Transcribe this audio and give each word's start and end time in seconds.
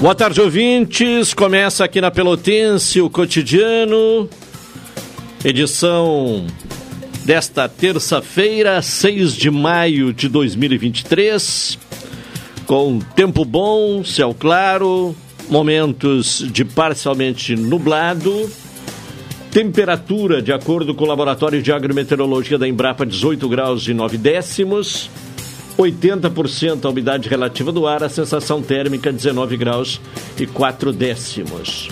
Boa 0.00 0.14
tarde, 0.14 0.40
ouvintes. 0.40 1.34
Começa 1.34 1.84
aqui 1.84 2.00
na 2.00 2.08
Pelotense 2.08 3.00
o 3.00 3.10
cotidiano, 3.10 4.30
edição 5.44 6.46
desta 7.24 7.68
terça-feira, 7.68 8.80
6 8.80 9.34
de 9.34 9.50
maio 9.50 10.12
de 10.12 10.28
2023, 10.28 11.76
com 12.64 13.00
tempo 13.00 13.44
bom, 13.44 14.04
céu 14.04 14.32
claro, 14.38 15.16
momentos 15.50 16.46
de 16.48 16.64
parcialmente 16.64 17.56
nublado, 17.56 18.48
temperatura, 19.50 20.40
de 20.40 20.52
acordo 20.52 20.94
com 20.94 21.06
o 21.06 21.08
Laboratório 21.08 21.60
de 21.60 21.72
Agrometeorologia 21.72 22.56
da 22.56 22.68
Embrapa, 22.68 23.04
18 23.04 23.48
graus 23.48 23.88
e 23.88 23.94
9 23.94 24.16
décimos. 24.16 25.10
80% 25.78 26.84
a 26.84 26.88
umidade 26.88 27.28
relativa 27.28 27.70
do 27.70 27.86
ar, 27.86 28.02
a 28.02 28.08
sensação 28.08 28.60
térmica 28.60 29.12
19 29.12 29.56
graus 29.56 30.00
e 30.36 30.44
4 30.44 30.92
décimos. 30.92 31.88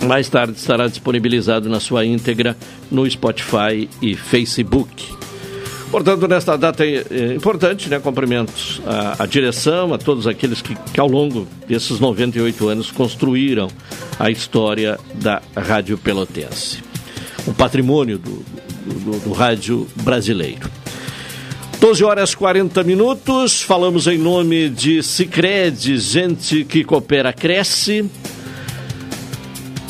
mais 0.05 0.29
tarde 0.29 0.55
estará 0.55 0.87
disponibilizado 0.87 1.67
na 1.67 1.79
sua 1.79 2.05
íntegra 2.05 2.55
no 2.91 3.09
Spotify 3.09 3.89
e 4.03 4.15
Facebook. 4.15 5.16
Portanto, 5.89 6.27
nesta 6.27 6.57
data 6.57 6.85
é 6.85 7.33
importante, 7.33 7.89
né, 7.89 7.99
cumprimentos 7.99 8.81
à, 8.85 9.23
à 9.23 9.25
direção, 9.25 9.93
a 9.93 9.97
todos 9.97 10.27
aqueles 10.27 10.61
que, 10.61 10.75
que, 10.75 10.99
ao 10.99 11.07
longo 11.07 11.47
desses 11.67 11.99
98 11.99 12.67
anos 12.67 12.91
construíram 12.91 13.69
a 14.19 14.29
história 14.29 14.99
da 15.15 15.41
Rádio 15.55 15.97
Pelotense. 15.97 16.83
Um 17.47 17.53
patrimônio 17.53 18.17
do, 18.17 18.43
do, 18.85 19.19
do 19.19 19.31
rádio 19.31 19.87
brasileiro. 19.95 20.69
12 21.79 22.03
horas 22.03 22.35
40 22.35 22.83
minutos, 22.83 23.61
falamos 23.61 24.07
em 24.07 24.17
nome 24.17 24.67
de 24.67 25.01
Cicred, 25.03 25.97
gente 25.99 26.65
que 26.65 26.83
coopera 26.83 27.31
cresce. 27.31 28.09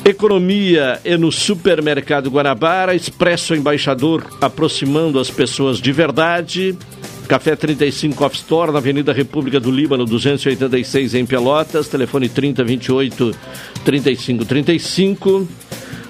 Economia 0.07 1.01
é 1.03 1.17
no 1.17 1.29
Supermercado 1.33 2.29
Guanabara, 2.29 2.95
Expresso 2.95 3.53
Embaixador, 3.53 4.25
aproximando 4.39 5.19
as 5.19 5.29
pessoas 5.29 5.81
de 5.81 5.91
verdade. 5.91 6.77
Café 7.27 7.57
35 7.57 8.23
Off 8.23 8.37
Store, 8.37 8.71
na 8.71 8.77
Avenida 8.77 9.11
República 9.11 9.59
do 9.59 9.69
Líbano, 9.69 10.05
286 10.05 11.13
em 11.13 11.25
Pelotas, 11.25 11.89
telefone 11.89 12.29
3028 12.29 13.35
3535. 13.83 15.45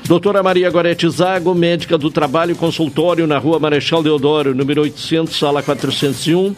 Doutora 0.06 0.44
Maria 0.44 0.70
Gorete 0.70 1.10
Zago, 1.10 1.56
médica 1.56 1.98
do 1.98 2.12
trabalho, 2.12 2.56
consultório 2.56 3.26
na 3.26 3.40
Rua 3.40 3.58
Marechal 3.58 4.04
Deodoro, 4.04 4.54
número 4.54 4.84
800, 4.84 5.36
sala 5.36 5.64
401. 5.64 6.54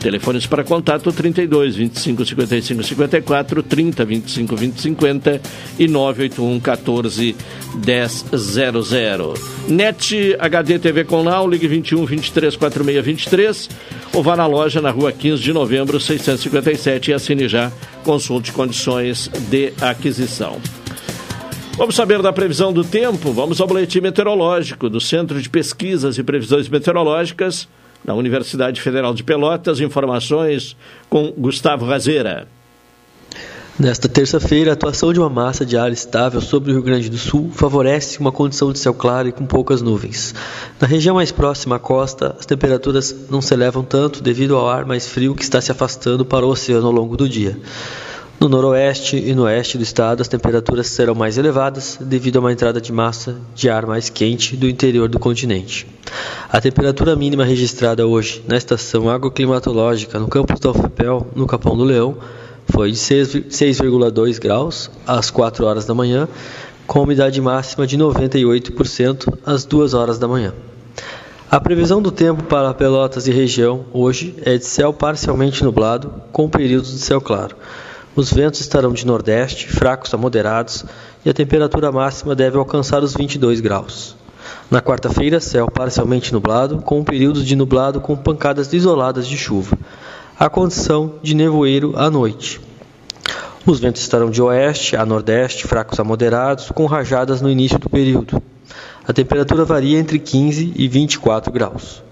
Telefones 0.00 0.46
para 0.46 0.62
contato 0.62 1.12
32 1.12 1.76
25 1.76 2.24
55 2.24 2.82
54, 2.82 3.62
30 3.62 4.04
25 4.04 4.56
20 4.56 4.80
50 4.80 5.40
e 5.78 5.88
981 5.88 6.60
14 6.60 7.36
1000. 7.74 9.34
NET 9.68 10.36
HD 10.38 10.78
TV 10.78 11.04
com 11.04 11.22
Now, 11.22 11.48
ligue 11.48 11.66
21 11.66 12.04
23 12.04 12.56
46 12.56 13.04
23 13.04 13.70
ou 14.12 14.22
vá 14.22 14.36
na 14.36 14.46
loja 14.46 14.80
na 14.80 14.90
rua 14.90 15.12
15 15.12 15.42
de 15.42 15.52
novembro 15.52 15.98
657 15.98 17.10
e 17.10 17.14
assine 17.14 17.48
já. 17.48 17.72
Consulte 18.04 18.52
condições 18.52 19.28
de 19.50 19.72
aquisição. 19.80 20.60
Vamos 21.76 21.94
saber 21.94 22.22
da 22.22 22.32
previsão 22.32 22.72
do 22.72 22.82
tempo? 22.82 23.32
Vamos 23.32 23.60
ao 23.60 23.66
boletim 23.66 24.00
meteorológico 24.00 24.88
do 24.88 25.00
Centro 25.00 25.42
de 25.42 25.50
Pesquisas 25.50 26.16
e 26.16 26.22
Previsões 26.22 26.68
Meteorológicas 26.68 27.68
da 28.06 28.14
Universidade 28.14 28.80
Federal 28.80 29.12
de 29.12 29.24
Pelotas. 29.24 29.80
Informações 29.80 30.76
com 31.10 31.32
Gustavo 31.36 31.84
Razeira. 31.84 32.46
Nesta 33.78 34.08
terça-feira, 34.08 34.70
a 34.70 34.72
atuação 34.72 35.12
de 35.12 35.20
uma 35.20 35.28
massa 35.28 35.66
de 35.66 35.76
ar 35.76 35.92
estável 35.92 36.40
sobre 36.40 36.70
o 36.70 36.74
Rio 36.74 36.82
Grande 36.82 37.10
do 37.10 37.18
Sul 37.18 37.50
favorece 37.52 38.18
uma 38.18 38.32
condição 38.32 38.72
de 38.72 38.78
céu 38.78 38.94
claro 38.94 39.28
e 39.28 39.32
com 39.32 39.44
poucas 39.44 39.82
nuvens. 39.82 40.34
Na 40.80 40.86
região 40.86 41.16
mais 41.16 41.30
próxima 41.30 41.76
à 41.76 41.78
costa, 41.78 42.34
as 42.38 42.46
temperaturas 42.46 43.14
não 43.28 43.42
se 43.42 43.52
elevam 43.52 43.82
tanto 43.82 44.22
devido 44.22 44.56
ao 44.56 44.66
ar 44.66 44.86
mais 44.86 45.06
frio 45.06 45.34
que 45.34 45.42
está 45.42 45.60
se 45.60 45.70
afastando 45.70 46.24
para 46.24 46.46
o 46.46 46.48
oceano 46.48 46.86
ao 46.86 46.92
longo 46.92 47.18
do 47.18 47.28
dia. 47.28 47.58
No 48.38 48.50
noroeste 48.50 49.16
e 49.16 49.34
no 49.34 49.44
oeste 49.44 49.78
do 49.78 49.82
estado, 49.82 50.20
as 50.20 50.28
temperaturas 50.28 50.88
serão 50.88 51.14
mais 51.14 51.38
elevadas 51.38 51.96
devido 51.98 52.36
a 52.36 52.40
uma 52.40 52.52
entrada 52.52 52.78
de 52.78 52.92
massa 52.92 53.34
de 53.54 53.70
ar 53.70 53.86
mais 53.86 54.10
quente 54.10 54.54
do 54.54 54.68
interior 54.68 55.08
do 55.08 55.18
continente. 55.18 55.86
A 56.50 56.60
temperatura 56.60 57.16
mínima 57.16 57.46
registrada 57.46 58.06
hoje 58.06 58.44
na 58.46 58.58
estação 58.58 59.08
agroclimatológica 59.08 60.18
no 60.18 60.28
campus 60.28 60.60
da 60.60 60.70
UFPEL, 60.70 61.26
no 61.34 61.46
Capão 61.46 61.74
do 61.74 61.82
Leão, 61.82 62.18
foi 62.68 62.92
de 62.92 62.98
6,2 62.98 64.38
graus 64.38 64.90
às 65.06 65.30
4 65.30 65.64
horas 65.64 65.86
da 65.86 65.94
manhã, 65.94 66.28
com 66.86 67.02
umidade 67.02 67.40
máxima 67.40 67.86
de 67.86 67.96
98% 67.96 69.32
às 69.46 69.64
2 69.64 69.94
horas 69.94 70.18
da 70.18 70.28
manhã. 70.28 70.52
A 71.50 71.58
previsão 71.58 72.02
do 72.02 72.10
tempo 72.10 72.42
para 72.44 72.74
Pelotas 72.74 73.26
e 73.26 73.30
região 73.30 73.86
hoje 73.94 74.34
é 74.42 74.58
de 74.58 74.66
céu 74.66 74.92
parcialmente 74.92 75.64
nublado, 75.64 76.12
com 76.32 76.50
períodos 76.50 76.92
de 76.92 76.98
céu 76.98 77.20
claro. 77.20 77.56
Os 78.16 78.32
ventos 78.32 78.60
estarão 78.60 78.94
de 78.94 79.06
nordeste, 79.06 79.68
fracos 79.68 80.14
a 80.14 80.16
moderados, 80.16 80.86
e 81.22 81.28
a 81.28 81.34
temperatura 81.34 81.92
máxima 81.92 82.34
deve 82.34 82.56
alcançar 82.56 83.02
os 83.02 83.12
22 83.12 83.60
graus. 83.60 84.16
Na 84.70 84.80
quarta-feira, 84.80 85.38
céu 85.38 85.70
parcialmente 85.70 86.32
nublado, 86.32 86.78
com 86.78 87.04
períodos 87.04 87.44
de 87.44 87.54
nublado 87.54 88.00
com 88.00 88.16
pancadas 88.16 88.72
isoladas 88.72 89.26
de 89.26 89.36
chuva. 89.36 89.76
A 90.38 90.48
condição 90.48 91.16
de 91.22 91.34
nevoeiro 91.34 91.92
à 91.94 92.08
noite. 92.08 92.58
Os 93.66 93.80
ventos 93.80 94.00
estarão 94.00 94.30
de 94.30 94.40
oeste 94.40 94.96
a 94.96 95.04
nordeste, 95.04 95.66
fracos 95.66 96.00
a 96.00 96.04
moderados, 96.04 96.70
com 96.70 96.86
rajadas 96.86 97.42
no 97.42 97.50
início 97.50 97.78
do 97.78 97.90
período. 97.90 98.42
A 99.06 99.12
temperatura 99.12 99.62
varia 99.66 99.98
entre 99.98 100.18
15 100.18 100.72
e 100.74 100.88
24 100.88 101.52
graus. 101.52 102.02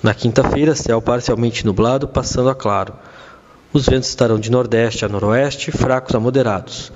Na 0.00 0.14
quinta-feira, 0.14 0.76
céu 0.76 1.02
parcialmente 1.02 1.66
nublado, 1.66 2.06
passando 2.06 2.48
a 2.48 2.54
claro. 2.54 2.94
Os 3.72 3.86
ventos 3.86 4.08
estarão 4.08 4.38
de 4.38 4.50
nordeste 4.50 5.04
a 5.04 5.08
noroeste, 5.08 5.70
fracos 5.70 6.14
a 6.14 6.20
moderados. 6.20 6.90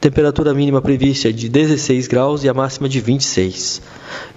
Temperatura 0.00 0.52
mínima 0.52 0.82
prevista 0.82 1.30
é 1.30 1.32
de 1.32 1.48
16 1.48 2.06
graus 2.06 2.44
e 2.44 2.48
a 2.48 2.54
máxima 2.54 2.88
de 2.88 3.00
26. 3.00 3.80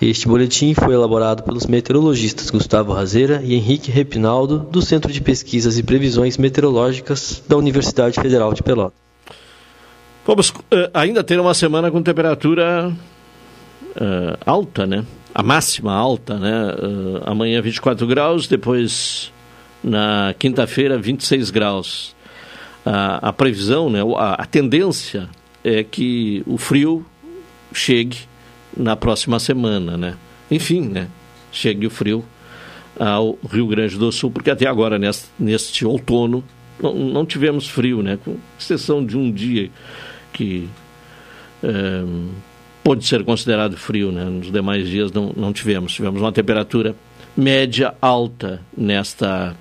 Este 0.01 0.27
boletim 0.27 0.73
foi 0.73 0.93
elaborado 0.93 1.43
pelos 1.43 1.67
meteorologistas 1.67 2.49
Gustavo 2.49 2.93
Razeira 2.93 3.41
e 3.43 3.53
Henrique 3.53 3.91
Repinaldo, 3.91 4.59
do 4.59 4.81
Centro 4.81 5.11
de 5.11 5.21
Pesquisas 5.21 5.77
e 5.77 5.83
Previsões 5.83 6.37
Meteorológicas 6.37 7.43
da 7.47 7.57
Universidade 7.57 8.19
Federal 8.19 8.53
de 8.53 8.63
Pelotas. 8.63 8.97
Vamos 10.25 10.49
uh, 10.49 10.89
ainda 10.93 11.23
ter 11.23 11.39
uma 11.39 11.53
semana 11.53 11.91
com 11.91 12.01
temperatura 12.01 12.91
uh, 13.95 14.37
alta, 14.45 14.87
né? 14.87 15.05
A 15.35 15.43
máxima 15.43 15.93
alta, 15.93 16.39
né? 16.39 16.73
Uh, 16.73 17.21
amanhã 17.29 17.61
24 17.61 18.07
graus, 18.07 18.47
depois 18.47 19.31
na 19.83 20.33
quinta-feira 20.37 20.97
26 20.97 21.49
graus. 21.49 22.15
A, 22.85 23.29
a 23.29 23.33
previsão, 23.33 23.89
né? 23.89 23.99
A, 24.17 24.43
a 24.43 24.45
tendência 24.45 25.29
é 25.63 25.83
que 25.83 26.41
o 26.45 26.57
frio 26.57 27.05
chegue 27.73 28.19
na 28.75 28.95
próxima 28.95 29.39
semana, 29.39 29.97
né? 29.97 30.15
Enfim, 30.49 30.81
né? 30.81 31.07
Chegue 31.51 31.85
o 31.85 31.89
frio 31.89 32.23
ao 32.99 33.37
Rio 33.51 33.67
Grande 33.67 33.97
do 33.97 34.11
Sul, 34.11 34.31
porque 34.31 34.49
até 34.49 34.67
agora, 34.67 34.97
neste, 34.97 35.27
neste 35.37 35.85
outono, 35.85 36.43
não, 36.81 36.93
não, 36.93 37.25
tivemos 37.25 37.67
frio, 37.67 38.01
né? 38.01 38.17
Com 38.23 38.37
exceção 38.59 39.05
de 39.05 39.17
um 39.17 39.31
dia 39.31 39.69
que 40.31 40.69
é, 41.63 42.03
pode 42.83 43.05
ser 43.05 43.23
considerado 43.23 43.75
frio, 43.75 44.11
né? 44.11 44.23
Nos 44.25 44.51
demais 44.51 44.87
dias 44.87 45.11
não, 45.11 45.33
não 45.35 45.51
tivemos. 45.51 45.93
Tivemos 45.93 46.21
uma 46.21 46.31
temperatura 46.31 46.95
média 47.35 47.93
alta 48.01 48.61
nesta, 48.75 49.55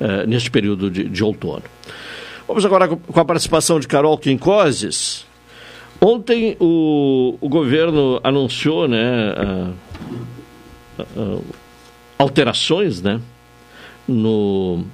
uh, 0.00 0.26
neste 0.26 0.50
período 0.50 0.90
de, 0.90 1.04
de, 1.04 1.24
outono. 1.24 1.62
Vamos 2.46 2.64
agora 2.64 2.88
com 2.88 3.20
a 3.20 3.24
participação 3.24 3.80
de 3.80 3.88
Carol 3.88 4.16
Quincoses. 4.18 5.26
Ontem 6.00 6.56
o, 6.60 7.36
o 7.40 7.48
governo 7.48 8.20
anunciou 8.22 8.86
né, 8.86 9.34
uh, 10.98 11.02
uh, 11.16 11.44
alterações 12.18 13.02
né, 13.02 13.20
no 14.06 14.84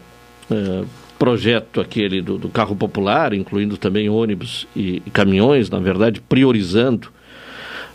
projeto 1.22 1.80
aquele 1.80 2.20
do, 2.20 2.36
do, 2.36 2.48
carro 2.48 2.74
popular, 2.74 3.32
incluindo 3.32 3.76
também 3.76 4.08
ônibus 4.08 4.66
e, 4.74 5.00
e 5.06 5.10
caminhões, 5.10 5.70
na 5.70 5.78
verdade, 5.78 6.20
priorizando 6.20 7.08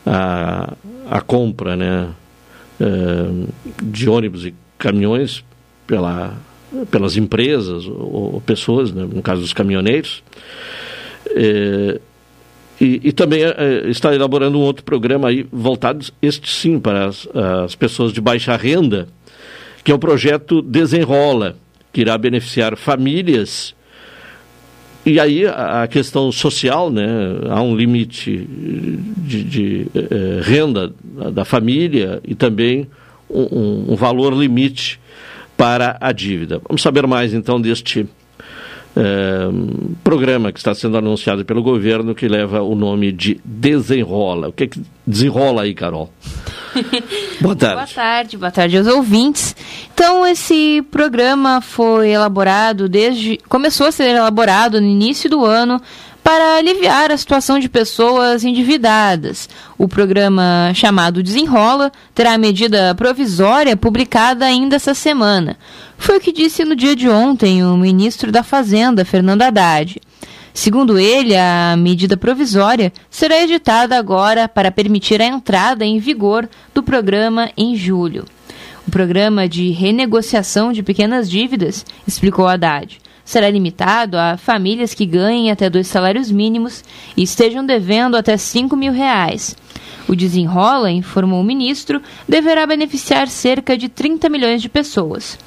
a, 0.06 0.74
a 1.10 1.20
compra 1.20 1.76
né, 1.76 2.10
uh, 2.80 3.48
de 3.84 4.10
ônibus 4.10 4.46
e 4.46 4.54
caminhões 4.78 5.44
pela, 5.86 6.38
pelas 6.92 7.18
empresas 7.18 7.86
ou, 7.88 8.34
ou 8.34 8.42
pessoas, 8.42 8.92
né, 8.92 9.08
no 9.12 9.22
caso 9.22 9.42
dos 9.42 9.54
caminhoneiros. 9.54 10.24
Uh, 11.28 12.00
e, 12.80 13.02
e, 13.06 13.12
também 13.12 13.44
uh, 13.44 13.90
está 13.90 14.14
elaborando 14.14 14.58
um 14.58 14.62
outro 14.62 14.84
programa 14.84 15.30
aí 15.30 15.46
voltado, 15.52 16.06
este 16.22 16.50
sim, 16.50 16.80
para 16.80 17.08
as, 17.08 17.28
as 17.64 17.76
pessoas 17.76 18.14
de 18.14 18.22
baixa 18.22 18.56
renda, 18.56 19.08
que 19.84 19.92
é 19.92 19.96
o 19.96 20.00
projeto 20.00 20.62
Desenrola, 20.62 21.56
que 21.92 22.02
irá 22.02 22.18
beneficiar 22.18 22.78
famílias 22.78 23.76
e 25.08 25.22
aí 25.22 25.48
a 25.48 25.88
questão 25.88 26.30
social, 26.34 26.92
né? 26.92 27.08
Há 27.50 27.62
um 27.62 27.74
limite 27.74 28.46
de, 28.46 29.42
de 29.42 29.88
eh, 29.96 30.42
renda 30.44 30.94
da 31.32 31.46
família 31.46 32.20
e 32.28 32.36
também 32.36 32.88
um, 33.30 33.94
um, 33.94 33.96
valor 33.96 34.34
limite 34.34 35.00
para 35.58 35.98
a 36.00 36.12
dívida. 36.12 36.62
Vamos 36.68 36.82
saber 36.82 37.06
mais 37.08 37.34
então 37.34 37.60
deste 37.60 38.08
eh, 38.96 39.50
programa 40.04 40.52
que 40.52 40.58
está 40.58 40.74
sendo 40.74 40.98
anunciado 40.98 41.46
pelo 41.46 41.62
governo 41.62 42.16
que 42.16 42.28
leva 42.28 42.62
o 42.62 42.74
nome 42.74 43.12
de 43.12 43.40
Desenrola. 43.44 44.48
O 44.50 44.52
que, 44.52 44.64
é 44.64 44.68
que 44.68 44.82
desenrola 45.06 45.64
aí, 45.64 45.74
Carol? 45.76 46.12
boa 47.40 47.56
tarde. 47.56 47.76
Boa 47.76 47.88
tarde, 47.88 48.38
boa 48.38 48.52
tarde 48.52 48.78
aos 48.78 48.88
ouvintes. 48.88 49.56
Então, 49.94 50.26
esse 50.26 50.82
programa 50.90 51.62
foi 51.62 52.10
elaborado 52.10 52.90
desde. 52.90 53.40
começou 53.50 53.88
a 53.88 53.92
ser 53.92 54.16
elaborado 54.16 54.82
no 54.82 54.88
início 54.88 55.30
do 55.30 55.46
ano 55.46 55.82
para 56.28 56.58
aliviar 56.58 57.10
a 57.10 57.16
situação 57.16 57.58
de 57.58 57.70
pessoas 57.70 58.44
endividadas. 58.44 59.48
O 59.78 59.88
programa 59.88 60.74
chamado 60.76 61.24
Desenrola 61.24 61.90
terá 62.14 62.34
a 62.34 62.38
medida 62.38 62.94
provisória 62.96 63.78
publicada 63.78 64.46
ainda 64.46 64.76
essa 64.76 64.94
semana. 64.94 65.58
Foi 65.98 66.18
o 66.18 66.20
que 66.20 66.34
disse 66.34 66.66
no 66.66 66.76
dia 66.76 66.98
de 66.98 67.08
ontem 67.08 67.64
o 67.64 67.78
ministro 67.78 68.30
da 68.30 68.44
Fazenda, 68.44 69.06
Fernando 69.06 69.44
Haddad. 69.44 70.02
Segundo 70.54 71.00
ele, 71.00 71.34
a 71.34 71.78
medida 71.78 72.18
provisória 72.18 72.92
será 73.10 73.42
editada 73.42 73.98
agora 73.98 74.50
para 74.50 74.70
permitir 74.70 75.22
a 75.22 75.26
entrada 75.26 75.86
em 75.86 75.98
vigor 75.98 76.50
do 76.74 76.84
programa 76.84 77.52
em 77.56 77.74
julho. 77.74 78.26
O 78.86 78.92
programa 78.92 79.48
de 79.48 79.72
renegociação 79.72 80.74
de 80.74 80.84
pequenas 80.84 81.30
dívidas, 81.30 81.86
explicou 82.06 82.46
Haddad, 82.46 83.00
será 83.28 83.50
limitado 83.50 84.18
a 84.18 84.38
famílias 84.38 84.94
que 84.94 85.06
ganhem 85.06 85.52
até 85.52 85.70
dois 85.70 85.88
salários 85.88 86.32
mínimos 86.32 86.82
e 87.16 87.24
estejam 87.24 87.66
devendo 87.66 88.16
até 88.16 88.38
5 88.38 88.74
mil 88.78 88.94
reais. 88.94 89.54
O 90.08 90.16
desenrola, 90.16 90.90
informou 90.90 91.42
o 91.42 91.44
ministro, 91.44 92.02
deverá 92.26 92.66
beneficiar 92.66 93.28
cerca 93.28 93.78
de 93.78 93.90
30 93.90 94.30
milhões 94.30 94.62
de 94.62 94.70
pessoas. 94.70 95.38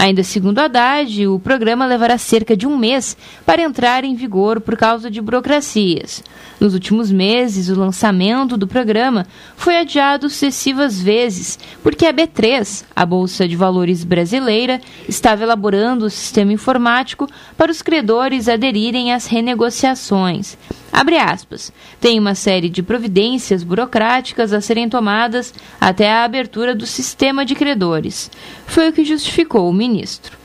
Ainda 0.00 0.24
segundo 0.24 0.58
Haddad, 0.60 1.26
o 1.26 1.38
programa 1.38 1.84
levará 1.84 2.16
cerca 2.16 2.56
de 2.56 2.66
um 2.66 2.74
mês 2.74 3.14
para 3.44 3.60
entrar 3.60 4.02
em 4.02 4.14
vigor 4.14 4.58
por 4.58 4.74
causa 4.74 5.10
de 5.10 5.20
burocracias. 5.20 6.24
Nos 6.58 6.72
últimos 6.72 7.12
meses, 7.12 7.68
o 7.68 7.78
lançamento 7.78 8.56
do 8.56 8.66
programa 8.66 9.26
foi 9.58 9.76
adiado 9.76 10.30
sucessivas 10.30 10.98
vezes, 10.98 11.58
porque 11.82 12.06
a 12.06 12.14
B3, 12.14 12.82
a 12.96 13.04
Bolsa 13.04 13.46
de 13.46 13.56
Valores 13.56 14.02
brasileira, 14.02 14.80
estava 15.06 15.42
elaborando 15.42 16.06
o 16.06 16.10
sistema 16.10 16.54
informático 16.54 17.28
para 17.54 17.70
os 17.70 17.82
credores 17.82 18.48
aderirem 18.48 19.12
às 19.12 19.26
renegociações. 19.26 20.56
Abre 20.92 21.18
aspas. 21.18 21.72
Tem 22.00 22.18
uma 22.18 22.34
série 22.34 22.68
de 22.68 22.82
providências 22.82 23.62
burocráticas 23.62 24.52
a 24.52 24.60
serem 24.60 24.88
tomadas 24.88 25.54
até 25.80 26.10
a 26.10 26.24
abertura 26.24 26.74
do 26.74 26.86
sistema 26.86 27.44
de 27.44 27.54
credores. 27.54 28.30
Foi 28.66 28.88
o 28.88 28.92
que 28.92 29.04
justificou 29.04 29.68
o 29.68 29.72
ministro. 29.72 30.36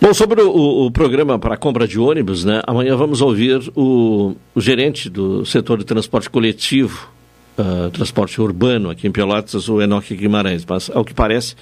Bom, 0.00 0.14
sobre 0.14 0.40
o, 0.40 0.86
o 0.86 0.90
programa 0.90 1.38
para 1.38 1.56
compra 1.56 1.86
de 1.86 1.98
ônibus, 1.98 2.44
né? 2.44 2.62
Amanhã 2.66 2.96
vamos 2.96 3.20
ouvir 3.20 3.60
o, 3.74 4.36
o 4.54 4.60
gerente 4.60 5.10
do 5.10 5.44
setor 5.44 5.78
de 5.78 5.84
transporte 5.84 6.30
coletivo, 6.30 7.10
uh, 7.58 7.90
transporte 7.90 8.40
urbano 8.40 8.90
aqui 8.90 9.08
em 9.08 9.10
Pelotas, 9.10 9.68
o 9.68 9.82
Enoque 9.82 10.14
Guimarães. 10.14 10.64
Mas, 10.64 10.88
ao 10.88 11.04
que 11.04 11.12
parece, 11.12 11.56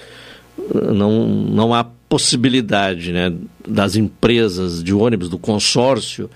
não, 0.73 1.27
não 1.27 1.73
há 1.73 1.83
possibilidade 1.83 3.11
né, 3.11 3.33
das 3.67 3.95
empresas 3.95 4.83
de 4.83 4.93
ônibus, 4.93 5.29
do 5.29 5.39
consórcio, 5.39 6.29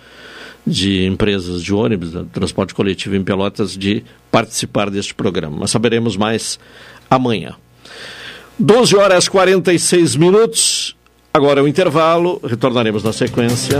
de 0.66 1.06
empresas 1.06 1.64
de 1.64 1.74
ônibus, 1.74 2.12
de 2.12 2.24
transporte 2.26 2.74
coletivo 2.74 3.16
em 3.16 3.24
Pelotas, 3.24 3.78
de 3.78 4.04
participar 4.32 4.90
deste 4.90 5.14
programa. 5.14 5.58
Mas 5.60 5.72
saberemos 5.72 6.16
mais 6.16 6.60
amanhã. 7.10 7.56
12 8.60 8.96
horas 8.96 9.26
e 9.26 9.32
46 9.32 10.16
minutos. 10.16 10.96
Agora 11.34 11.60
é 11.60 11.64
o 11.64 11.68
intervalo. 11.68 12.40
Retornaremos 12.44 13.04
na 13.04 13.14
sequência. 13.14 13.80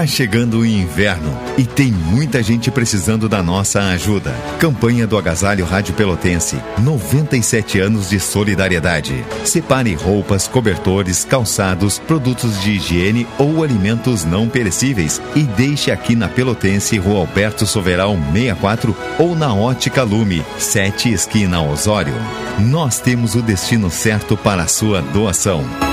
Tá 0.00 0.06
chegando 0.06 0.60
o 0.60 0.64
inverno 0.64 1.38
e 1.58 1.66
tem 1.66 1.92
muita 1.92 2.42
gente 2.42 2.70
precisando 2.70 3.28
da 3.28 3.42
nossa 3.42 3.82
ajuda. 3.90 4.32
Campanha 4.58 5.06
do 5.06 5.18
Agasalho 5.18 5.66
Rádio 5.66 5.92
Pelotense. 5.92 6.56
97 6.78 7.78
anos 7.80 8.08
de 8.08 8.18
solidariedade. 8.18 9.22
Separe 9.44 9.92
roupas, 9.92 10.48
cobertores, 10.48 11.22
calçados, 11.22 11.98
produtos 11.98 12.58
de 12.62 12.70
higiene 12.70 13.26
ou 13.38 13.62
alimentos 13.62 14.24
não 14.24 14.48
perecíveis 14.48 15.20
e 15.36 15.42
deixe 15.42 15.90
aqui 15.90 16.16
na 16.16 16.30
Pelotense, 16.30 16.96
Rua 16.96 17.18
Alberto 17.18 17.66
Soveral 17.66 18.16
64 18.32 18.96
ou 19.18 19.36
na 19.36 19.52
Ótica 19.52 20.02
Lume, 20.02 20.42
7 20.56 21.12
esquina 21.12 21.60
Osório. 21.60 22.14
Nós 22.58 23.00
temos 23.00 23.34
o 23.34 23.42
destino 23.42 23.90
certo 23.90 24.34
para 24.34 24.62
a 24.62 24.66
sua 24.66 25.02
doação. 25.02 25.89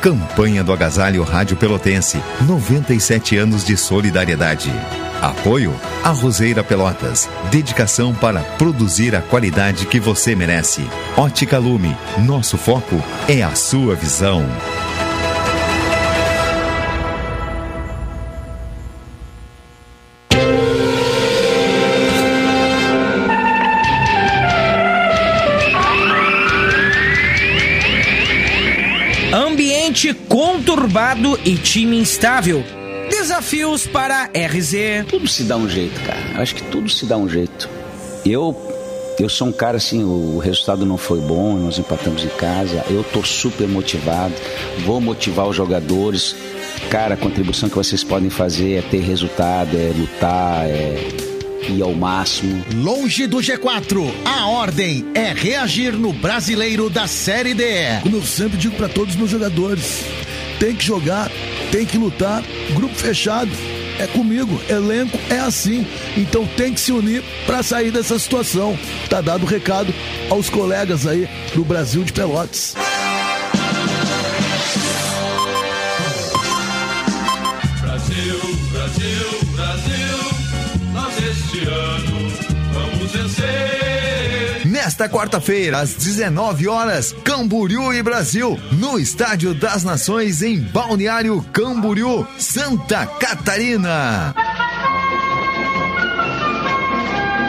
Campanha 0.00 0.64
do 0.64 0.72
Agasalho 0.72 1.22
Rádio 1.22 1.58
Pelotense. 1.58 2.22
97 2.46 3.36
anos 3.36 3.62
de 3.66 3.76
solidariedade. 3.76 4.72
Apoio 5.20 5.74
a 6.02 6.64
Pelotas. 6.64 7.28
Dedicação 7.50 8.14
para 8.14 8.40
produzir 8.40 9.14
a 9.14 9.20
qualidade 9.20 9.84
que 9.84 10.00
você 10.00 10.34
merece. 10.34 10.88
Ótica 11.18 11.58
Lume. 11.58 11.94
Nosso 12.24 12.56
foco 12.56 12.96
é 13.28 13.42
a 13.42 13.54
sua 13.54 13.94
visão. 13.94 14.42
Ambiente 30.00 30.14
conturbado 30.14 31.38
e 31.44 31.54
time 31.56 31.98
instável. 31.98 32.64
Desafios 33.10 33.86
para 33.86 34.30
RZ. 34.34 35.06
Tudo 35.08 35.28
se 35.28 35.42
dá 35.44 35.56
um 35.56 35.68
jeito, 35.68 36.00
cara. 36.00 36.40
Acho 36.40 36.54
que 36.54 36.62
tudo 36.62 36.88
se 36.88 37.04
dá 37.04 37.16
um 37.16 37.28
jeito. 37.28 37.68
Eu 38.24 38.56
eu 39.18 39.28
sou 39.28 39.48
um 39.48 39.52
cara 39.52 39.76
assim, 39.76 40.02
o 40.02 40.38
resultado 40.38 40.86
não 40.86 40.96
foi 40.96 41.20
bom, 41.20 41.58
nós 41.58 41.78
empatamos 41.78 42.24
em 42.24 42.28
casa. 42.28 42.82
Eu 42.88 43.04
tô 43.04 43.22
super 43.22 43.68
motivado, 43.68 44.32
vou 44.86 44.98
motivar 44.98 45.46
os 45.46 45.54
jogadores. 45.54 46.34
Cara, 46.88 47.14
a 47.14 47.16
contribuição 47.18 47.68
que 47.68 47.76
vocês 47.76 48.02
podem 48.02 48.30
fazer 48.30 48.78
é 48.78 48.82
ter 48.82 49.00
resultado, 49.00 49.76
é 49.76 49.92
lutar, 49.94 50.66
é 50.66 51.29
ir 51.68 51.82
ao 51.82 51.92
máximo. 51.92 52.64
Longe 52.74 53.26
do 53.26 53.38
G4, 53.38 54.10
a 54.24 54.46
ordem 54.46 55.06
é 55.14 55.32
reagir 55.32 55.92
no 55.92 56.12
Brasileiro 56.12 56.88
da 56.88 57.06
Série 57.06 57.54
D. 57.54 57.64
Como 58.02 58.16
eu 58.16 58.22
sempre 58.22 58.56
digo 58.56 58.76
para 58.76 58.88
todos 58.88 59.14
os 59.14 59.18
meus 59.18 59.30
jogadores, 59.30 60.04
tem 60.58 60.74
que 60.74 60.84
jogar, 60.84 61.30
tem 61.70 61.84
que 61.84 61.98
lutar, 61.98 62.42
grupo 62.74 62.94
fechado. 62.94 63.50
É 63.98 64.06
comigo, 64.06 64.60
elenco 64.68 65.18
é 65.28 65.38
assim. 65.38 65.86
Então 66.16 66.46
tem 66.56 66.72
que 66.72 66.80
se 66.80 66.90
unir 66.90 67.22
para 67.44 67.62
sair 67.62 67.90
dessa 67.90 68.18
situação. 68.18 68.78
Tá 69.10 69.20
dado 69.20 69.42
o 69.42 69.46
recado 69.46 69.92
aos 70.30 70.48
colegas 70.48 71.06
aí 71.06 71.28
do 71.54 71.64
Brasil 71.64 72.02
de 72.02 72.12
Pelotas. 72.12 72.74
Nesta 84.64 85.08
quarta-feira, 85.08 85.78
às 85.78 85.94
19 85.94 86.68
horas, 86.68 87.14
Camboriú 87.24 87.92
e 87.92 88.02
Brasil, 88.02 88.58
no 88.72 88.98
Estádio 88.98 89.54
das 89.54 89.84
Nações, 89.84 90.42
em 90.42 90.58
Balneário 90.60 91.42
Camboriú, 91.52 92.26
Santa 92.38 93.06
Catarina. 93.06 94.34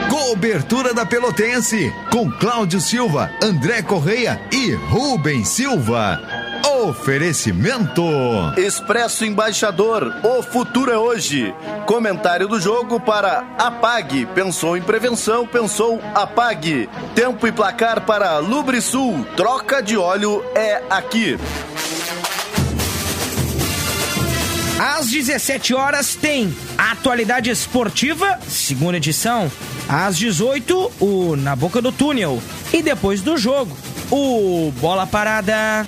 Cobertura 0.10 0.94
da 0.94 1.06
Pelotense, 1.06 1.94
com 2.12 2.32
Cláudio 2.32 2.80
Silva, 2.82 3.30
André 3.41 3.82
Correia 3.82 4.41
e 4.51 4.72
Rubem 4.74 5.44
Silva. 5.44 6.40
Oferecimento: 6.91 8.03
Expresso 8.57 9.24
Embaixador, 9.24 10.13
o 10.24 10.43
futuro 10.43 10.91
é 10.91 10.98
hoje. 10.98 11.55
Comentário 11.86 12.50
do 12.50 12.60
jogo 12.60 13.00
para 13.00 13.45
Apague. 13.57 14.25
Pensou 14.36 14.75
em 14.75 14.81
prevenção, 14.81 15.48
pensou 15.48 16.01
Apague. 16.13 16.89
Tempo 17.15 17.48
e 17.48 17.51
placar 17.51 18.01
para 18.01 18.39
Lubrisul. 18.39 19.25
Troca 19.38 19.81
de 19.81 19.95
óleo 19.95 20.43
é 20.53 20.83
aqui. 20.89 21.38
Às 24.77 25.10
17 25.10 25.74
horas 25.74 26.13
tem 26.13 26.53
Atualidade 26.77 27.50
Esportiva, 27.50 28.38
segunda 28.50 28.98
edição. 28.98 29.50
Às 29.88 30.17
18, 30.17 30.91
o 31.00 31.38
Na 31.38 31.55
Boca 31.55 31.81
do 31.81 31.93
Túnel. 31.93 32.43
E 32.74 32.83
depois 32.83 33.21
do 33.21 33.38
jogo, 33.38 33.77
o 34.12 34.74
Bola 34.81 35.07
Parada. 35.07 35.88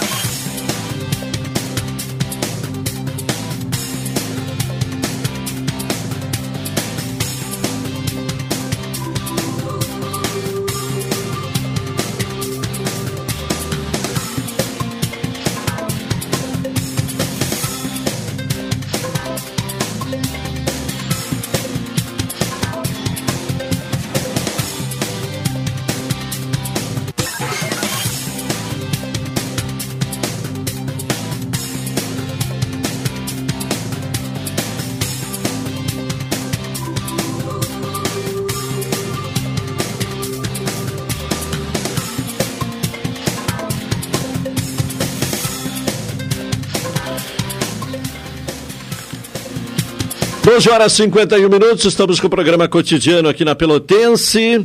Doze 50.61 50.69
horas 50.69 50.93
e 50.93 50.97
51 50.97 51.49
minutos, 51.49 51.85
estamos 51.85 52.19
com 52.19 52.27
o 52.27 52.29
programa 52.29 52.67
cotidiano 52.67 53.27
aqui 53.27 53.43
na 53.43 53.55
Pelotense. 53.55 54.63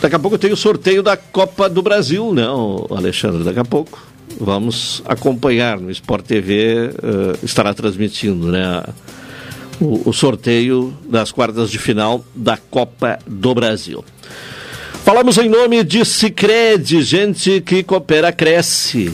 Daqui 0.00 0.14
a 0.14 0.18
pouco 0.20 0.38
tem 0.38 0.52
o 0.52 0.56
sorteio 0.56 1.02
da 1.02 1.16
Copa 1.16 1.68
do 1.68 1.82
Brasil, 1.82 2.32
né, 2.32 2.44
Alexandre? 2.88 3.42
Daqui 3.42 3.58
a 3.58 3.64
pouco 3.64 4.00
vamos 4.40 5.02
acompanhar 5.04 5.80
no 5.80 5.90
Sport 5.90 6.24
TV, 6.24 6.90
uh, 6.90 7.44
estará 7.44 7.74
transmitindo, 7.74 8.46
né, 8.46 8.84
o, 9.80 10.08
o 10.08 10.12
sorteio 10.12 10.96
das 11.08 11.32
quartas 11.32 11.68
de 11.68 11.78
final 11.78 12.24
da 12.32 12.56
Copa 12.56 13.18
do 13.26 13.52
Brasil. 13.56 14.04
Falamos 15.04 15.36
em 15.36 15.48
nome 15.48 15.82
de 15.82 16.04
Cicred, 16.04 17.02
gente 17.02 17.60
que 17.60 17.82
coopera, 17.82 18.30
cresce. 18.30 19.12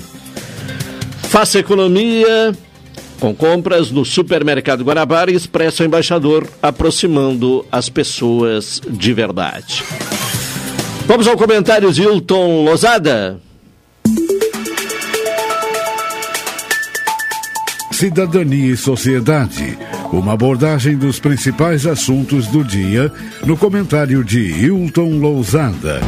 Faça 1.22 1.58
economia 1.58 2.54
Com 3.20 3.34
compras 3.34 3.90
no 3.90 4.04
Supermercado 4.04 4.84
Guanabara 4.84 5.30
e 5.30 5.34
Expresso 5.34 5.82
Embaixador, 5.82 6.46
aproximando 6.62 7.66
as 7.70 7.88
pessoas 7.88 8.80
de 8.88 9.12
verdade. 9.12 9.82
Vamos 11.06 11.26
ao 11.26 11.36
comentário 11.36 11.92
de 11.92 12.02
Hilton 12.02 12.64
Lozada. 12.64 13.40
Cidadania 17.90 18.74
e 18.74 18.76
Sociedade. 18.76 19.76
Uma 20.12 20.34
abordagem 20.34 20.96
dos 20.96 21.18
principais 21.18 21.84
assuntos 21.84 22.46
do 22.46 22.62
dia 22.62 23.12
no 23.44 23.56
comentário 23.56 24.22
de 24.22 24.38
Hilton 24.38 25.18
Lousada. 25.18 26.00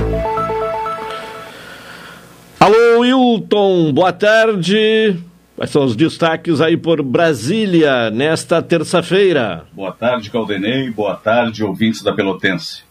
Alô, 2.61 3.05
Hilton, 3.05 3.93
boa 3.93 4.13
tarde. 4.13 5.19
Quais 5.61 5.73
são 5.73 5.85
os 5.85 5.95
destaques 5.95 6.59
aí 6.63 6.75
por 6.75 7.03
Brasília 7.03 8.11
nesta 8.11 8.63
terça-feira? 8.63 9.67
Boa 9.75 9.93
tarde, 9.93 10.31
Caldenei. 10.31 10.89
Boa 10.89 11.15
tarde, 11.15 11.63
ouvintes 11.63 12.01
da 12.01 12.15
Pelotense. 12.15 12.83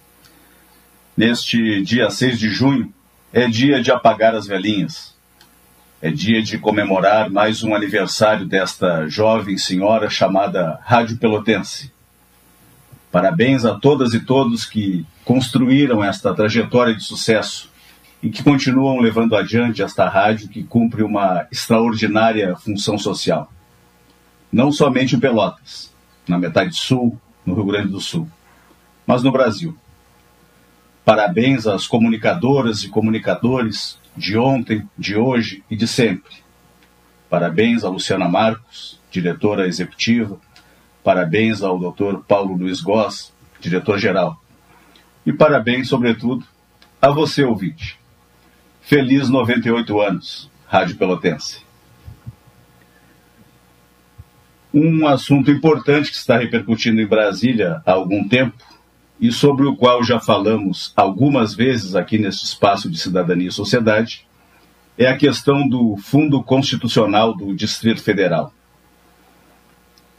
Neste 1.18 1.82
dia 1.82 2.12
6 2.12 2.38
de 2.38 2.48
junho, 2.52 2.94
é 3.34 3.48
dia 3.48 3.82
de 3.82 3.92
apagar 3.92 4.36
as 4.36 4.46
velhinhas 4.46 5.18
é 6.00 6.12
dia 6.12 6.44
de 6.44 6.60
comemorar 6.60 7.30
mais 7.30 7.64
um 7.64 7.74
aniversário 7.74 8.46
desta 8.46 9.08
jovem 9.08 9.58
senhora 9.58 10.08
chamada 10.08 10.80
Rádio 10.84 11.18
Pelotense. 11.18 11.92
Parabéns 13.12 13.66
a 13.66 13.74
todas 13.80 14.14
e 14.14 14.20
todos 14.20 14.64
que 14.64 15.06
construíram 15.26 16.04
esta 16.04 16.36
trajetória 16.36 16.94
de 16.94 17.04
sucesso 17.04 17.70
e 18.22 18.30
que 18.30 18.44
continuam 18.44 19.00
levando 19.00 19.36
adiante 19.36 19.82
esta 19.82 20.08
rádio 20.08 20.50
que 20.50 20.64
cumpre 20.64 21.04
uma 21.04 21.48
extraordinária 21.52 22.56
função 22.56 22.98
social. 22.98 23.52
Não 24.52 24.72
somente 24.72 25.16
em 25.16 25.20
Pelotas, 25.20 25.94
na 26.28 26.38
metade 26.38 26.76
sul, 26.76 27.20
no 27.46 27.54
Rio 27.54 27.66
Grande 27.66 27.90
do 27.90 28.02
Sul, 28.02 28.28
mas 29.06 29.24
no 29.24 29.32
Brasil. 29.32 29.76
Parabéns 31.06 31.66
às 31.66 31.88
comunicadoras 31.88 32.84
e 32.84 32.90
comunicadores 32.90 33.98
de 34.16 34.38
ontem, 34.38 34.88
de 34.98 35.16
hoje 35.16 35.64
e 35.70 35.76
de 35.76 35.88
sempre. 35.88 36.34
Parabéns 37.30 37.84
a 37.84 37.90
Luciana 37.90 38.28
Marcos, 38.28 39.00
diretora 39.12 39.68
executiva. 39.68 40.38
Parabéns 41.04 41.62
ao 41.62 41.80
Dr. 41.80 42.20
Paulo 42.28 42.56
Luiz 42.56 42.82
Goss, 42.82 43.32
diretor-geral. 43.60 44.42
E 45.26 45.32
parabéns, 45.32 45.88
sobretudo, 45.88 46.46
a 47.02 47.10
você, 47.10 47.44
ouvinte. 47.44 47.99
Feliz 48.90 49.30
98 49.30 50.02
anos, 50.02 50.50
Rádio 50.66 50.98
Pelotense. 50.98 51.60
Um 54.74 55.06
assunto 55.06 55.52
importante 55.52 56.10
que 56.10 56.18
está 56.18 56.40
repercutindo 56.40 57.00
em 57.00 57.06
Brasília 57.06 57.84
há 57.86 57.92
algum 57.92 58.28
tempo 58.28 58.58
e 59.22 59.32
sobre 59.32 59.68
o 59.68 59.76
qual 59.76 60.04
já 60.04 60.20
falamos 60.20 60.92
algumas 60.96 61.54
vezes 61.54 61.96
aqui 61.96 62.18
nesse 62.18 62.44
espaço 62.44 62.90
de 62.90 62.98
cidadania 62.98 63.50
e 63.50 63.52
sociedade, 63.52 64.26
é 64.98 65.06
a 65.06 65.16
questão 65.16 65.70
do 65.70 65.96
Fundo 65.98 66.42
Constitucional 66.42 67.38
do 67.38 67.56
Distrito 67.56 68.02
Federal. 68.02 68.52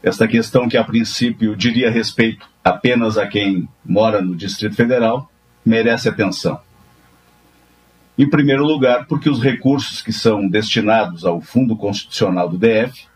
Esta 0.01 0.29
questão 0.29 0.69
que 0.69 0.77
a 0.77 0.83
princípio 0.85 1.57
diria 1.57 1.91
respeito 1.91 2.47
apenas 2.63 3.17
a 3.17 3.27
quem 3.27 3.67
mora 3.83 4.21
no 4.21 4.33
Distrito 4.33 4.77
Federal 4.77 5.29
merece 5.65 6.07
atenção. 6.07 6.70
Em 8.21 8.29
primeiro 8.29 8.63
lugar, 8.63 9.07
porque 9.07 9.27
os 9.27 9.41
recursos 9.41 9.99
que 9.99 10.13
são 10.13 10.47
destinados 10.47 11.25
ao 11.25 11.41
Fundo 11.41 11.75
Constitucional 11.75 12.47
do 12.47 12.55
DF 12.55 13.07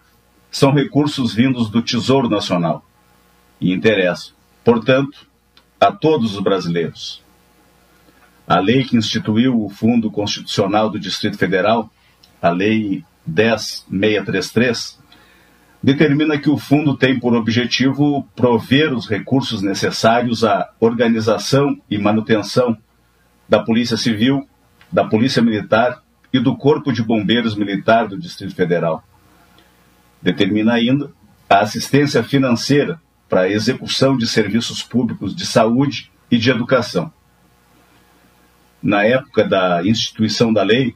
são 0.49 0.71
recursos 0.71 1.31
vindos 1.31 1.69
do 1.69 1.79
Tesouro 1.83 2.27
Nacional 2.27 2.83
e 3.61 3.71
interessam, 3.71 4.33
portanto, 4.63 5.27
a 5.79 5.91
todos 5.91 6.33
os 6.33 6.41
brasileiros. 6.41 7.21
A 8.47 8.57
lei 8.57 8.83
que 8.83 8.97
instituiu 8.97 9.63
o 9.63 9.69
Fundo 9.69 10.09
Constitucional 10.09 10.89
do 10.89 10.99
Distrito 10.99 11.37
Federal, 11.37 11.87
a 12.41 12.49
Lei 12.49 13.05
10633, 13.27 14.97
determina 15.83 16.39
que 16.39 16.49
o 16.49 16.57
fundo 16.57 16.97
tem 16.97 17.19
por 17.19 17.35
objetivo 17.35 18.27
prover 18.35 18.91
os 18.91 19.07
recursos 19.07 19.61
necessários 19.61 20.43
à 20.43 20.67
organização 20.79 21.79
e 21.91 21.95
manutenção 21.95 22.75
da 23.47 23.59
Polícia 23.59 23.97
Civil, 23.97 24.49
da 24.95 25.03
Polícia 25.03 25.41
Militar 25.41 26.01
e 26.31 26.39
do 26.39 26.55
Corpo 26.55 26.93
de 26.93 27.03
Bombeiros 27.03 27.53
Militar 27.53 28.07
do 28.07 28.17
Distrito 28.17 28.55
Federal. 28.55 29.03
Determina 30.21 30.71
ainda 30.71 31.11
a 31.49 31.59
assistência 31.59 32.23
financeira 32.23 32.97
para 33.27 33.41
a 33.41 33.49
execução 33.49 34.15
de 34.15 34.25
serviços 34.25 34.81
públicos 34.81 35.35
de 35.35 35.45
saúde 35.45 36.09
e 36.31 36.37
de 36.37 36.49
educação. 36.49 37.11
Na 38.81 39.03
época 39.03 39.43
da 39.43 39.85
instituição 39.85 40.53
da 40.53 40.63
lei, 40.63 40.95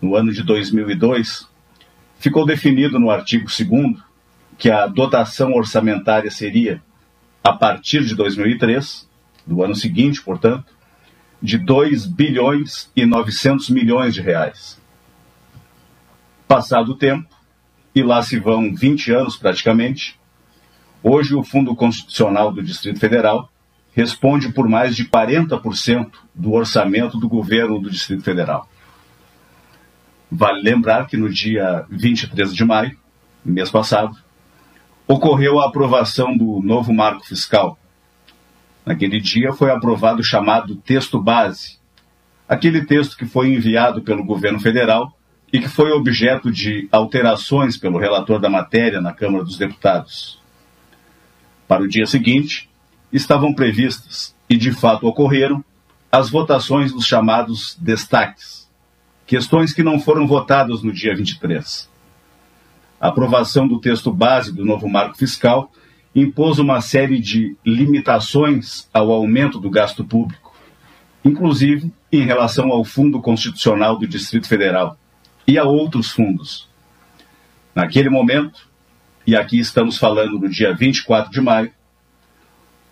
no 0.00 0.14
ano 0.14 0.32
de 0.32 0.44
2002, 0.44 1.48
ficou 2.20 2.46
definido 2.46 3.00
no 3.00 3.10
artigo 3.10 3.46
2 3.46 4.00
que 4.58 4.70
a 4.70 4.86
dotação 4.86 5.54
orçamentária 5.54 6.30
seria, 6.30 6.80
a 7.42 7.52
partir 7.52 8.04
de 8.04 8.14
2003, 8.14 9.10
do 9.44 9.64
ano 9.64 9.74
seguinte, 9.74 10.22
portanto, 10.22 10.72
de 11.42 11.58
2 11.58 12.06
bilhões 12.06 12.90
e 12.94 13.06
900 13.06 13.70
milhões 13.70 14.14
de 14.14 14.20
reais. 14.20 14.80
Passado 16.46 16.92
o 16.92 16.96
tempo, 16.96 17.28
e 17.94 18.02
lá 18.02 18.22
se 18.22 18.38
vão 18.38 18.74
20 18.74 19.12
anos 19.12 19.36
praticamente, 19.36 20.20
Hoje, 21.02 21.34
o 21.34 21.42
Fundo 21.42 21.74
Constitucional 21.74 22.52
do 22.52 22.62
Distrito 22.62 23.00
Federal 23.00 23.50
responde 23.94 24.52
por 24.52 24.68
mais 24.68 24.94
de 24.94 25.06
40% 25.06 26.10
do 26.34 26.52
orçamento 26.52 27.18
do 27.18 27.26
governo 27.26 27.80
do 27.80 27.90
Distrito 27.90 28.22
Federal. 28.22 28.68
Vale 30.30 30.60
lembrar 30.62 31.06
que 31.06 31.16
no 31.16 31.30
dia 31.30 31.86
23 31.88 32.54
de 32.54 32.64
maio, 32.66 32.96
mês 33.42 33.70
passado, 33.70 34.14
ocorreu 35.08 35.58
a 35.58 35.68
aprovação 35.68 36.36
do 36.36 36.60
novo 36.62 36.92
marco 36.92 37.26
fiscal. 37.26 37.78
Naquele 38.84 39.20
dia 39.20 39.52
foi 39.52 39.70
aprovado 39.70 40.20
o 40.20 40.24
chamado 40.24 40.76
texto 40.76 41.20
base, 41.20 41.78
aquele 42.48 42.84
texto 42.84 43.16
que 43.16 43.26
foi 43.26 43.54
enviado 43.54 44.02
pelo 44.02 44.24
governo 44.24 44.58
federal 44.58 45.16
e 45.52 45.60
que 45.60 45.68
foi 45.68 45.90
objeto 45.92 46.50
de 46.50 46.88
alterações 46.90 47.76
pelo 47.76 47.98
relator 47.98 48.40
da 48.40 48.48
matéria 48.48 49.00
na 49.00 49.12
Câmara 49.12 49.44
dos 49.44 49.58
Deputados. 49.58 50.40
Para 51.68 51.82
o 51.82 51.88
dia 51.88 52.06
seguinte, 52.06 52.68
estavam 53.12 53.54
previstas, 53.54 54.34
e 54.48 54.56
de 54.56 54.72
fato 54.72 55.06
ocorreram, 55.06 55.64
as 56.10 56.28
votações 56.28 56.92
dos 56.92 57.06
chamados 57.06 57.76
destaques, 57.80 58.68
questões 59.26 59.72
que 59.72 59.82
não 59.82 60.00
foram 60.00 60.26
votadas 60.26 60.82
no 60.82 60.92
dia 60.92 61.14
23. 61.14 61.88
A 63.00 63.08
aprovação 63.08 63.68
do 63.68 63.80
texto 63.80 64.12
base 64.12 64.52
do 64.52 64.64
novo 64.64 64.88
marco 64.88 65.16
fiscal 65.16 65.70
impôs 66.14 66.58
uma 66.58 66.80
série 66.80 67.20
de 67.20 67.56
limitações 67.64 68.88
ao 68.92 69.12
aumento 69.12 69.60
do 69.60 69.70
gasto 69.70 70.04
público, 70.04 70.54
inclusive 71.24 71.92
em 72.10 72.24
relação 72.24 72.70
ao 72.70 72.84
Fundo 72.84 73.20
Constitucional 73.20 73.98
do 73.98 74.06
Distrito 74.06 74.48
Federal 74.48 74.98
e 75.46 75.58
a 75.58 75.64
outros 75.64 76.10
fundos. 76.10 76.68
Naquele 77.74 78.10
momento, 78.10 78.68
e 79.26 79.36
aqui 79.36 79.58
estamos 79.58 79.96
falando 79.96 80.38
do 80.38 80.48
dia 80.48 80.74
24 80.74 81.30
de 81.30 81.40
maio, 81.40 81.72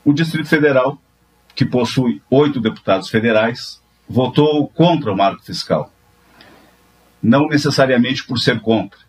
o 0.04 0.12
Distrito 0.12 0.48
Federal, 0.48 1.00
que 1.54 1.64
possui 1.64 2.22
oito 2.30 2.60
deputados 2.60 3.08
federais, 3.08 3.82
votou 4.08 4.68
contra 4.68 5.12
o 5.12 5.16
marco 5.16 5.42
fiscal. 5.42 5.92
Não 7.20 7.48
necessariamente 7.48 8.24
por 8.24 8.38
ser 8.38 8.60
contra, 8.60 9.00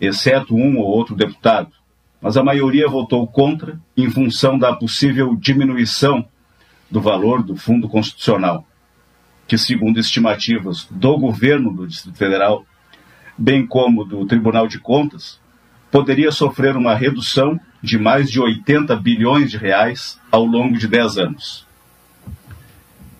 exceto 0.00 0.54
um 0.54 0.78
ou 0.78 0.86
outro 0.86 1.16
deputado, 1.16 1.72
mas 2.20 2.36
a 2.36 2.42
maioria 2.42 2.88
votou 2.88 3.26
contra 3.26 3.78
em 3.96 4.10
função 4.10 4.58
da 4.58 4.74
possível 4.74 5.36
diminuição 5.36 6.26
do 6.90 7.00
valor 7.00 7.42
do 7.42 7.56
Fundo 7.56 7.88
Constitucional, 7.88 8.66
que, 9.46 9.56
segundo 9.56 9.98
estimativas 9.98 10.86
do 10.90 11.16
governo 11.18 11.72
do 11.72 11.86
Distrito 11.86 12.18
Federal, 12.18 12.64
bem 13.36 13.66
como 13.66 14.04
do 14.04 14.26
Tribunal 14.26 14.66
de 14.66 14.78
Contas, 14.78 15.40
poderia 15.90 16.32
sofrer 16.32 16.76
uma 16.76 16.94
redução 16.94 17.58
de 17.82 17.98
mais 17.98 18.30
de 18.30 18.40
80 18.40 18.94
bilhões 18.96 19.50
de 19.50 19.56
reais 19.56 20.20
ao 20.30 20.44
longo 20.44 20.76
de 20.76 20.88
10 20.88 21.18
anos. 21.18 21.66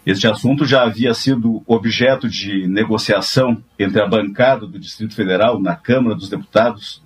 Este 0.04 0.26
assunto 0.26 0.64
já 0.64 0.84
havia 0.84 1.12
sido 1.12 1.62
objeto 1.66 2.28
de 2.28 2.66
negociação 2.66 3.62
entre 3.78 4.00
a 4.00 4.06
bancada 4.06 4.66
do 4.66 4.78
Distrito 4.78 5.14
Federal 5.14 5.60
na 5.60 5.76
Câmara 5.76 6.16
dos 6.16 6.30
Deputados 6.30 7.02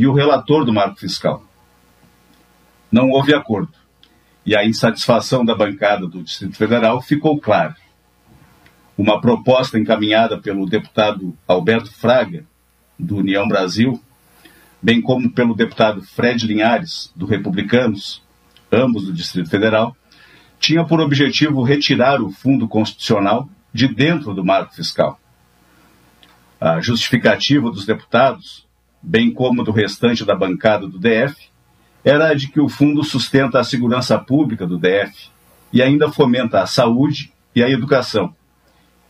e 0.00 0.06
o 0.06 0.14
relator 0.14 0.64
do 0.64 0.72
marco 0.72 0.98
fiscal. 0.98 1.44
Não 2.90 3.10
houve 3.10 3.34
acordo 3.34 3.74
e 4.46 4.56
a 4.56 4.64
insatisfação 4.64 5.44
da 5.44 5.54
bancada 5.54 6.06
do 6.06 6.22
Distrito 6.22 6.56
Federal 6.56 7.02
ficou 7.02 7.38
clara. 7.38 7.76
Uma 8.96 9.20
proposta 9.20 9.78
encaminhada 9.78 10.38
pelo 10.38 10.64
deputado 10.64 11.36
Alberto 11.46 11.92
Fraga, 11.92 12.46
do 12.98 13.18
União 13.18 13.46
Brasil, 13.46 14.02
bem 14.80 15.02
como 15.02 15.30
pelo 15.30 15.54
deputado 15.54 16.00
Fred 16.00 16.46
Linhares, 16.46 17.12
do 17.14 17.26
Republicanos, 17.26 18.22
ambos 18.72 19.04
do 19.04 19.12
Distrito 19.12 19.50
Federal, 19.50 19.94
tinha 20.58 20.82
por 20.82 20.98
objetivo 20.98 21.62
retirar 21.62 22.22
o 22.22 22.30
fundo 22.30 22.66
constitucional 22.66 23.50
de 23.70 23.86
dentro 23.86 24.32
do 24.32 24.42
marco 24.42 24.74
fiscal. 24.74 25.20
A 26.58 26.80
justificativa 26.80 27.70
dos 27.70 27.84
deputados, 27.84 28.66
bem 29.02 29.32
como 29.32 29.64
do 29.64 29.72
restante 29.72 30.24
da 30.24 30.34
bancada 30.34 30.86
do 30.86 30.98
DF, 30.98 31.50
era 32.04 32.28
a 32.28 32.34
de 32.34 32.48
que 32.48 32.60
o 32.60 32.68
fundo 32.68 33.02
sustenta 33.04 33.58
a 33.58 33.64
segurança 33.64 34.18
pública 34.18 34.66
do 34.66 34.78
DF 34.78 35.30
e 35.72 35.82
ainda 35.82 36.10
fomenta 36.10 36.62
a 36.62 36.66
saúde 36.66 37.32
e 37.54 37.62
a 37.62 37.68
educação, 37.68 38.34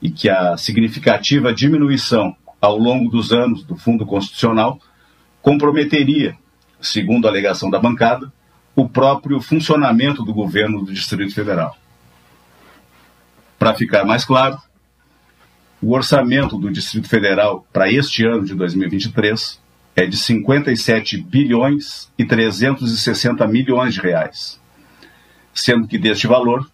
e 0.00 0.10
que 0.10 0.28
a 0.28 0.56
significativa 0.56 1.52
diminuição 1.52 2.34
ao 2.60 2.76
longo 2.76 3.10
dos 3.10 3.32
anos 3.32 3.62
do 3.64 3.76
fundo 3.76 4.04
constitucional 4.04 4.78
comprometeria, 5.40 6.36
segundo 6.80 7.26
a 7.26 7.30
alegação 7.30 7.70
da 7.70 7.78
bancada, 7.78 8.32
o 8.74 8.88
próprio 8.88 9.40
funcionamento 9.40 10.24
do 10.24 10.32
governo 10.32 10.84
do 10.84 10.92
Distrito 10.92 11.34
Federal. 11.34 11.76
Para 13.58 13.74
ficar 13.74 14.04
mais 14.04 14.24
claro, 14.24 14.58
o 15.82 15.92
orçamento 15.92 16.58
do 16.58 16.70
Distrito 16.70 17.08
Federal 17.08 17.66
para 17.72 17.90
este 17.90 18.24
ano 18.24 18.44
de 18.44 18.54
2023 18.54 19.60
é 20.00 20.06
de 20.06 20.16
57 20.16 21.18
bilhões 21.18 22.10
e 22.18 22.24
360 22.24 23.46
milhões 23.46 23.94
de 23.94 24.00
reais, 24.00 24.60
sendo 25.52 25.86
que 25.86 25.98
deste 25.98 26.26
valor, 26.26 26.70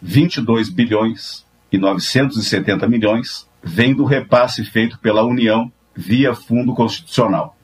22 0.00 0.68
bilhões 0.68 1.46
e 1.70 1.78
970 1.78 2.88
milhões 2.88 3.48
vem 3.62 3.94
do 3.94 4.04
repasse 4.04 4.64
feito 4.64 4.98
pela 4.98 5.24
União 5.24 5.72
via 5.94 6.34
Fundo 6.34 6.74
Constitucional 6.74 7.56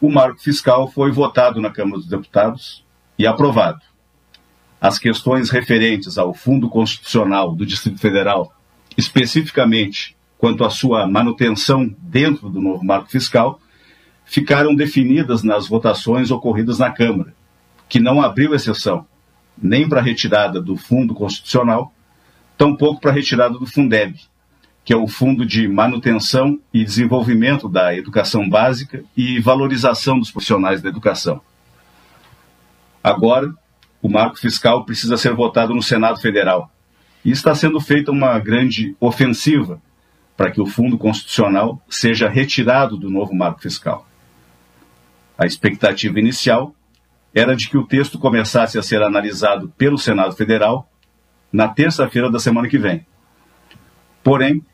o 0.00 0.10
marco 0.10 0.40
fiscal 0.40 0.88
foi 0.90 1.12
votado 1.12 1.60
na 1.60 1.70
Câmara 1.70 1.98
dos 1.98 2.08
Deputados 2.08 2.84
e 3.18 3.26
aprovado. 3.26 3.80
As 4.80 4.98
questões 4.98 5.50
referentes 5.50 6.16
ao 6.16 6.32
Fundo 6.32 6.70
Constitucional 6.70 7.54
do 7.54 7.66
Distrito 7.66 8.00
Federal, 8.00 8.50
especificamente 8.96 10.16
quanto 10.40 10.64
à 10.64 10.70
sua 10.70 11.06
manutenção 11.06 11.94
dentro 11.98 12.48
do 12.48 12.62
novo 12.62 12.82
marco 12.82 13.10
fiscal, 13.10 13.60
ficaram 14.24 14.74
definidas 14.74 15.42
nas 15.42 15.68
votações 15.68 16.30
ocorridas 16.30 16.78
na 16.78 16.90
Câmara, 16.90 17.34
que 17.86 18.00
não 18.00 18.22
abriu 18.22 18.54
exceção 18.54 19.06
nem 19.62 19.86
para 19.86 20.00
a 20.00 20.02
retirada 20.02 20.58
do 20.58 20.78
Fundo 20.78 21.12
Constitucional, 21.12 21.92
tampouco 22.56 23.02
para 23.02 23.10
a 23.10 23.14
retirada 23.14 23.58
do 23.58 23.66
Fundeb, 23.66 24.18
que 24.82 24.94
é 24.94 24.96
o 24.96 25.06
Fundo 25.06 25.44
de 25.44 25.68
Manutenção 25.68 26.58
e 26.72 26.82
Desenvolvimento 26.82 27.68
da 27.68 27.94
Educação 27.94 28.48
Básica 28.48 29.04
e 29.14 29.38
Valorização 29.40 30.18
dos 30.18 30.30
Profissionais 30.30 30.80
da 30.80 30.88
Educação. 30.88 31.42
Agora, 33.04 33.52
o 34.00 34.08
marco 34.08 34.38
fiscal 34.38 34.86
precisa 34.86 35.18
ser 35.18 35.34
votado 35.34 35.74
no 35.74 35.82
Senado 35.82 36.18
Federal 36.18 36.72
e 37.22 37.30
está 37.30 37.54
sendo 37.54 37.78
feita 37.78 38.10
uma 38.10 38.38
grande 38.38 38.96
ofensiva 38.98 39.82
para 40.40 40.50
que 40.50 40.58
o 40.58 40.64
Fundo 40.64 40.96
Constitucional 40.96 41.78
seja 41.86 42.26
retirado 42.26 42.96
do 42.96 43.10
novo 43.10 43.34
marco 43.34 43.60
fiscal. 43.60 44.08
A 45.36 45.44
expectativa 45.44 46.18
inicial 46.18 46.74
era 47.34 47.54
de 47.54 47.68
que 47.68 47.76
o 47.76 47.86
texto 47.86 48.18
começasse 48.18 48.78
a 48.78 48.82
ser 48.82 49.02
analisado 49.02 49.70
pelo 49.76 49.98
Senado 49.98 50.34
Federal 50.34 50.90
na 51.52 51.68
terça-feira 51.68 52.30
da 52.30 52.38
semana 52.38 52.68
que 52.68 52.78
vem. 52.78 53.04
Porém, 54.24 54.64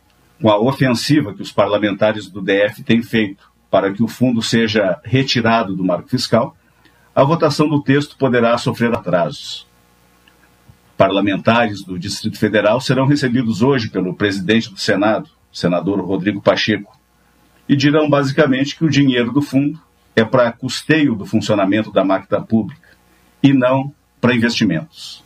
com 0.41 0.49
a 0.49 0.57
ofensiva 0.57 1.35
que 1.35 1.43
os 1.43 1.51
parlamentares 1.51 2.31
do 2.31 2.41
DF 2.41 2.85
têm 2.85 3.03
feito 3.03 3.51
para 3.69 3.93
que 3.93 4.05
o 4.05 4.09
fundo 4.09 4.41
seja 4.41 5.01
retirado 5.03 5.75
do 5.75 5.83
marco 5.83 6.09
fiscal, 6.09 6.57
a 7.13 7.25
votação 7.25 7.69
do 7.69 7.83
texto 7.83 8.17
poderá 8.17 8.57
sofrer 8.57 8.95
atrasos. 8.95 9.67
Parlamentares 10.97 11.83
do 11.83 11.99
Distrito 11.99 12.39
Federal 12.39 12.81
serão 12.81 13.05
recebidos 13.05 13.63
hoje 13.63 13.91
pelo 13.91 14.15
presidente 14.15 14.71
do 14.71 14.79
Senado, 14.79 15.35
senador 15.57 16.01
Rodrigo 16.01 16.41
Pacheco, 16.41 16.99
e 17.69 17.75
dirão 17.75 18.09
basicamente 18.11 18.77
que 18.77 18.85
o 18.85 18.91
dinheiro 18.91 19.33
do 19.33 19.41
fundo 19.41 19.81
é 20.15 20.25
para 20.25 20.53
custeio 20.53 21.15
do 21.15 21.25
funcionamento 21.25 21.91
da 21.91 22.05
máquina 22.05 22.41
pública 22.41 22.89
e 23.43 23.53
não 23.53 23.93
para 24.21 24.35
investimentos. 24.35 25.25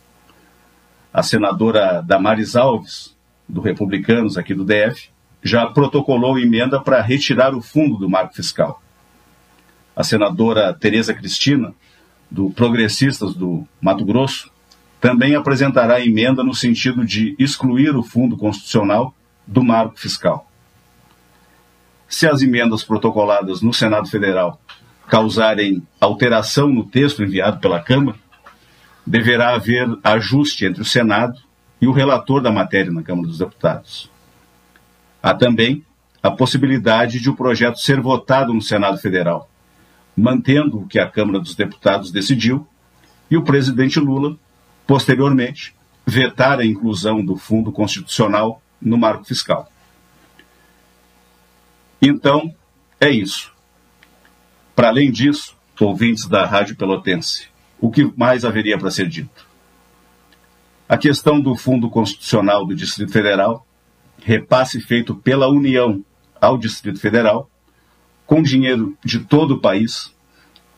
A 1.13 1.21
senadora 1.21 2.01
Damares 2.01 2.55
Alves 2.55 3.15
do 3.51 3.59
Republicanos 3.59 4.37
aqui 4.37 4.53
do 4.53 4.63
DF, 4.63 5.09
já 5.43 5.67
protocolou 5.67 6.39
emenda 6.39 6.79
para 6.79 7.01
retirar 7.01 7.53
o 7.53 7.61
fundo 7.61 7.97
do 7.97 8.09
marco 8.09 8.33
fiscal. 8.33 8.81
A 9.95 10.03
senadora 10.03 10.73
Tereza 10.73 11.13
Cristina, 11.13 11.73
do 12.29 12.49
Progressistas 12.51 13.33
do 13.33 13.67
Mato 13.81 14.05
Grosso, 14.05 14.49
também 15.01 15.35
apresentará 15.35 15.99
emenda 15.99 16.43
no 16.43 16.53
sentido 16.53 17.03
de 17.03 17.35
excluir 17.37 17.95
o 17.95 18.03
fundo 18.03 18.37
constitucional 18.37 19.13
do 19.51 19.61
marco 19.61 19.99
fiscal. 19.99 20.49
Se 22.07 22.25
as 22.25 22.41
emendas 22.41 22.83
protocoladas 22.83 23.61
no 23.61 23.73
Senado 23.73 24.07
Federal 24.09 24.59
causarem 25.07 25.85
alteração 25.99 26.69
no 26.69 26.85
texto 26.85 27.21
enviado 27.21 27.59
pela 27.59 27.81
Câmara, 27.81 28.17
deverá 29.05 29.53
haver 29.53 29.87
ajuste 30.03 30.65
entre 30.65 30.81
o 30.81 30.85
Senado 30.85 31.37
e 31.81 31.87
o 31.87 31.91
relator 31.91 32.41
da 32.41 32.51
matéria 32.51 32.91
na 32.91 33.03
Câmara 33.03 33.27
dos 33.27 33.39
Deputados. 33.39 34.09
Há 35.21 35.33
também 35.33 35.85
a 36.23 36.31
possibilidade 36.31 37.19
de 37.19 37.29
o 37.29 37.35
projeto 37.35 37.79
ser 37.79 37.99
votado 37.99 38.53
no 38.53 38.61
Senado 38.61 38.97
Federal, 38.99 39.49
mantendo 40.15 40.79
o 40.79 40.87
que 40.87 40.99
a 40.99 41.09
Câmara 41.09 41.39
dos 41.39 41.55
Deputados 41.55 42.09
decidiu, 42.11 42.65
e 43.29 43.35
o 43.35 43.43
presidente 43.43 43.99
Lula, 43.99 44.37
posteriormente, 44.87 45.75
vetar 46.05 46.59
a 46.59 46.65
inclusão 46.65 47.23
do 47.23 47.35
Fundo 47.35 47.71
Constitucional 47.71 48.61
no 48.81 48.97
marco 48.97 49.25
fiscal. 49.25 49.71
Então, 52.01 52.53
é 52.99 53.09
isso. 53.09 53.51
Para 54.75 54.89
além 54.89 55.11
disso, 55.11 55.55
ouvintes 55.79 56.27
da 56.27 56.45
Rádio 56.45 56.75
Pelotense, 56.75 57.47
o 57.79 57.89
que 57.91 58.11
mais 58.15 58.45
haveria 58.45 58.77
para 58.77 58.91
ser 58.91 59.07
dito? 59.07 59.47
A 60.87 60.97
questão 60.97 61.39
do 61.39 61.55
Fundo 61.55 61.89
Constitucional 61.89 62.65
do 62.65 62.75
Distrito 62.75 63.11
Federal, 63.11 63.65
repasse 64.23 64.79
feito 64.81 65.15
pela 65.15 65.47
União 65.47 66.03
ao 66.39 66.57
Distrito 66.57 66.99
Federal, 66.99 67.49
com 68.25 68.41
dinheiro 68.41 68.97
de 69.03 69.19
todo 69.19 69.55
o 69.55 69.59
país, 69.59 70.13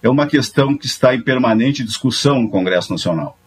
é 0.01 0.09
uma 0.09 0.27
questão 0.27 0.77
que 0.77 0.85
está 0.85 1.15
em 1.15 1.21
permanente 1.21 1.83
discussão 1.83 2.41
no 2.41 2.49
Congresso 2.49 2.91
Nacional. 2.91 3.37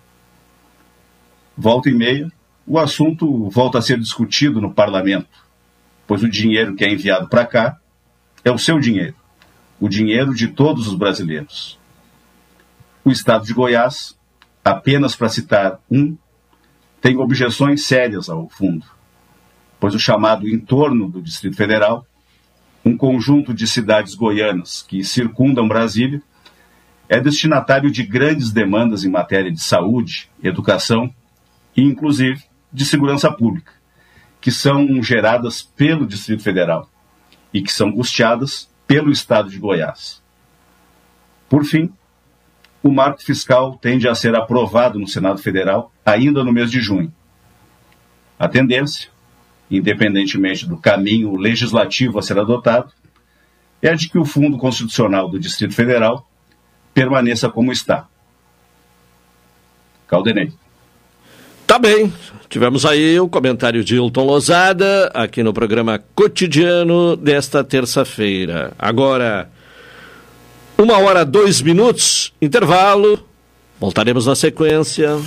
Volta 1.57 1.91
e 1.91 1.95
meia, 1.95 2.31
o 2.67 2.79
assunto 2.79 3.49
volta 3.49 3.79
a 3.79 3.83
ser 3.83 3.99
discutido 3.99 4.61
no 4.61 4.75
parlamento, 4.75 5.29
pois 6.07 6.23
o 6.23 6.29
dinheiro 6.29 6.75
que 6.75 6.85
é 6.85 6.93
enviado 6.93 7.29
para 7.29 7.47
cá 7.47 7.79
é 8.45 8.51
o 8.51 8.59
seu 8.59 8.81
dinheiro, 8.81 9.15
o 9.79 9.89
dinheiro 9.89 10.35
de 10.35 10.49
todos 10.49 10.89
os 10.89 10.95
brasileiros. 10.95 11.79
O 13.05 13.11
estado 13.11 13.47
de 13.47 13.55
Goiás, 13.55 14.19
apenas 14.65 15.15
para 15.15 15.29
citar 15.29 15.79
um, 15.91 16.17
tem 17.01 17.17
objeções 17.17 17.85
sérias 17.85 18.29
ao 18.29 18.49
fundo, 18.49 18.85
pois 19.79 19.95
o 19.95 19.99
chamado 19.99 20.49
entorno 20.49 21.09
do 21.09 21.23
Distrito 21.23 21.57
Federal, 21.57 22.05
um 22.85 22.97
conjunto 22.97 23.55
de 23.55 23.67
cidades 23.67 24.15
goianas 24.15 24.83
que 24.83 25.05
circundam 25.05 25.69
Brasília, 25.69 26.23
é 27.09 27.21
destinatário 27.21 27.91
de 27.91 28.03
grandes 28.03 28.51
demandas 28.51 29.05
em 29.05 29.11
matéria 29.11 29.53
de 29.53 29.63
saúde, 29.63 30.29
educação 30.43 31.13
e, 31.77 31.83
inclusive, 31.83 32.43
de 32.73 32.85
segurança 32.85 33.31
pública, 33.33 33.73
que 34.41 34.51
são 34.51 35.03
geradas 35.03 35.63
pelo 35.63 36.07
Distrito 36.07 36.43
Federal 36.43 36.89
e 37.53 37.63
que 37.63 37.73
são 37.73 37.91
custeadas 37.93 38.69
pelo 38.87 39.11
Estado 39.11 39.51
de 39.51 39.59
Goiás. 39.59 40.23
Por 41.49 41.65
fim, 41.65 41.93
o 42.83 42.91
marco 42.91 43.23
fiscal 43.23 43.77
tende 43.81 44.09
a 44.09 44.15
ser 44.15 44.35
aprovado 44.37 44.99
no 44.99 45.09
Senado 45.09 45.39
Federal 45.39 45.93
ainda 46.05 46.45
no 46.45 46.53
mês 46.53 46.71
de 46.71 46.81
junho. 46.81 47.13
A 48.39 48.49
tendência, 48.49 49.09
independentemente 49.71 50.67
do 50.67 50.77
caminho 50.77 51.37
legislativo 51.37 52.19
a 52.19 52.23
ser 52.23 52.39
adotado, 52.39 52.93
é 53.83 53.95
de 53.95 54.09
que 54.09 54.19
o 54.19 54.25
Fundo 54.25 54.59
Constitucional 54.59 55.29
do 55.29 55.39
Distrito 55.39 55.75
Federal 55.75 56.29
permaneça 56.95 57.49
como 57.49 57.73
está. 57.73 58.09
Caldenei. 60.07 60.53
Tá 61.67 61.79
bem. 61.79 62.13
Tivemos 62.49 62.87
aí 62.87 63.19
o 63.19 63.29
comentário 63.29 63.83
de 63.83 63.97
Hilton 63.97 64.25
Lozada 64.25 65.11
aqui 65.13 65.43
no 65.43 65.53
programa 65.53 66.03
cotidiano 66.15 67.17
desta 67.17 67.65
terça-feira. 67.65 68.73
Agora, 68.79 69.51
uma 70.79 70.97
hora, 70.99 71.25
dois 71.25 71.61
minutos, 71.61 72.33
intervalo. 72.41 73.19
Voltaremos 73.81 74.27
na 74.27 74.37
sequência. 74.37 75.19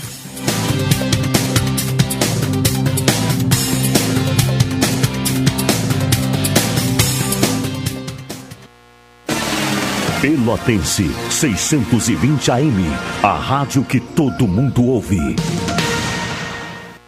Pelotense 10.21 11.10
620 11.30 12.52
AM, 12.52 12.86
a 13.23 13.34
rádio 13.34 13.84
que 13.84 13.99
todo 13.99 14.47
mundo 14.47 14.86
ouve. 14.86 15.36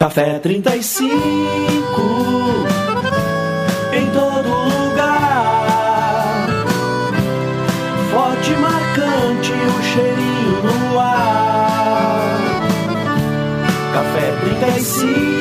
Café 0.02 0.40
35 0.40 1.12
em 3.94 4.08
todo 4.08 4.50
lugar. 4.50 6.48
Forte, 8.12 8.52
marcante, 8.54 9.52
o 9.52 9.84
cheirinho 9.84 10.64
no 10.64 11.00
ar. 11.00 12.40
Café 13.94 14.34
35 14.58 15.41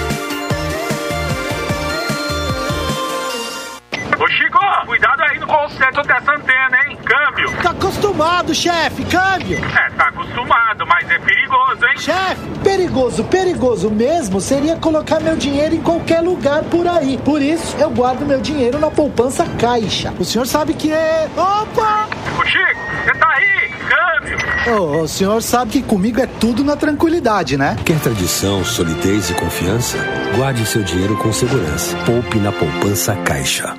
No 5.41 5.47
conserto 5.47 6.03
dessa 6.03 6.31
antena, 6.31 6.77
hein? 6.87 6.97
Câmbio. 7.03 7.51
Tá 7.63 7.71
acostumado, 7.71 8.53
chefe, 8.53 9.03
câmbio. 9.05 9.57
É, 9.57 9.89
tá 9.91 10.07
acostumado, 10.07 10.85
mas 10.85 11.09
é 11.09 11.19
perigoso, 11.19 11.85
hein? 11.85 11.97
Chefe, 11.97 12.59
perigoso, 12.63 13.23
perigoso 13.25 13.89
mesmo 13.89 14.39
seria 14.39 14.75
colocar 14.77 15.19
meu 15.19 15.35
dinheiro 15.35 15.75
em 15.75 15.81
qualquer 15.81 16.21
lugar 16.21 16.63
por 16.65 16.87
aí. 16.87 17.17
Por 17.17 17.41
isso, 17.41 17.75
eu 17.77 17.89
guardo 17.89 18.25
meu 18.25 18.39
dinheiro 18.39 18.79
na 18.79 18.91
poupança 18.91 19.45
caixa. 19.59 20.13
O 20.19 20.23
senhor 20.23 20.45
sabe 20.45 20.73
que 20.73 20.91
é. 20.91 21.27
Opa! 21.35 22.07
Ô 22.39 22.45
Chico, 22.45 22.79
você 23.03 23.13
tá 23.15 23.27
aí? 23.27 23.71
Câmbio. 23.89 24.37
Oh, 24.77 25.01
o 25.01 25.07
senhor 25.07 25.41
sabe 25.41 25.71
que 25.71 25.81
comigo 25.81 26.21
é 26.21 26.27
tudo 26.27 26.63
na 26.63 26.75
tranquilidade, 26.75 27.57
né? 27.57 27.75
Quer 27.83 27.99
tradição, 27.99 28.63
solidez 28.63 29.31
e 29.31 29.33
confiança? 29.33 29.97
Guarde 30.35 30.65
seu 30.67 30.83
dinheiro 30.83 31.17
com 31.17 31.33
segurança. 31.33 31.97
Poupe 32.05 32.37
na 32.37 32.51
poupança 32.51 33.15
caixa. 33.15 33.75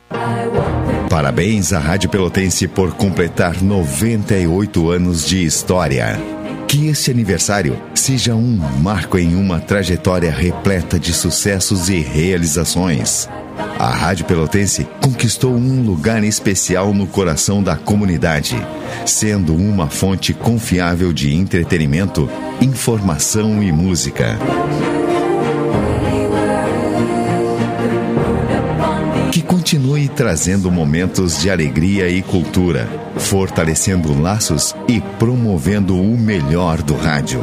Parabéns 1.12 1.74
à 1.74 1.78
Rádio 1.78 2.08
Pelotense 2.08 2.66
por 2.66 2.94
completar 2.94 3.62
98 3.62 4.88
anos 4.88 5.26
de 5.26 5.44
história. 5.44 6.18
Que 6.66 6.86
esse 6.88 7.10
aniversário 7.10 7.78
seja 7.94 8.34
um 8.34 8.56
marco 8.80 9.18
em 9.18 9.34
uma 9.34 9.60
trajetória 9.60 10.30
repleta 10.30 10.98
de 10.98 11.12
sucessos 11.12 11.90
e 11.90 12.00
realizações. 12.00 13.28
A 13.78 13.90
Rádio 13.90 14.24
Pelotense 14.24 14.88
conquistou 15.02 15.54
um 15.54 15.82
lugar 15.82 16.24
especial 16.24 16.94
no 16.94 17.06
coração 17.06 17.62
da 17.62 17.76
comunidade, 17.76 18.56
sendo 19.04 19.54
uma 19.54 19.90
fonte 19.90 20.32
confiável 20.32 21.12
de 21.12 21.34
entretenimento, 21.34 22.26
informação 22.58 23.62
e 23.62 23.70
música. 23.70 24.38
Continue 29.72 30.06
trazendo 30.06 30.70
momentos 30.70 31.40
de 31.40 31.50
alegria 31.50 32.06
e 32.06 32.20
cultura, 32.20 32.86
fortalecendo 33.16 34.12
laços 34.20 34.74
e 34.86 35.00
promovendo 35.18 35.98
o 35.98 36.18
melhor 36.18 36.82
do 36.82 36.94
rádio. 36.94 37.40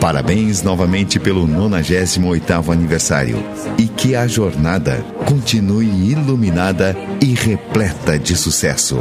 Parabéns 0.00 0.62
novamente 0.62 1.18
pelo 1.18 1.44
98º 1.44 2.72
aniversário 2.72 3.36
e 3.76 3.88
que 3.88 4.14
a 4.14 4.28
jornada 4.28 5.04
continue 5.26 5.88
iluminada 6.08 6.96
e 7.20 7.34
repleta 7.34 8.16
de 8.16 8.36
sucesso. 8.36 9.00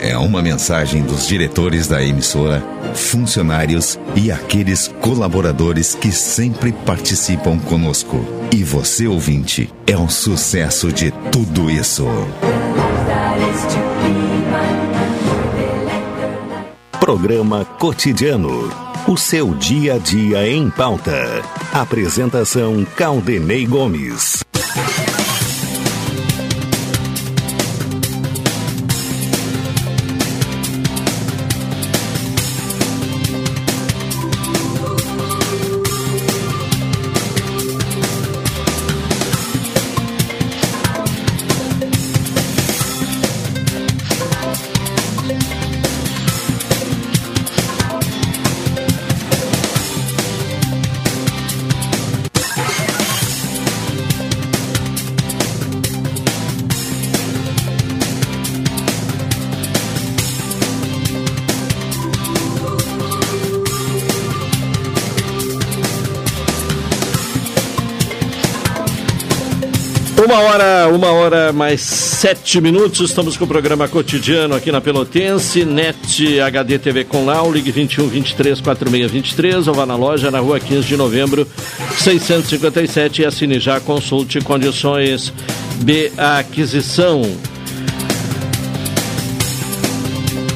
É 0.00 0.16
uma 0.16 0.40
mensagem 0.40 1.02
dos 1.02 1.26
diretores 1.26 1.88
da 1.88 2.00
emissora, 2.00 2.62
funcionários 2.94 3.98
e 4.14 4.30
aqueles 4.30 4.88
colaboradores 5.00 5.94
que 5.94 6.12
sempre 6.12 6.72
participam 6.72 7.58
conosco. 7.58 8.24
E 8.52 8.64
você, 8.64 9.06
ouvinte, 9.06 9.72
é 9.86 9.96
um 9.96 10.08
sucesso 10.08 10.92
de 10.92 11.10
tudo 11.30 11.70
isso. 11.70 12.06
Programa 16.98 17.64
Cotidiano. 17.64 18.70
O 19.08 19.16
seu 19.16 19.54
dia 19.54 19.94
a 19.94 19.98
dia 19.98 20.48
em 20.48 20.70
pauta. 20.70 21.42
Apresentação 21.72 22.86
Caldenei 22.96 23.66
Gomes. 23.66 24.44
Uma 70.30 70.38
hora, 70.42 70.88
uma 70.94 71.10
hora 71.10 71.52
mais 71.52 71.80
sete 71.80 72.60
minutos. 72.60 73.00
Estamos 73.00 73.36
com 73.36 73.46
o 73.46 73.48
programa 73.48 73.88
cotidiano 73.88 74.54
aqui 74.54 74.70
na 74.70 74.80
Pelotense, 74.80 75.64
NET 75.64 76.40
HD 76.40 76.78
TV 76.78 77.02
com 77.02 77.24
Lau, 77.24 77.52
ligue 77.52 77.72
21 77.72 78.06
23 78.06 78.60
46 78.60 79.10
23 79.10 79.66
ou 79.66 79.74
vá 79.74 79.84
na 79.84 79.96
loja 79.96 80.30
na 80.30 80.38
rua 80.38 80.60
15 80.60 80.86
de 80.86 80.96
novembro 80.96 81.44
657 81.98 83.22
e 83.22 83.24
assine 83.24 83.58
já, 83.58 83.80
consulte 83.80 84.40
condições 84.40 85.32
de 85.80 86.12
aquisição. 86.16 87.22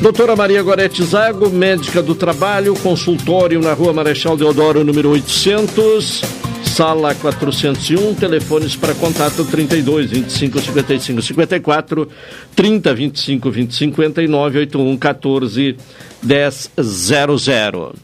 Doutora 0.00 0.36
Maria 0.36 0.62
Gorete 0.62 1.02
Zago, 1.02 1.50
médica 1.50 2.00
do 2.00 2.14
trabalho, 2.14 2.76
consultório 2.76 3.60
na 3.60 3.72
rua 3.72 3.92
Marechal 3.92 4.36
Deodoro, 4.36 4.84
número 4.84 5.10
800 5.10 6.43
sala 6.74 7.14
401, 7.14 8.14
telefones 8.16 8.74
para 8.74 8.92
contato 8.96 9.44
32 9.44 10.10
25 10.10 10.60
55 10.60 11.22
54, 11.22 12.08
30 12.56 12.94
25 12.94 13.50
20 13.50 13.74
59, 13.74 14.58
81 14.58 14.96
14 14.96 15.76
10 16.20 16.70
00. 16.82 17.94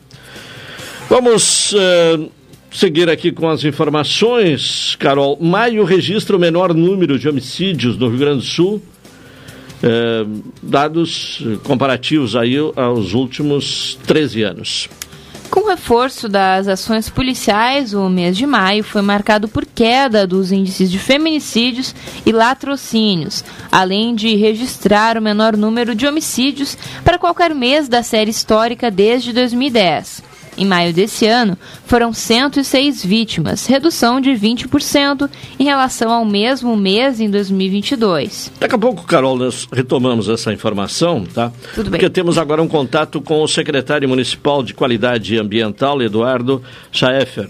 Vamos 1.09 1.73
uh, 1.73 2.31
seguir 2.71 3.11
aqui 3.11 3.33
com 3.33 3.49
as 3.49 3.65
informações, 3.65 4.95
Carol. 5.01 5.37
Maio 5.41 5.83
registra 5.83 6.37
o 6.37 6.39
menor 6.39 6.73
número 6.73 7.19
de 7.19 7.29
homicídios 7.29 7.97
no 7.97 8.09
Rio 8.09 8.19
Grande 8.19 8.39
do 8.39 8.45
Sul. 8.45 8.81
Uh, 9.83 10.45
dados 10.63 11.43
comparativos 11.65 12.37
aí 12.37 12.55
aos 12.77 13.15
últimos 13.15 13.99
13 14.07 14.43
anos. 14.45 14.89
Com 15.51 15.65
o 15.65 15.69
reforço 15.69 16.29
das 16.29 16.69
ações 16.69 17.11
policiais, 17.11 17.93
o 17.93 18.09
mês 18.09 18.37
de 18.37 18.47
maio 18.47 18.85
foi 18.85 19.03
marcado 19.03 19.49
por 19.49 19.67
queda 19.67 20.25
dos 20.25 20.53
índices 20.53 20.89
de 20.89 20.97
feminicídios 20.97 21.93
e 22.25 22.31
latrocínios, 22.31 23.45
além 23.71 24.15
de 24.15 24.37
registrar 24.37 25.19
o 25.19 25.23
menor 25.23 25.57
número 25.57 25.93
de 25.93 26.07
homicídios 26.07 26.79
para 27.05 27.19
qualquer 27.19 27.53
mês 27.53 27.89
da 27.89 28.01
série 28.01 28.31
histórica 28.31 28.93
desde 28.93 29.33
2010. 29.33 30.30
Em 30.57 30.67
maio 30.67 30.93
desse 30.93 31.27
ano, 31.27 31.57
foram 31.87 32.13
106 32.13 33.05
vítimas, 33.05 33.67
redução 33.67 34.21
de 34.21 34.31
20% 34.31 35.29
em 35.59 35.65
relação 35.65 36.11
ao 36.11 36.25
mesmo 36.25 36.77
mês 36.77 37.21
em 37.21 37.31
2022. 37.31 38.53
Daqui 38.59 38.75
a 38.75 38.79
pouco, 38.79 39.05
Carol, 39.05 39.37
nós 39.37 39.67
retomamos 39.73 40.29
essa 40.29 40.53
informação, 40.53 41.25
tá? 41.25 41.53
Tudo 41.75 41.91
bem. 41.91 41.99
Porque 41.99 42.11
temos 42.11 42.37
agora 42.37 42.63
um 42.63 42.69
contato 42.69 43.21
com 43.21 43.43
o 43.43 43.49
secretário 43.49 44.09
municipal 44.09 44.63
de 44.63 44.75
Qualidade 44.75 45.39
Ambiental, 45.39 46.03
Eduardo 46.03 46.63
Schaeffer. 46.93 47.49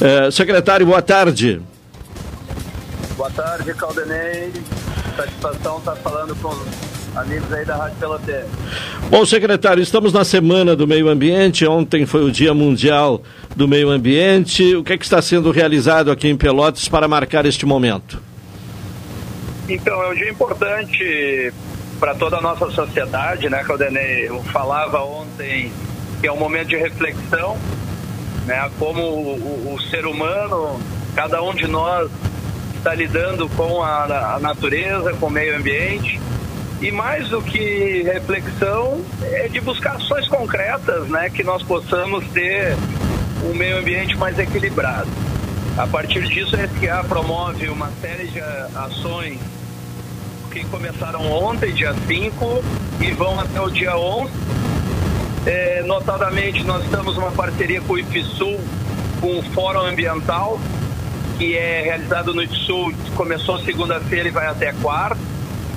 É, 0.00 0.30
secretário, 0.30 0.86
boa 0.86 1.02
tarde. 1.02 1.60
Boa 3.16 3.30
tarde, 3.30 3.72
Caldenei. 3.74 4.52
Satisfação 5.16 5.78
estar 5.78 5.94
falando 5.96 6.34
com 6.36 6.50
amigos 7.16 7.52
aí 7.52 7.64
da 7.64 7.76
Rádio 7.76 7.96
Pelotense. 7.98 8.48
Bom, 9.08 9.24
secretário, 9.24 9.82
estamos 9.82 10.12
na 10.12 10.24
Semana 10.24 10.74
do 10.74 10.86
Meio 10.86 11.08
Ambiente. 11.08 11.66
Ontem 11.66 12.06
foi 12.06 12.24
o 12.24 12.30
Dia 12.30 12.52
Mundial 12.52 13.22
do 13.54 13.68
Meio 13.68 13.90
Ambiente. 13.90 14.74
O 14.74 14.82
que, 14.82 14.94
é 14.94 14.98
que 14.98 15.04
está 15.04 15.22
sendo 15.22 15.50
realizado 15.50 16.10
aqui 16.10 16.28
em 16.28 16.36
Pelotas 16.36 16.88
para 16.88 17.06
marcar 17.06 17.46
este 17.46 17.64
momento? 17.64 18.20
Então, 19.68 20.02
é 20.02 20.10
um 20.10 20.14
dia 20.14 20.30
importante 20.30 21.52
para 21.98 22.14
toda 22.14 22.38
a 22.38 22.40
nossa 22.40 22.70
sociedade, 22.70 23.48
né, 23.48 23.62
Caldenei? 23.64 24.28
Eu 24.28 24.42
falava 24.44 25.02
ontem 25.02 25.72
que 26.20 26.26
é 26.26 26.32
um 26.32 26.38
momento 26.38 26.68
de 26.68 26.76
reflexão, 26.76 27.56
né, 28.46 28.70
como 28.78 29.00
o, 29.02 29.34
o, 29.36 29.74
o 29.74 29.80
ser 29.90 30.06
humano, 30.06 30.80
cada 31.14 31.42
um 31.42 31.54
de 31.54 31.66
nós 31.66 32.10
está 32.76 32.94
lidando 32.94 33.48
com 33.50 33.82
a, 33.82 34.34
a 34.34 34.38
natureza, 34.40 35.14
com 35.14 35.26
o 35.26 35.30
meio 35.30 35.56
ambiente 35.56 36.20
e 36.80 36.90
mais 36.90 37.28
do 37.28 37.40
que 37.40 38.02
reflexão, 38.02 39.00
é 39.22 39.48
de 39.48 39.60
buscar 39.60 39.96
ações 39.96 40.28
concretas, 40.28 41.08
né, 41.08 41.30
que 41.30 41.42
nós 41.42 41.62
possamos 41.62 42.26
ter 42.28 42.76
um 43.44 43.54
meio 43.54 43.78
ambiente 43.78 44.16
mais 44.16 44.38
equilibrado. 44.38 45.08
A 45.76 45.86
partir 45.86 46.22
disso, 46.24 46.56
a 46.56 46.64
SQA 46.64 47.04
promove 47.08 47.68
uma 47.68 47.90
série 48.00 48.28
de 48.28 48.40
ações 48.40 49.38
que 50.50 50.64
começaram 50.66 51.20
ontem, 51.32 51.72
dia 51.72 51.94
5, 52.06 52.64
e 53.00 53.10
vão 53.12 53.40
até 53.40 53.60
o 53.60 53.68
dia 53.68 53.96
11. 53.96 54.32
É, 55.46 55.82
notadamente, 55.82 56.62
nós 56.64 56.84
estamos 56.84 57.16
uma 57.16 57.32
parceria 57.32 57.80
com 57.80 57.94
o 57.94 57.98
IFSUL, 57.98 58.60
com 59.20 59.38
o 59.38 59.42
Fórum 59.52 59.84
Ambiental, 59.86 60.60
que 61.38 61.56
é 61.56 61.82
realizado 61.82 62.32
no 62.32 62.42
IFSUL, 62.42 62.92
começou 63.16 63.58
segunda-feira 63.58 64.28
e 64.28 64.30
vai 64.30 64.46
até 64.46 64.72
quarta 64.74 65.33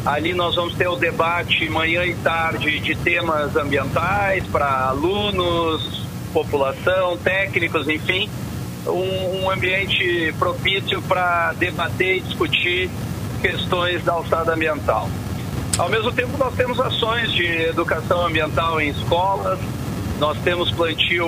Ali 0.08 0.34
nós 0.34 0.56
vamos 0.56 0.74
ter 0.74 0.88
o 0.88 0.96
debate 0.96 1.70
manhã 1.70 2.06
e 2.06 2.15
tarde 2.15 2.80
de 2.80 2.96
temas 2.96 3.58
ambientais 3.58 4.41
para 4.48 4.88
alunos, 4.88 6.02
população, 6.32 7.17
técnicos, 7.17 7.89
enfim, 7.89 8.30
um, 8.86 9.43
um 9.43 9.52
ambiente 9.52 10.34
propício 10.39 11.02
para 11.02 11.52
debater 11.60 12.20
e 12.20 12.22
discutir 12.22 12.89
questões 13.41 14.02
da 14.06 14.13
alçada 14.13 14.54
ambiental. 14.54 15.10
Ao 15.78 15.89
mesmo 15.89 16.13
tempo, 16.13 16.38
nós 16.38 16.56
temos 16.56 16.80
ações 16.80 17.30
de 17.34 17.46
educação 17.63 18.26
ambiental 18.26 18.80
em 18.80 18.88
escolas, 18.88 19.60
nós 20.22 20.38
temos 20.38 20.72
plantio 20.72 21.28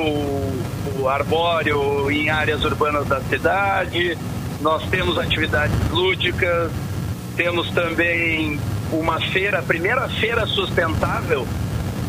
arbóreo 1.05 2.09
em 2.09 2.29
áreas 2.29 2.63
urbanas 2.63 3.05
da 3.09 3.19
cidade, 3.19 4.17
nós 4.61 4.81
temos 4.89 5.17
atividades 5.17 5.75
lúdicas, 5.91 6.71
temos 7.39 7.69
também 7.69 8.59
uma 8.91 9.17
feira, 9.17 9.59
a 9.59 9.61
primeira 9.61 10.09
feira 10.09 10.45
sustentável, 10.45 11.47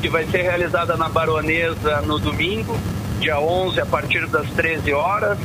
que 0.02 0.08
vai 0.08 0.26
ser 0.26 0.42
realizada 0.42 0.96
na 0.96 1.08
Baronesa 1.08 2.00
no 2.00 2.18
domingo, 2.18 2.76
dia 3.20 3.38
11, 3.38 3.80
a 3.80 3.86
partir 3.86 4.26
das 4.26 4.50
13 4.50 4.92
horas. 4.92 5.38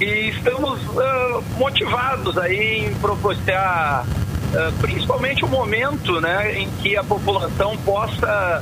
E 0.00 0.30
estamos 0.30 0.80
uh, 0.88 1.44
motivados 1.56 2.36
aí 2.36 2.86
em 2.86 2.94
propiciar 2.94 4.04
uh, 4.04 4.72
principalmente 4.80 5.44
o 5.44 5.46
um 5.46 5.50
momento 5.50 6.20
né, 6.20 6.58
em 6.58 6.68
que 6.82 6.96
a 6.96 7.04
população 7.04 7.76
possa 7.84 8.60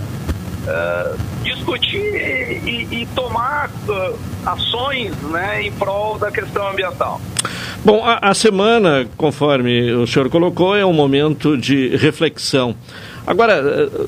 uh, 0.68 1.18
discutir 1.42 1.98
e, 2.64 2.86
e 2.90 3.06
tomar 3.14 3.70
ações 4.46 5.14
né, 5.22 5.62
em 5.62 5.72
prol 5.72 6.18
da 6.18 6.30
questão 6.30 6.68
ambiental. 6.68 7.20
Bom, 7.84 8.04
a, 8.04 8.30
a, 8.30 8.34
semana, 8.34 9.06
conforme 9.16 9.92
o 9.92 10.06
senhor 10.06 10.28
colocou, 10.28 10.76
é 10.76 10.84
um 10.84 10.92
momento 10.92 11.56
de 11.56 11.96
reflexão. 11.96 12.74
Agora, 13.26 13.54
eh, 13.54 14.06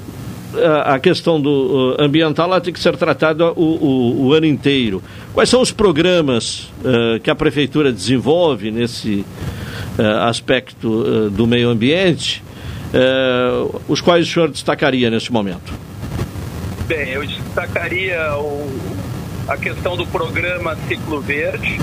eh, 0.57 0.83
a 0.85 0.99
questão 0.99 1.41
do 1.41 1.95
ambiental 1.99 2.47
ela 2.47 2.61
tem 2.61 2.73
que 2.73 2.81
ser 2.81 2.97
tratada 2.97 3.53
o, 3.53 3.63
o, 3.63 4.27
o 4.27 4.33
ano 4.33 4.47
inteiro. 4.47 5.03
Quais 5.33 5.49
são 5.49 5.61
os 5.61 5.71
programas 5.71 6.71
uh, 6.81 7.21
que 7.23 7.31
a 7.31 7.35
prefeitura 7.35 7.93
desenvolve 7.93 8.71
nesse 8.71 9.25
uh, 9.99 10.03
aspecto 10.23 10.89
uh, 10.89 11.31
do 11.31 11.47
meio 11.47 11.69
ambiente, 11.69 12.43
os 13.87 14.01
quais 14.01 14.29
o 14.29 14.33
senhor 14.33 14.51
destacaria 14.51 15.09
nesse 15.11 15.33
momento? 15.33 15.90
Bem, 16.91 17.11
eu 17.11 17.25
destacaria 17.25 18.37
o, 18.37 18.69
a 19.47 19.57
questão 19.57 19.97
do 19.97 20.05
programa 20.09 20.77
Ciclo 20.89 21.21
Verde, 21.21 21.79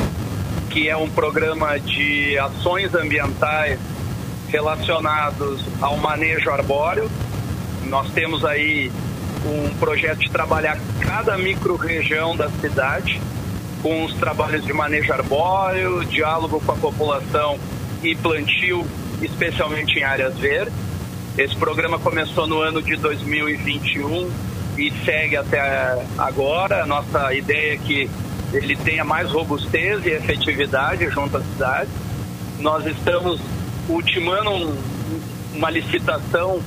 que 0.70 0.90
é 0.90 0.98
um 0.98 1.10
programa 1.10 1.80
de 1.80 2.38
ações 2.38 2.94
ambientais 2.94 3.80
relacionados 4.50 5.64
ao 5.80 5.96
manejo 5.96 6.50
arbóreo. 6.50 7.10
Nós 7.86 8.12
temos 8.12 8.44
aí 8.44 8.92
um 9.46 9.74
projeto 9.78 10.20
de 10.20 10.30
trabalhar 10.30 10.78
cada 11.00 11.38
micro-região 11.38 12.36
da 12.36 12.50
cidade 12.50 13.22
com 13.82 14.04
os 14.04 14.14
trabalhos 14.16 14.66
de 14.66 14.74
manejo 14.74 15.14
arbóreo, 15.14 16.04
diálogo 16.04 16.62
com 16.66 16.74
a 16.74 16.76
população 16.76 17.58
e 18.04 18.14
plantio, 18.14 18.86
especialmente 19.22 20.00
em 20.00 20.04
áreas 20.04 20.38
verdes. 20.38 20.74
Esse 21.38 21.56
programa 21.56 21.98
começou 21.98 22.46
no 22.46 22.60
ano 22.60 22.82
de 22.82 22.98
2021 22.98 24.57
e 24.78 24.94
segue 25.04 25.36
até 25.36 25.98
agora. 26.18 26.84
A 26.84 26.86
nossa 26.86 27.34
ideia 27.34 27.74
é 27.74 27.78
que 27.78 28.10
ele 28.54 28.76
tenha 28.76 29.04
mais 29.04 29.30
robustez 29.32 30.06
e 30.06 30.10
efetividade 30.10 31.10
junto 31.10 31.38
à 31.38 31.42
cidade. 31.42 31.90
Nós 32.60 32.86
estamos 32.86 33.42
ultimando 33.90 34.52
um, 34.52 34.78
uma 35.56 35.70
licitação 35.70 36.62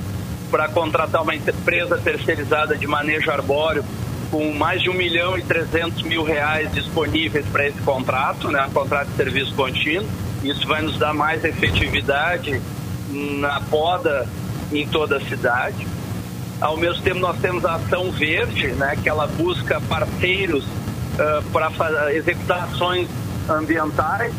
para 0.49 0.67
contratar 0.67 1.21
uma 1.21 1.33
empresa 1.33 1.97
terceirizada 1.97 2.77
de 2.77 2.85
manejo 2.85 3.31
arbóreo 3.31 3.83
com 4.29 4.53
mais 4.53 4.81
de 4.81 4.89
1 4.89 4.93
milhão 4.93 5.37
e 5.37 5.41
300 5.41 6.03
mil 6.03 6.23
reais 6.23 6.71
disponíveis 6.71 7.45
para 7.47 7.67
esse 7.67 7.81
contrato, 7.81 8.49
né, 8.49 8.65
um 8.65 8.71
contrato 8.71 9.09
de 9.09 9.15
serviço 9.15 9.53
contínuo. 9.53 10.07
Isso 10.43 10.65
vai 10.67 10.81
nos 10.81 10.97
dar 10.97 11.13
mais 11.13 11.43
efetividade 11.43 12.61
na 13.09 13.59
poda 13.61 14.27
em 14.71 14.87
toda 14.87 15.17
a 15.17 15.21
cidade. 15.21 15.85
Ao 16.61 16.77
mesmo 16.77 17.01
tempo, 17.01 17.19
nós 17.19 17.39
temos 17.39 17.65
a 17.65 17.73
Ação 17.73 18.11
Verde, 18.11 18.67
né, 18.67 18.95
que 19.01 19.09
ela 19.09 19.25
busca 19.25 19.81
parceiros 19.81 20.63
uh, 20.63 21.43
para 21.51 22.13
executar 22.13 22.65
ações 22.65 23.09
ambientais. 23.49 24.31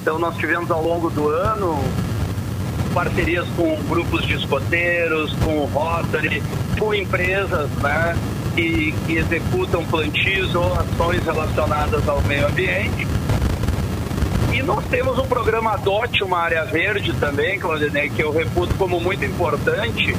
Então, 0.00 0.18
nós 0.18 0.34
tivemos 0.38 0.70
ao 0.70 0.82
longo 0.82 1.10
do 1.10 1.28
ano 1.28 1.78
parcerias 2.94 3.46
com 3.54 3.76
grupos 3.90 4.24
de 4.24 4.36
escoteiros, 4.36 5.34
com 5.44 5.66
Rotary, 5.66 6.42
com 6.78 6.94
empresas 6.94 7.68
né, 7.82 8.16
que, 8.54 8.92
que 9.06 9.16
executam 9.18 9.84
plantios 9.84 10.54
ou 10.54 10.72
ações 10.72 11.22
relacionadas 11.24 12.08
ao 12.08 12.22
meio 12.22 12.46
ambiente. 12.46 13.06
E 14.54 14.62
nós 14.62 14.82
temos 14.86 15.18
um 15.18 15.26
programa 15.26 15.72
Adote 15.72 16.24
uma 16.24 16.38
área 16.38 16.64
verde 16.64 17.12
também, 17.20 17.58
Claudinei, 17.58 18.08
que 18.08 18.22
eu 18.22 18.32
reputo 18.32 18.74
como 18.76 18.98
muito 18.98 19.22
importante, 19.26 20.16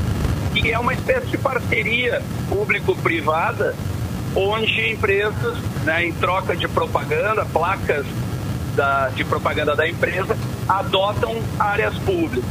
que 0.61 0.71
é 0.71 0.79
uma 0.79 0.93
espécie 0.93 1.27
de 1.27 1.37
parceria 1.37 2.21
público-privada 2.49 3.75
onde 4.35 4.91
empresas, 4.91 5.57
né, 5.83 6.05
em 6.05 6.13
troca 6.13 6.55
de 6.55 6.67
propaganda, 6.67 7.45
placas 7.45 8.05
da, 8.75 9.09
de 9.09 9.23
propaganda 9.23 9.75
da 9.75 9.87
empresa 9.87 10.37
adotam 10.67 11.41
áreas 11.59 11.97
públicas. 11.99 12.43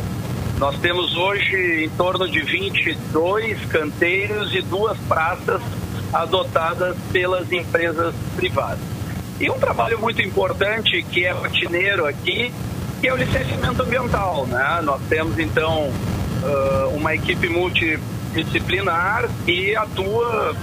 Nós 0.59 0.79
temos 0.79 1.17
hoje 1.17 1.85
em 1.85 1.91
torno 1.91 2.29
de 2.29 2.41
22 2.41 3.65
canteiros 3.67 4.55
e 4.55 4.63
duas 4.63 4.97
praças 5.01 5.61
adotadas 6.13 6.97
pelas 7.13 7.53
empresas 7.53 8.15
privadas. 8.37 8.79
E 9.39 9.51
um 9.51 9.59
trabalho 9.59 9.99
muito 9.99 10.23
importante 10.23 11.03
que 11.03 11.27
é 11.27 11.33
rotineiro 11.33 12.07
aqui, 12.07 12.53
que 13.01 13.09
é 13.09 13.13
o 13.13 13.17
licenciamento 13.17 13.83
ambiental. 13.83 14.47
Né? 14.47 14.81
Nós 14.83 15.03
temos 15.09 15.39
então 15.39 15.93
uma 16.95 17.15
equipe 17.15 17.49
multidisciplinar 17.49 19.29
que 19.45 19.75
atua 19.77 20.55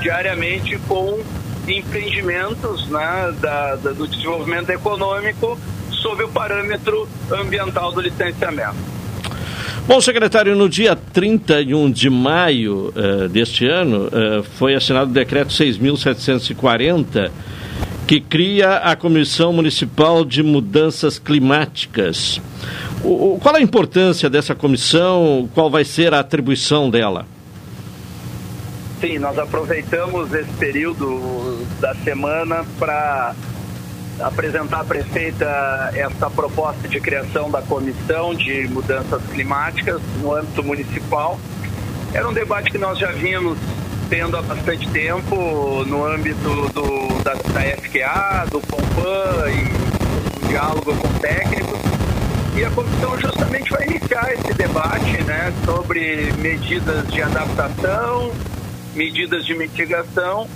diariamente 0.00 0.78
com 0.88 1.20
empreendimentos 1.68 2.88
né, 2.88 3.34
da, 3.40 3.76
da, 3.76 3.92
do 3.92 4.06
desenvolvimento 4.06 4.70
econômico 4.70 5.58
sob 5.90 6.24
o 6.24 6.28
parâmetro 6.28 7.08
ambiental 7.30 7.92
do 7.92 8.00
licenciamento. 8.00 9.00
Bom, 9.86 10.00
secretário, 10.00 10.54
no 10.54 10.68
dia 10.68 10.94
31 10.94 11.90
de 11.90 12.08
maio 12.08 12.92
uh, 12.94 13.28
deste 13.28 13.66
ano, 13.66 14.06
uh, 14.06 14.42
foi 14.56 14.74
assinado 14.74 15.10
o 15.10 15.14
decreto 15.14 15.52
6.740, 15.52 17.30
que 18.06 18.20
cria 18.20 18.76
a 18.76 18.94
Comissão 18.94 19.52
Municipal 19.52 20.24
de 20.24 20.42
Mudanças 20.42 21.18
Climáticas. 21.18 22.40
O, 23.02 23.38
qual 23.40 23.54
a 23.54 23.60
importância 23.60 24.28
dessa 24.28 24.54
comissão? 24.54 25.48
Qual 25.54 25.70
vai 25.70 25.84
ser 25.84 26.12
a 26.12 26.20
atribuição 26.20 26.90
dela? 26.90 27.26
Sim, 29.00 29.18
nós 29.18 29.38
aproveitamos 29.38 30.32
esse 30.34 30.52
período 30.58 31.66
da 31.80 31.94
semana 31.94 32.64
para 32.78 33.34
apresentar 34.20 34.80
à 34.80 34.84
prefeita 34.84 35.90
essa 35.94 36.28
proposta 36.28 36.86
de 36.86 37.00
criação 37.00 37.50
da 37.50 37.62
comissão 37.62 38.34
de 38.34 38.68
mudanças 38.68 39.22
climáticas 39.32 40.02
no 40.20 40.34
âmbito 40.34 40.62
municipal. 40.62 41.38
Era 42.12 42.28
um 42.28 42.32
debate 42.34 42.70
que 42.70 42.76
nós 42.76 42.98
já 42.98 43.10
vimos 43.12 43.56
tendo 44.10 44.36
há 44.36 44.42
bastante 44.42 44.86
tempo 44.90 45.84
no 45.86 46.04
âmbito 46.04 46.68
do, 46.74 47.22
da, 47.22 47.32
da 47.32 47.60
FQA, 47.78 48.46
do 48.50 48.60
POMPAN 48.60 49.50
e 49.50 50.48
diálogo 50.48 50.94
com 50.96 51.08
técnicos. 51.20 51.59
E 52.56 52.64
a 52.64 52.70
comissão 52.70 53.18
justamente 53.18 53.70
vai 53.70 53.86
iniciar 53.86 54.32
esse 54.32 54.52
debate 54.54 55.22
né, 55.22 55.52
sobre 55.64 56.32
medidas 56.38 57.06
de 57.08 57.22
adaptação, 57.22 58.32
medidas 58.94 59.46
de 59.46 59.54
mitigação 59.54 60.48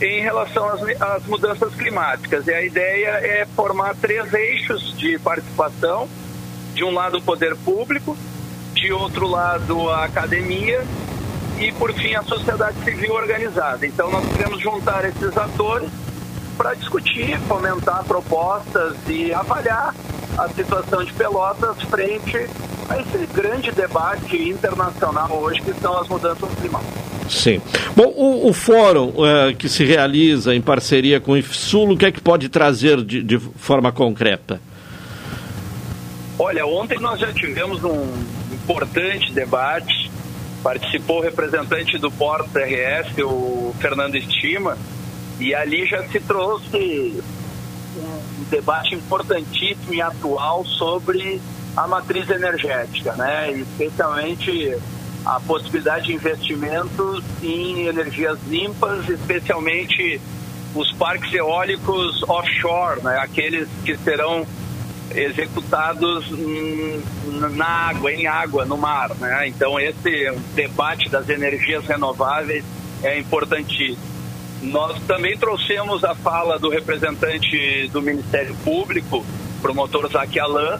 em 0.00 0.20
relação 0.20 0.68
às, 0.68 0.82
às, 1.00 1.26
mudanças 1.26 1.74
climáticas. 1.74 2.46
E 2.46 2.52
a 2.52 2.62
ideia 2.62 3.08
é 3.08 3.46
formar 3.54 3.94
três 3.96 4.32
eixos 4.32 4.96
de 4.96 5.18
participação: 5.18 6.08
de 6.72 6.82
um 6.82 6.92
lado, 6.92 7.18
o 7.18 7.22
poder 7.22 7.54
público, 7.56 8.16
de 8.72 8.90
outro 8.92 9.28
lado, 9.28 9.90
a 9.90 10.04
academia 10.04 10.82
e, 11.58 11.70
por 11.72 11.92
fim, 11.92 12.14
a 12.14 12.22
sociedade 12.22 12.82
civil 12.84 13.12
organizada. 13.12 13.86
Então, 13.86 14.10
nós 14.10 14.24
queremos 14.34 14.60
juntar 14.60 15.04
esses 15.04 15.36
atores 15.36 15.90
para 16.56 16.74
discutir, 16.74 17.38
fomentar 17.40 18.04
propostas 18.04 18.96
e 19.08 19.32
avaliar 19.32 19.94
a 20.36 20.48
situação 20.48 21.04
de 21.04 21.12
Pelotas 21.12 21.80
frente 21.82 22.48
a 22.88 23.00
esse 23.00 23.26
grande 23.32 23.70
debate 23.72 24.36
internacional 24.36 25.30
hoje 25.32 25.60
que 25.62 25.72
são 25.74 25.96
as 25.98 26.08
mudanças 26.08 26.48
climáticas. 26.60 27.04
Sim. 27.28 27.60
Bom, 27.96 28.12
o, 28.16 28.48
o 28.48 28.52
fórum 28.52 29.08
uh, 29.08 29.54
que 29.56 29.68
se 29.68 29.84
realiza 29.84 30.54
em 30.54 30.60
parceria 30.60 31.20
com 31.20 31.32
o 31.32 31.36
IFSUL, 31.36 31.92
o 31.92 31.96
que 31.96 32.06
é 32.06 32.12
que 32.12 32.20
pode 32.20 32.48
trazer 32.48 33.02
de, 33.02 33.22
de 33.22 33.38
forma 33.38 33.90
concreta? 33.90 34.60
Olha, 36.38 36.66
ontem 36.66 36.98
nós 36.98 37.20
já 37.20 37.32
tivemos 37.32 37.82
um 37.84 38.06
importante 38.52 39.32
debate, 39.32 40.10
participou 40.62 41.18
o 41.18 41.22
representante 41.22 41.96
do 41.96 42.10
Porto 42.10 42.50
RS, 42.58 43.18
o 43.22 43.74
Fernando 43.80 44.16
Estima, 44.16 44.76
e 45.38 45.54
ali 45.54 45.86
já 45.86 46.02
se 46.08 46.20
trouxe 46.20 47.22
um 47.96 48.44
debate 48.50 48.94
importantíssimo 48.94 49.94
e 49.94 50.00
atual 50.00 50.64
sobre 50.64 51.40
a 51.76 51.86
matriz 51.86 52.28
energética, 52.30 53.14
né? 53.14 53.52
Especialmente 53.52 54.76
a 55.24 55.40
possibilidade 55.40 56.06
de 56.06 56.14
investimentos 56.14 57.24
em 57.42 57.86
energias 57.86 58.38
limpas, 58.46 59.08
especialmente 59.08 60.20
os 60.74 60.92
parques 60.92 61.32
eólicos 61.32 62.22
offshore, 62.24 63.02
né? 63.02 63.18
aqueles 63.18 63.68
que 63.84 63.96
serão 63.96 64.46
executados 65.14 66.26
na 67.52 67.66
água, 67.66 68.12
em 68.12 68.26
água, 68.26 68.64
no 68.64 68.76
mar. 68.76 69.14
Né? 69.14 69.48
Então, 69.48 69.78
esse 69.78 70.30
debate 70.54 71.08
das 71.08 71.28
energias 71.28 71.86
renováveis 71.86 72.64
é 73.02 73.18
importantíssimo. 73.18 74.13
Nós 74.64 74.98
também 75.06 75.36
trouxemos 75.36 76.02
a 76.04 76.14
fala 76.14 76.58
do 76.58 76.70
representante 76.70 77.88
do 77.92 78.00
Ministério 78.00 78.54
Público, 78.64 79.24
promotor 79.60 80.10
Zaque 80.10 80.40
Alain, 80.40 80.78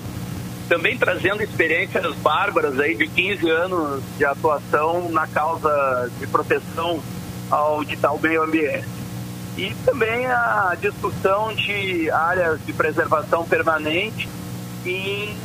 também 0.69 0.97
trazendo 0.97 1.43
experiências 1.43 2.15
bárbaras 2.17 2.81
aí 2.81 2.95
de 2.97 3.07
15 3.07 3.51
anos 3.51 4.03
de 4.17 4.25
atuação 4.25 5.11
na 5.11 5.27
causa 5.27 6.11
de 6.19 6.27
proteção 6.27 7.03
ao, 7.51 7.85
de 7.85 7.95
tal 7.97 8.19
meio 8.19 8.43
ambiente. 8.43 8.89
E 9.59 9.75
também 9.85 10.27
a 10.27 10.75
discussão 10.81 11.55
de 11.55 12.11
áreas 12.11 12.65
de 12.65 12.73
preservação 12.73 13.45
permanente 13.45 14.29
em 14.87 15.37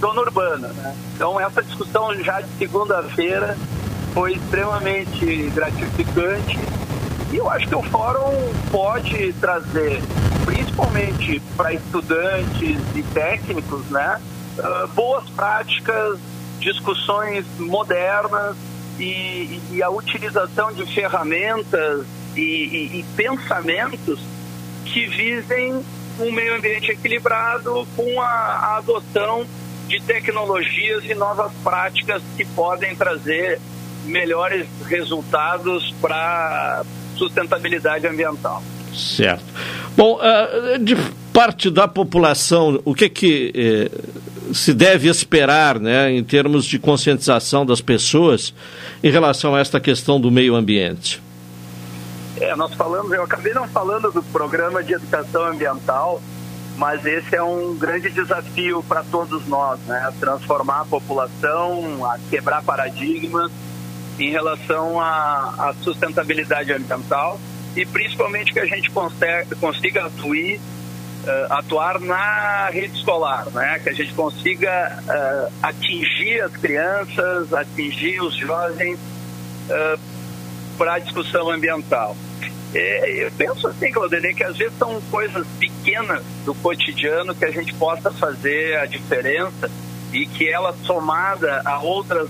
zona 0.00 0.20
urbana. 0.20 0.68
Né? 0.68 0.96
Então, 1.16 1.38
essa 1.40 1.62
discussão 1.64 2.14
já 2.22 2.40
de 2.40 2.48
segunda-feira 2.58 3.58
foi 4.14 4.34
extremamente 4.34 5.50
gratificante 5.52 6.58
e 7.32 7.36
eu 7.36 7.48
acho 7.50 7.68
que 7.68 7.74
o 7.74 7.82
fórum 7.82 8.52
pode 8.70 9.32
trazer, 9.34 10.00
principalmente 10.44 11.40
para 11.56 11.74
estudantes 11.74 12.78
e 12.94 13.02
técnicos, 13.14 13.84
né, 13.90 14.20
uh, 14.58 14.88
boas 14.88 15.28
práticas, 15.30 16.18
discussões 16.58 17.44
modernas 17.58 18.56
e, 18.98 19.60
e, 19.70 19.82
a 19.82 19.90
utilização 19.90 20.72
de 20.72 20.84
ferramentas 20.92 22.04
e, 22.34 22.40
e, 22.40 23.00
e 23.00 23.04
pensamentos 23.16 24.18
que 24.84 25.06
visem 25.06 25.84
um 26.18 26.32
meio 26.32 26.56
ambiente 26.56 26.90
equilibrado 26.90 27.86
com 27.94 28.20
a, 28.20 28.26
a 28.26 28.76
adoção 28.78 29.46
de 29.86 30.02
tecnologias 30.02 31.04
e 31.04 31.14
novas 31.14 31.52
práticas 31.62 32.22
que 32.36 32.44
podem 32.44 32.96
trazer 32.96 33.60
melhores 34.04 34.66
resultados 34.86 35.94
para 36.00 36.82
sustentabilidade 37.18 38.06
ambiental. 38.06 38.62
Certo. 38.94 39.44
Bom, 39.96 40.18
uh, 40.18 40.78
de 40.78 40.96
parte 41.32 41.70
da 41.70 41.86
população, 41.86 42.80
o 42.84 42.94
que 42.94 43.08
que 43.08 43.52
eh, 43.54 43.90
se 44.52 44.74
deve 44.74 45.08
esperar, 45.08 45.78
né, 45.78 46.10
em 46.10 46.24
termos 46.24 46.64
de 46.64 46.80
conscientização 46.80 47.64
das 47.64 47.80
pessoas 47.80 48.52
em 49.04 49.10
relação 49.10 49.54
a 49.54 49.60
esta 49.60 49.78
questão 49.78 50.20
do 50.20 50.32
meio 50.32 50.56
ambiente? 50.56 51.22
É, 52.40 52.56
nós 52.56 52.74
falamos, 52.74 53.12
eu 53.12 53.22
acabei 53.22 53.52
não 53.52 53.68
falando 53.68 54.10
do 54.10 54.22
programa 54.22 54.82
de 54.82 54.94
educação 54.94 55.46
ambiental, 55.46 56.20
mas 56.76 57.04
esse 57.04 57.36
é 57.36 57.42
um 57.42 57.76
grande 57.76 58.10
desafio 58.10 58.82
para 58.88 59.04
todos 59.04 59.46
nós, 59.46 59.78
né? 59.80 60.12
Transformar 60.20 60.80
a 60.80 60.84
população, 60.84 62.04
a 62.04 62.18
quebrar 62.30 62.62
paradigmas 62.62 63.50
em 64.18 64.30
relação 64.30 65.00
à, 65.00 65.54
à 65.58 65.74
sustentabilidade 65.82 66.72
ambiental 66.72 67.40
e 67.76 67.86
principalmente 67.86 68.52
que 68.52 68.58
a 68.58 68.66
gente 68.66 68.90
consiga, 68.90 69.46
consiga 69.60 70.06
atuar, 70.06 70.34
uh, 70.34 71.52
atuar 71.52 72.00
na 72.00 72.68
rede 72.70 72.96
escolar, 72.98 73.46
né? 73.52 73.78
que 73.78 73.90
a 73.90 73.92
gente 73.92 74.12
consiga 74.14 74.98
uh, 75.04 75.52
atingir 75.62 76.40
as 76.40 76.52
crianças, 76.52 77.52
atingir 77.52 78.20
os 78.20 78.34
jovens 78.36 78.98
uh, 78.98 79.98
para 80.76 80.94
a 80.94 80.98
discussão 80.98 81.50
ambiental. 81.50 82.16
Eu 82.74 83.32
penso 83.32 83.66
assim, 83.66 83.90
Claudine, 83.90 84.34
que 84.34 84.44
às 84.44 84.56
vezes 84.58 84.76
são 84.76 85.00
coisas 85.10 85.46
pequenas 85.58 86.22
do 86.44 86.54
cotidiano 86.54 87.34
que 87.34 87.46
a 87.46 87.50
gente 87.50 87.72
possa 87.74 88.10
fazer 88.10 88.76
a 88.76 88.84
diferença 88.84 89.70
e 90.12 90.26
que 90.26 90.46
ela 90.46 90.76
somada 90.84 91.62
a 91.64 91.78
outras 91.78 92.28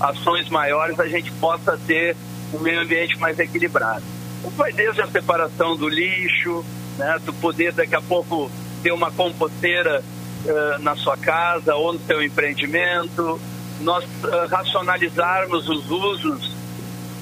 ações 0.00 0.48
maiores 0.48 0.98
a 0.98 1.08
gente 1.08 1.30
possa 1.32 1.78
ter 1.86 2.16
um 2.52 2.58
meio 2.58 2.80
ambiente 2.80 3.18
mais 3.18 3.38
equilibrado. 3.38 4.02
Então, 4.38 4.50
vai 4.52 4.72
desde 4.72 5.00
a 5.00 5.06
separação 5.06 5.76
do 5.76 5.88
lixo, 5.88 6.64
né, 6.98 7.18
tu 7.24 7.32
poder 7.34 7.72
daqui 7.72 7.94
a 7.94 8.00
pouco 8.00 8.50
ter 8.82 8.92
uma 8.92 9.10
composteira 9.10 10.02
uh, 10.44 10.82
na 10.82 10.94
sua 10.94 11.16
casa 11.16 11.74
ou 11.74 11.92
no 11.94 12.00
seu 12.00 12.22
empreendimento, 12.22 13.40
nós 13.80 14.04
uh, 14.04 14.46
racionalizarmos 14.50 15.68
os 15.68 15.90
usos 15.90 16.52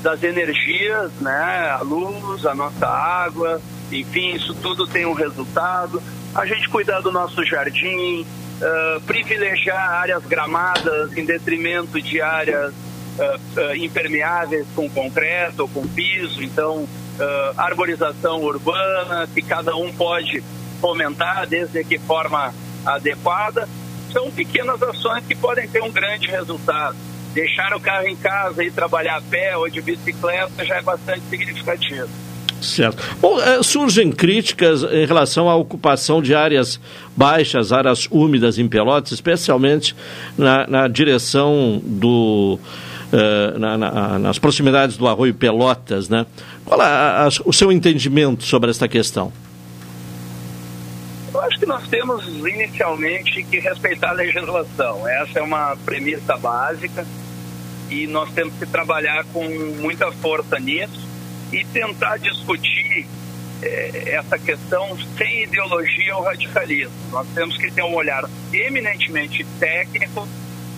das 0.03 0.23
energias, 0.23 1.13
né, 1.21 1.71
a 1.71 1.83
luz, 1.83 2.45
a 2.45 2.55
nossa 2.55 2.87
água, 2.87 3.61
enfim, 3.91 4.35
isso 4.35 4.55
tudo 4.55 4.87
tem 4.87 5.07
um 5.07 5.13
resultado. 5.13 6.03
a 6.35 6.45
gente 6.45 6.69
cuidar 6.69 7.01
do 7.01 7.13
nosso 7.13 7.45
jardim, 7.45 8.27
uh, 8.63 9.01
privilegiar 9.03 9.93
áreas 9.93 10.25
gramadas 10.25 11.17
em 11.17 11.25
detrimento 11.25 12.01
de 12.01 12.21
áreas 12.21 12.73
uh, 12.73 13.77
impermeáveis 13.77 14.67
com 14.75 14.89
concreto 14.89 15.63
ou 15.63 15.69
com 15.69 15.87
piso. 15.87 16.43
Então, 16.43 16.89
arborização 17.57 18.43
urbana, 18.43 19.29
que 19.33 19.43
cada 19.43 19.77
um 19.77 19.93
pode 19.93 20.43
fomentar 20.81 21.47
desde 21.47 21.85
que 21.85 21.99
forma 21.99 22.53
adequada. 22.85 23.69
São 24.13 24.31
pequenas 24.31 24.83
ações 24.83 25.25
que 25.27 25.35
podem 25.35 25.69
ter 25.69 25.83
um 25.83 25.91
grande 25.93 26.27
resultado. 26.27 26.97
Deixar 27.33 27.75
o 27.75 27.81
carro 27.81 28.09
em 28.09 28.17
casa 28.17 28.65
e 28.65 28.71
trabalhar 28.71 29.19
a 29.19 29.23
pé 29.23 29.57
ou 29.57 29.69
de 29.69 29.81
bicicleta 29.81 30.65
já 30.65 30.77
é 30.77 30.83
bastante 30.83 31.23
significativo. 31.31 32.09
Certo. 32.63 33.03
Bom, 33.21 33.41
é, 33.41 33.63
surgem 33.63 34.13
críticas 34.13 34.85
em 34.85 35.05
relação 35.05 35.49
à 35.49 35.57
ocupação 35.57 36.23
de 36.23 36.35
áreas 36.35 36.81
baixas, 37.17 37.73
áreas 37.73 38.07
úmidas 38.11 38.59
em 38.59 38.69
Pelotas, 38.69 39.13
especialmente 39.13 39.95
na, 40.39 40.67
na 40.67 40.89
direção 40.89 41.81
do. 41.85 42.59
Uh, 43.13 43.59
na, 43.59 43.77
na, 43.77 44.19
nas 44.19 44.39
proximidades 44.39 44.97
do 44.97 45.07
Arroio 45.07 45.35
Pelotas, 45.35 46.09
né? 46.09 46.25
Qual 46.65 46.81
a, 46.81 47.27
a, 47.27 47.29
o 47.45 47.53
seu 47.53 47.71
entendimento 47.71 48.43
sobre 48.43 48.71
esta 48.71 48.89
questão? 48.89 49.31
Eu 51.35 51.39
acho 51.43 51.59
que 51.59 51.67
nós 51.67 51.87
temos 51.89 52.27
inicialmente 52.27 53.43
que 53.43 53.59
respeitar 53.59 54.11
a 54.11 54.13
legislação. 54.15 55.07
Essa 55.07 55.41
é 55.41 55.43
uma 55.43 55.77
premissa 55.85 56.39
básica 56.39 57.05
e 57.91 58.07
nós 58.07 58.31
temos 58.31 58.55
que 58.55 58.65
trabalhar 58.65 59.27
com 59.31 59.47
muita 59.79 60.11
força 60.13 60.59
nisso 60.59 61.12
e 61.53 61.65
tentar 61.67 62.19
discutir 62.19 63.07
é, 63.63 64.15
essa 64.15 64.39
questão 64.39 64.97
sem 65.17 65.45
ideologia 65.45 66.17
ou 66.17 66.23
radicalismo. 66.23 66.93
Nós 67.11 67.27
temos 67.35 67.57
que 67.57 67.71
ter 67.71 67.83
um 67.83 67.95
olhar 67.95 68.25
eminentemente 68.53 69.45
técnico, 69.61 70.27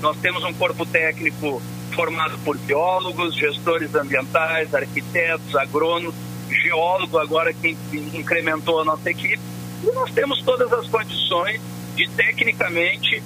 nós 0.01 0.17
temos 0.19 0.45
um 0.45 0.53
corpo 0.53 0.85
técnico 0.85 1.63
formado 1.95 2.37
por 2.45 2.59
biólogos, 2.59 3.37
gestores 3.37 3.95
ambientais, 3.95 4.75
arquitetos, 4.75 5.55
agrônomos, 5.55 6.15
geólogo 6.49 7.19
agora 7.19 7.53
que 7.53 7.77
incrementou 8.13 8.81
a 8.81 8.85
nossa 8.85 9.11
equipe, 9.11 9.41
e 9.83 9.91
nós 9.93 10.11
temos 10.13 10.43
todas 10.43 10.73
as 10.73 10.87
condições 10.89 11.61
de 11.95 12.09
tecnicamente 12.11 13.23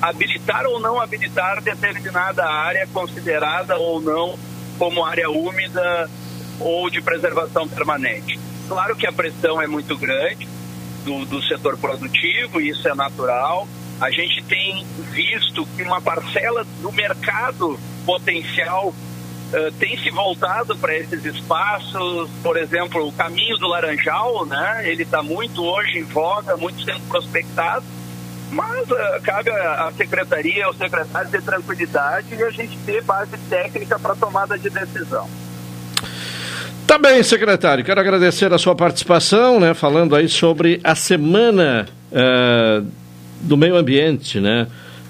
habilitar 0.00 0.66
ou 0.66 0.80
não 0.80 1.00
habilitar 1.00 1.62
determinada 1.62 2.44
área 2.44 2.88
considerada 2.92 3.78
ou 3.78 4.00
não 4.00 4.36
como 4.78 5.04
área 5.04 5.30
úmida 5.30 6.10
ou 6.62 6.88
de 6.88 7.00
preservação 7.00 7.68
permanente. 7.68 8.38
Claro 8.68 8.96
que 8.96 9.06
a 9.06 9.12
pressão 9.12 9.60
é 9.60 9.66
muito 9.66 9.96
grande 9.96 10.48
do, 11.04 11.24
do 11.26 11.42
setor 11.42 11.76
produtivo, 11.76 12.60
e 12.60 12.70
isso 12.70 12.88
é 12.88 12.94
natural. 12.94 13.68
A 14.00 14.10
gente 14.10 14.42
tem 14.44 14.86
visto 15.12 15.66
que 15.76 15.82
uma 15.82 16.00
parcela 16.00 16.64
do 16.80 16.90
mercado 16.90 17.78
potencial 18.04 18.88
uh, 18.88 19.72
tem 19.78 19.96
se 19.98 20.10
voltado 20.10 20.76
para 20.76 20.96
esses 20.96 21.24
espaços, 21.24 22.30
por 22.42 22.56
exemplo, 22.56 23.06
o 23.06 23.12
caminho 23.12 23.56
do 23.58 23.68
Laranjal, 23.68 24.46
né? 24.46 24.82
Ele 24.84 25.02
está 25.02 25.22
muito 25.22 25.62
hoje 25.62 25.98
em 25.98 26.04
voga, 26.04 26.56
muito 26.56 26.82
sendo 26.82 27.06
prospectado, 27.08 27.84
mas 28.50 28.90
uh, 28.90 29.22
cabe 29.22 29.50
à 29.50 29.92
secretaria, 29.96 30.66
ao 30.66 30.74
secretário 30.74 31.30
ter 31.30 31.42
tranquilidade 31.42 32.34
e 32.34 32.42
a 32.42 32.50
gente 32.50 32.76
ter 32.78 33.02
base 33.02 33.36
técnica 33.48 33.98
para 33.98 34.16
tomada 34.16 34.58
de 34.58 34.68
decisão. 34.68 35.28
Tá 36.92 36.98
bem, 36.98 37.22
secretário. 37.22 37.82
Quero 37.82 37.98
agradecer 37.98 38.52
a 38.52 38.58
sua 38.58 38.74
participação, 38.74 39.58
né? 39.58 39.72
Falando 39.72 40.14
aí 40.14 40.28
sobre 40.28 40.78
a 40.84 40.94
semana 40.94 41.88
uh, 42.12 42.86
do 43.40 43.56
meio 43.56 43.76
ambiente, 43.76 44.38
né? 44.38 44.66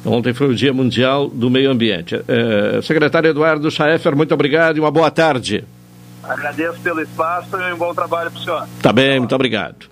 Ontem 0.07 0.33
foi 0.33 0.47
o 0.47 0.55
Dia 0.55 0.73
Mundial 0.73 1.29
do 1.29 1.51
Meio 1.51 1.73
Ambiente. 1.73 2.15
Uh, 2.15 2.81
secretário 2.85 3.31
Eduardo 3.31 3.69
Schaeffer, 3.69 4.15
muito 4.15 4.33
obrigado 4.33 4.77
e 4.77 4.81
uma 4.81 4.93
boa 4.93 5.11
tarde. 5.11 5.65
Agradeço 6.23 6.79
pelo 6.83 7.01
espaço 7.01 7.57
e 7.57 7.73
um 7.73 7.77
bom 7.77 7.93
trabalho 7.93 8.31
para 8.31 8.39
o 8.39 8.45
senhor. 8.45 8.69
Tá 8.81 8.93
bem, 8.93 9.19
muito 9.19 9.35
obrigado. 9.35 9.91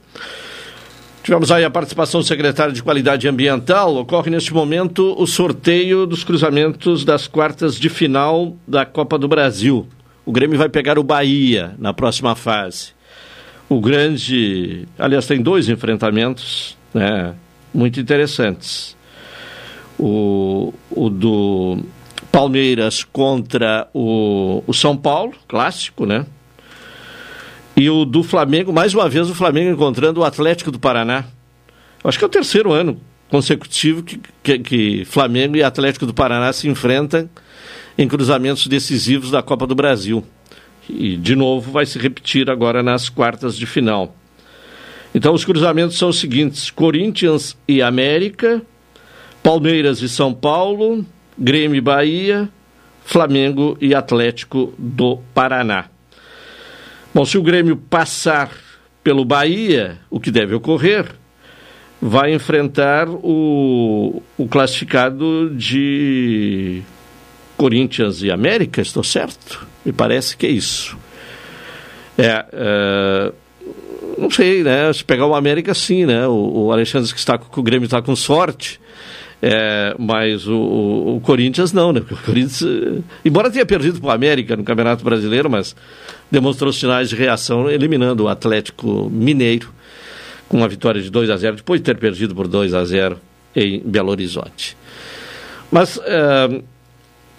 Tivemos 1.24 1.51
aí 1.51 1.64
a 1.64 1.70
participação 1.70 2.20
do 2.20 2.26
secretário 2.28 2.72
de 2.72 2.84
Qualidade 2.84 3.26
Ambiental. 3.26 3.97
Ocorre 3.97 4.30
neste 4.30 4.55
momento 4.55 5.20
o 5.20 5.26
sorteio 5.26 6.07
dos 6.07 6.22
cruzamentos 6.22 7.05
das 7.05 7.26
quartas 7.26 7.74
de 7.74 7.88
final 7.88 8.55
da 8.64 8.86
Copa 8.86 9.18
do 9.18 9.26
Brasil 9.26 9.88
o 10.25 10.33
Grêmio 10.33 10.59
vai 10.59 10.68
pegar 10.68 10.99
o 10.99 11.03
Bahia 11.03 11.75
na 11.79 11.93
próxima 11.93 12.35
fase. 12.35 12.93
O 13.68 13.81
grande. 13.81 14.87
Aliás, 14.99 15.27
tem 15.27 15.41
dois 15.41 15.68
enfrentamentos 15.68 16.77
né, 16.93 17.35
muito 17.73 18.01
interessantes. 18.01 18.97
O, 19.99 20.73
o 20.91 21.11
do 21.11 21.79
Palmeiras 22.33 23.05
contra 23.05 23.89
o, 23.93 24.62
o 24.66 24.73
São 24.73 24.97
Paulo, 24.97 25.35
clássico, 25.47 26.07
né? 26.07 26.27
E 27.77 27.89
o 27.89 28.05
do 28.05 28.23
Flamengo, 28.23 28.73
mais 28.73 28.95
uma 28.95 29.09
vez 29.09 29.31
o 29.31 29.35
Flamengo 29.35 29.71
encontrando 29.71 30.21
o 30.21 30.25
Atlético 30.25 30.71
do 30.71 30.79
Paraná. 30.79 31.25
Acho 32.03 32.18
que 32.18 32.25
é 32.25 32.27
o 32.27 32.31
terceiro 32.31 32.73
ano 32.73 33.01
consecutivo 33.31 34.03
que, 34.03 34.21
que, 34.43 34.59
que 34.59 35.05
Flamengo 35.05 35.57
e 35.57 35.62
Atlético 35.62 36.05
do 36.05 36.12
Paraná 36.12 36.53
se 36.53 36.68
enfrentam 36.68 37.29
em 38.01 38.09
cruzamentos 38.09 38.66
decisivos 38.66 39.30
da 39.30 39.42
Copa 39.42 39.66
do 39.66 39.74
Brasil. 39.74 40.24
E, 40.88 41.18
de 41.18 41.36
novo, 41.36 41.70
vai 41.70 41.84
se 41.84 41.98
repetir 41.98 42.51
agora 42.51 42.82
nas 42.82 43.11
quartas 43.11 43.55
de 43.55 43.66
final. 43.66 44.16
Então, 45.14 45.34
os 45.34 45.44
cruzamentos 45.44 45.98
são 45.98 46.09
os 46.09 46.18
seguintes: 46.18 46.70
Corinthians 46.70 47.55
e 47.68 47.82
América, 47.82 48.62
Palmeiras 49.42 50.01
e 50.01 50.09
São 50.09 50.32
Paulo, 50.32 51.05
Grêmio 51.38 51.76
e 51.76 51.80
Bahia, 51.82 52.48
Flamengo 53.05 53.76
e 53.78 53.94
Atlético 53.94 54.72
do 54.78 55.18
Paraná. 55.34 55.84
Bom, 57.12 57.26
se 57.26 57.36
o 57.36 57.42
Grêmio 57.42 57.76
passar 57.76 58.51
pelo 59.05 59.26
Bahia, 59.26 59.98
o 60.09 60.18
que 60.18 60.30
deve 60.30 60.55
ocorrer, 60.55 61.07
vai 62.01 62.32
enfrentar 62.32 63.11
o, 63.11 64.22
o 64.38 64.48
classificado 64.48 65.51
de 65.55 66.82
Corinthians 67.61 68.23
e 68.23 68.31
América, 68.31 68.81
estou 68.81 69.05
certo? 69.05 69.67
Me 69.85 69.93
parece 69.93 70.35
que 70.35 70.47
é 70.47 70.49
isso. 70.49 70.97
É, 72.17 72.47
é 72.51 73.33
não 74.17 74.31
sei, 74.31 74.63
né? 74.63 74.91
Se 74.95 75.05
pegar 75.05 75.27
o 75.27 75.35
América, 75.35 75.75
sim, 75.75 76.07
né? 76.07 76.27
O, 76.27 76.67
o 76.67 76.73
Alexandre 76.73 77.13
que 77.13 77.19
está 77.19 77.37
com 77.37 77.61
o 77.61 77.63
Grêmio 77.63 77.85
está 77.85 78.01
com 78.01 78.17
sorte. 78.17 78.81
É, 79.43 79.95
mas 79.99 80.47
o, 80.47 80.57
o, 81.17 81.21
Corinthians 81.23 81.71
não, 81.71 81.93
né? 81.93 82.01
O 82.11 82.17
Corinthians, 82.17 82.63
embora 83.23 83.51
tenha 83.51 83.67
perdido 83.67 84.01
para 84.01 84.09
o 84.09 84.11
América 84.11 84.57
no 84.57 84.65
Campeonato 84.65 85.05
Brasileiro, 85.05 85.51
mas 85.51 85.77
demonstrou 86.31 86.73
sinais 86.73 87.11
de 87.11 87.17
reação 87.17 87.71
eliminando 87.71 88.25
o 88.25 88.29
Atlético 88.29 89.11
Mineiro 89.13 89.71
com 90.49 90.57
uma 90.57 90.69
vitória 90.69 91.03
de 91.03 91.11
2 91.11 91.29
a 91.29 91.37
0 91.37 91.57
depois 91.57 91.79
de 91.81 91.85
ter 91.85 91.99
perdido 91.99 92.35
por 92.35 92.49
2 92.49 92.73
a 92.73 92.85
0 92.87 93.19
em 93.55 93.81
Belo 93.81 94.11
Horizonte. 94.11 94.77
Mas 95.71 96.01
é, 96.05 96.63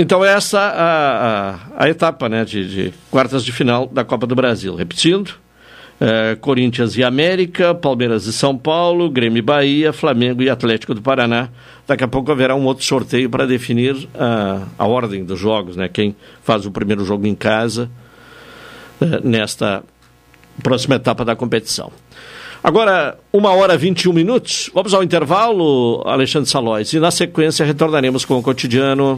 então, 0.02 0.26
essa 0.26 0.60
a, 0.60 1.52
a, 1.78 1.86
a 1.86 1.90
etapa 1.90 2.28
né, 2.28 2.44
de, 2.44 2.68
de, 2.68 2.94
quartas 3.12 3.46
de 3.46 3.52
final 3.52 3.86
da 3.86 4.04
Copa 4.04 4.26
do 4.26 4.34
Brasil. 4.34 4.74
Repetindo, 4.74 5.32
é, 6.00 6.36
Corinthians 6.42 6.98
e 6.98 7.04
América, 7.04 7.76
Palmeiras 7.76 8.26
e 8.26 8.34
São 8.34 8.58
Paulo, 8.58 9.08
Grêmio 9.12 9.38
e 9.38 9.42
Bahia, 9.44 9.94
Flamengo 9.94 10.42
e 10.42 10.50
Atlético 10.50 10.96
do 10.96 11.02
Paraná. 11.04 11.50
Daqui 11.86 12.04
a 12.04 12.08
pouco 12.08 12.32
haverá 12.32 12.56
um 12.56 12.66
outro 12.66 12.84
sorteio 12.84 13.30
para 13.30 13.46
definir 13.46 14.08
a, 14.16 14.64
a 14.80 14.88
ordem 14.88 15.24
dos 15.24 15.40
jogos, 15.40 15.76
né? 15.76 15.88
quem 15.88 16.16
faz 16.42 16.66
o 16.66 16.72
primeiro 16.72 17.06
jogo 17.06 17.28
em 17.28 17.36
casa 17.36 17.88
é, 19.00 19.22
nesta 19.24 19.84
próxima 20.64 20.96
etapa 20.96 21.24
da 21.24 21.36
competição. 21.36 21.92
Agora, 22.64 23.20
uma 23.32 23.52
hora 23.52 23.76
e 23.76 23.78
21 23.78 24.14
minutos. 24.14 24.72
Vamos 24.74 24.96
ao 24.96 25.04
intervalo, 25.04 26.02
Alexandre 26.08 26.50
Salóis. 26.50 26.92
E 26.94 27.00
na 27.00 27.12
sequência 27.12 27.64
retornaremos 27.64 28.26
com 28.26 28.40
o 28.40 28.42
cotidiano. 28.42 29.18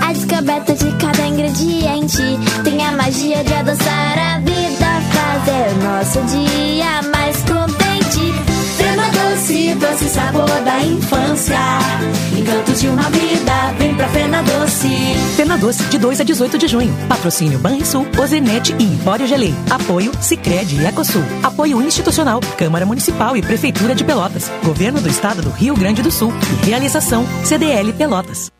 A 0.00 0.12
descoberta 0.12 0.74
de 0.74 0.90
cada 0.96 1.26
ingrediente 1.26 2.22
tem 2.62 2.86
a 2.86 2.92
magia 2.92 3.42
de 3.42 3.52
adoçar 3.52 4.18
a 4.18 4.38
vida, 4.38 4.86
fazer 5.12 5.74
o 5.74 5.84
nosso 5.84 6.20
dia 6.22 7.02
mais 7.10 7.36
contente. 7.42 8.57
Fena 9.38 9.76
Doce, 9.76 10.08
sabor 10.08 10.48
da 10.64 10.80
infância, 10.80 11.56
encantos 12.36 12.80
de 12.80 12.88
uma 12.88 13.08
vida, 13.10 13.72
vem 13.78 13.94
pra 13.94 14.08
Fena 14.08 14.42
Doce. 14.42 14.88
Fena 15.36 15.56
Doce, 15.56 15.84
de 15.84 15.96
2 15.96 16.20
a 16.20 16.24
18 16.24 16.58
de 16.58 16.66
junho. 16.66 16.92
Patrocínio 17.08 17.58
Banrisul, 17.58 18.06
Ozenete 18.20 18.74
e 18.78 18.82
Empório 18.82 19.26
Gelei. 19.28 19.54
Apoio 19.70 20.10
Sicredi 20.20 20.80
e 20.80 20.86
Ecosul. 20.86 21.22
Apoio 21.42 21.80
institucional, 21.80 22.40
Câmara 22.56 22.84
Municipal 22.84 23.36
e 23.36 23.42
Prefeitura 23.42 23.94
de 23.94 24.02
Pelotas. 24.04 24.50
Governo 24.64 25.00
do 25.00 25.08
Estado 25.08 25.40
do 25.40 25.50
Rio 25.50 25.76
Grande 25.76 26.02
do 26.02 26.10
Sul. 26.10 26.32
Realização 26.64 27.24
CDL 27.44 27.92
Pelotas. 27.92 28.50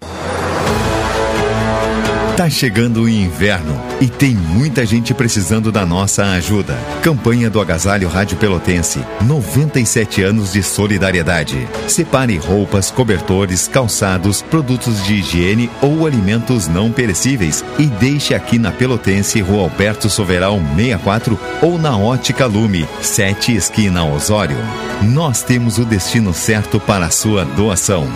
Tá 2.38 2.48
chegando 2.48 3.02
o 3.02 3.08
inverno 3.08 3.76
e 4.00 4.06
tem 4.06 4.32
muita 4.32 4.86
gente 4.86 5.12
precisando 5.12 5.72
da 5.72 5.84
nossa 5.84 6.22
ajuda. 6.22 6.78
Campanha 7.02 7.50
do 7.50 7.60
Agasalho 7.60 8.06
Rádio 8.06 8.36
Pelotense. 8.36 9.00
97 9.22 10.22
anos 10.22 10.52
de 10.52 10.62
solidariedade. 10.62 11.66
Separe 11.88 12.36
roupas, 12.36 12.92
cobertores, 12.92 13.66
calçados, 13.66 14.40
produtos 14.40 15.04
de 15.04 15.14
higiene 15.14 15.68
ou 15.82 16.06
alimentos 16.06 16.68
não 16.68 16.92
perecíveis 16.92 17.64
e 17.76 17.86
deixe 17.86 18.32
aqui 18.32 18.56
na 18.56 18.70
Pelotense, 18.70 19.40
Rua 19.40 19.64
Alberto 19.64 20.08
Soveral 20.08 20.60
64 20.76 21.36
ou 21.60 21.76
na 21.76 21.98
Ótica 21.98 22.46
Lume, 22.46 22.86
7 23.02 23.56
esquina 23.56 24.04
Osório. 24.04 24.58
Nós 25.02 25.42
temos 25.42 25.76
o 25.78 25.84
destino 25.84 26.32
certo 26.32 26.78
para 26.78 27.06
a 27.06 27.10
sua 27.10 27.44
doação. 27.44 28.06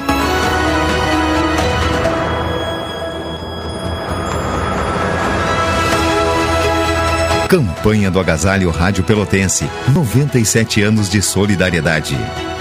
Campanha 7.52 8.10
do 8.10 8.18
Agasalho 8.18 8.70
Rádio 8.70 9.04
Pelotense. 9.04 9.68
97 9.92 10.80
anos 10.80 11.06
de 11.10 11.20
solidariedade. 11.20 12.16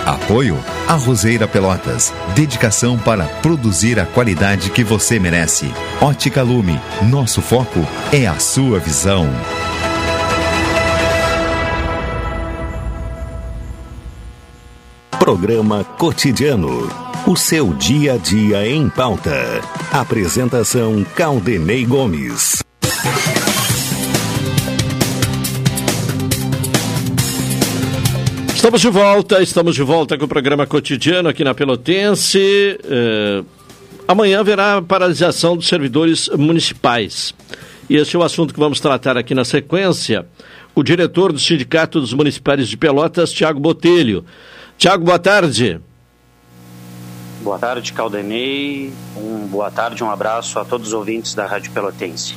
Apoio 0.06 0.60
a 0.86 0.96
Roseira 0.96 1.48
Pelotas. 1.48 2.14
Dedicação 2.36 3.00
para 3.00 3.24
produzir 3.24 4.02
a 4.02 4.06
qualidade 4.06 4.70
que 4.70 4.84
você 4.84 5.18
merece. 5.18 5.74
Ótica 6.02 6.44
Lume. 6.44 6.78
Nosso 7.10 7.42
foco 7.42 7.88
é 8.12 8.28
a 8.28 8.38
sua 8.38 8.80
visão. 8.80 9.30
Programa 15.18 15.86
Cotidiano. 15.86 16.90
O 17.26 17.38
seu 17.38 17.74
dia 17.76 18.16
a 18.16 18.18
dia 18.18 18.68
em 18.68 18.90
pauta. 18.90 19.62
Apresentação 19.90 21.06
Caldenei 21.16 21.86
Gomes. 21.86 22.62
Estamos 28.62 28.82
de 28.82 28.90
volta, 28.90 29.42
estamos 29.42 29.74
de 29.74 29.82
volta 29.82 30.16
com 30.20 30.26
o 30.26 30.28
programa 30.28 30.68
cotidiano 30.68 31.28
aqui 31.28 31.44
na 31.44 31.52
Pelotense. 31.56 32.78
Eh, 32.84 33.44
amanhã 34.08 34.40
haverá 34.40 34.80
paralisação 34.84 35.58
dos 35.58 35.68
servidores 35.68 36.30
municipais. 36.38 37.34
E 37.90 37.96
esse 37.96 38.16
é 38.16 38.20
o 38.20 38.22
assunto 38.22 38.54
que 38.54 38.60
vamos 38.60 38.80
tratar 38.80 39.18
aqui 39.18 39.34
na 39.34 39.44
sequência. 39.44 40.28
O 40.76 40.84
diretor 40.84 41.34
do 41.34 41.40
Sindicato 41.40 42.00
dos 42.00 42.14
Municipais 42.14 42.68
de 42.68 42.78
Pelotas, 42.78 43.34
Tiago 43.34 43.60
Botelho. 43.60 44.24
Tiago, 44.78 45.06
boa 45.06 45.18
tarde. 45.18 45.82
Boa 47.42 47.58
tarde, 47.58 47.92
Caldenei. 47.92 48.94
Um 49.18 49.48
boa 49.48 49.72
tarde, 49.72 50.04
um 50.04 50.12
abraço 50.12 50.60
a 50.60 50.66
todos 50.66 50.88
os 50.88 50.94
ouvintes 50.94 51.34
da 51.34 51.46
Rádio 51.46 51.72
Pelotense. 51.72 52.36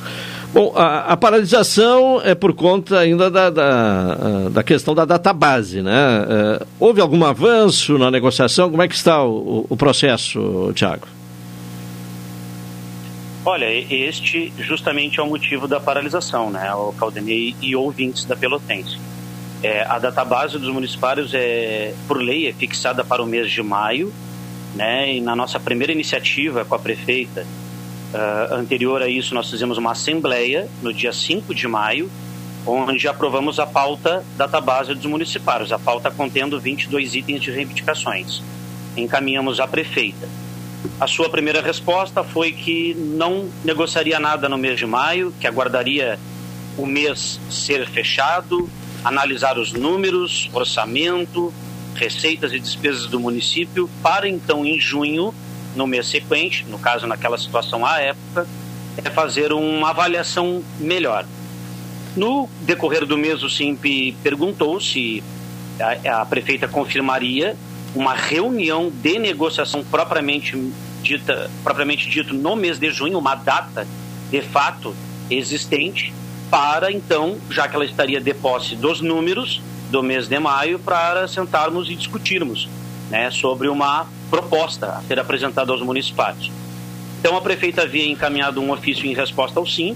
Bom, 0.51 0.73
a, 0.75 1.13
a, 1.13 1.17
paralisação 1.17 2.21
é 2.23 2.33
por 2.33 2.53
conta 2.53 2.97
ainda 2.99 3.29
da, 3.29 3.49
da, 3.49 4.49
da 4.49 4.63
questão 4.63 4.95
da 4.95 5.05
database, 5.05 5.81
né? 5.81 6.25
É, 6.27 6.65
houve 6.79 7.01
algum 7.01 7.23
avanço 7.23 7.97
na 7.97 8.09
negociação? 8.09 8.71
Como 8.71 8.81
é 8.81 8.87
que 8.87 8.95
está 8.95 9.23
o, 9.23 9.65
o 9.69 9.77
processo, 9.77 10.71
Tiago? 10.73 11.07
Olha, 13.45 13.65
este 13.69 14.51
justamente 14.57 15.19
é 15.19 15.23
o 15.23 15.27
motivo 15.27 15.67
da 15.67 15.79
paralisação, 15.79 16.49
né? 16.49 16.73
O 16.73 16.93
Caldenei 16.93 17.55
e 17.61 17.75
ouvintes 17.75 18.25
da 18.25 18.35
Pelotense. 18.35 18.97
É, 19.61 19.83
a 19.83 19.99
database 19.99 20.57
dos 20.57 20.69
municipários, 20.73 21.31
é, 21.33 21.93
por 22.07 22.17
lei, 22.17 22.47
é 22.47 22.53
fixada 22.53 23.03
para 23.03 23.21
o 23.21 23.25
mês 23.25 23.51
de 23.51 23.61
maio, 23.61 24.11
né? 24.75 25.15
E 25.15 25.21
na 25.21 25.35
nossa 25.35 25.59
primeira 25.59 25.91
iniciativa 25.91 26.65
com 26.65 26.75
a 26.75 26.79
prefeita, 26.79 27.45
Uh, 28.15 28.53
anterior 28.53 29.01
a 29.01 29.09
isso, 29.09 29.35
nós 29.35 29.49
fizemos 29.49 29.77
uma 29.77 29.91
assembleia 29.91 30.69
no 30.81 30.93
dia 30.93 31.11
5 31.11 31.53
de 31.53 31.67
maio, 31.67 32.09
onde 32.65 33.09
aprovamos 33.09 33.59
a 33.59 33.65
pauta 33.65 34.23
da 34.37 34.45
database 34.45 34.93
dos 34.95 35.05
municipários, 35.05 35.73
a 35.73 35.77
pauta 35.77 36.09
contendo 36.09 36.57
22 36.57 37.13
itens 37.13 37.41
de 37.41 37.51
reivindicações. 37.51 38.41
Encaminhamos 38.95 39.59
à 39.59 39.67
prefeita. 39.67 40.29
A 40.97 41.07
sua 41.07 41.29
primeira 41.29 41.61
resposta 41.61 42.23
foi 42.23 42.53
que 42.53 42.93
não 42.93 43.49
negociaria 43.65 44.17
nada 44.17 44.47
no 44.47 44.57
mês 44.57 44.79
de 44.79 44.85
maio, 44.85 45.33
que 45.37 45.45
aguardaria 45.45 46.17
o 46.77 46.85
mês 46.85 47.37
ser 47.49 47.85
fechado, 47.89 48.69
analisar 49.03 49.59
os 49.59 49.73
números, 49.73 50.49
orçamento, 50.53 51.53
receitas 51.95 52.53
e 52.53 52.59
despesas 52.59 53.07
do 53.07 53.19
município, 53.19 53.89
para 54.01 54.27
então, 54.27 54.65
em 54.65 54.79
junho, 54.79 55.33
no 55.75 55.87
mês 55.87 56.07
sequente, 56.07 56.65
no 56.69 56.79
caso 56.79 57.07
naquela 57.07 57.37
situação 57.37 57.85
à 57.85 57.99
época, 57.99 58.47
é 58.97 59.09
fazer 59.09 59.51
uma 59.51 59.89
avaliação 59.89 60.63
melhor. 60.79 61.25
No 62.15 62.47
decorrer 62.61 63.05
do 63.05 63.17
mês, 63.17 63.43
o 63.43 63.49
SIMP 63.49 64.15
perguntou 64.23 64.79
se 64.79 65.21
a, 65.79 66.21
a 66.21 66.25
prefeita 66.25 66.67
confirmaria 66.67 67.57
uma 67.93 68.13
reunião 68.13 68.89
de 68.89 69.19
negociação 69.19 69.83
propriamente 69.83 70.55
dita, 71.01 71.49
propriamente 71.63 72.09
dito 72.09 72.33
no 72.33 72.55
mês 72.55 72.79
de 72.79 72.89
junho, 72.89 73.17
uma 73.17 73.35
data 73.35 73.85
de 74.31 74.41
fato 74.41 74.95
existente, 75.29 76.13
para 76.49 76.91
então, 76.91 77.37
já 77.49 77.67
que 77.67 77.75
ela 77.75 77.85
estaria 77.85 78.21
de 78.21 78.33
posse 78.33 78.75
dos 78.75 79.01
números 79.01 79.61
do 79.89 80.01
mês 80.03 80.27
de 80.27 80.39
maio, 80.39 80.79
para 80.79 81.27
sentarmos 81.27 81.89
e 81.89 81.95
discutirmos 81.95 82.67
né, 83.09 83.29
sobre 83.31 83.67
uma 83.67 84.07
proposta 84.29 84.87
a 84.87 85.01
ser 85.03 85.19
apresentada 85.19 85.71
aos 85.71 85.81
municipais. 85.81 86.51
Então 87.19 87.35
a 87.37 87.41
prefeita 87.41 87.83
havia 87.83 88.05
encaminhado 88.05 88.61
um 88.61 88.71
ofício 88.71 89.05
em 89.05 89.13
resposta 89.13 89.59
ao 89.59 89.65
SIM, 89.65 89.95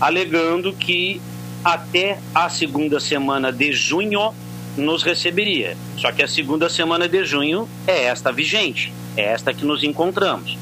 alegando 0.00 0.72
que 0.72 1.20
até 1.64 2.18
a 2.34 2.48
segunda 2.48 2.98
semana 2.98 3.52
de 3.52 3.72
junho 3.72 4.34
nos 4.76 5.02
receberia. 5.02 5.76
Só 5.96 6.10
que 6.12 6.22
a 6.22 6.28
segunda 6.28 6.68
semana 6.68 7.08
de 7.08 7.24
junho 7.24 7.68
é 7.86 8.04
esta 8.04 8.32
vigente, 8.32 8.92
é 9.16 9.24
esta 9.24 9.54
que 9.54 9.64
nos 9.64 9.82
encontramos. 9.82 10.58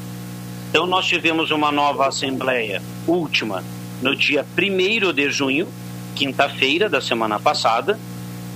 Então 0.68 0.86
nós 0.86 1.06
tivemos 1.06 1.50
uma 1.50 1.72
nova 1.72 2.06
assembleia 2.06 2.82
última 3.06 3.64
no 4.02 4.14
dia 4.14 4.44
1 4.56 5.12
de 5.12 5.30
junho, 5.30 5.66
quinta-feira 6.14 6.88
da 6.88 7.00
semana 7.00 7.38
passada, 7.40 7.98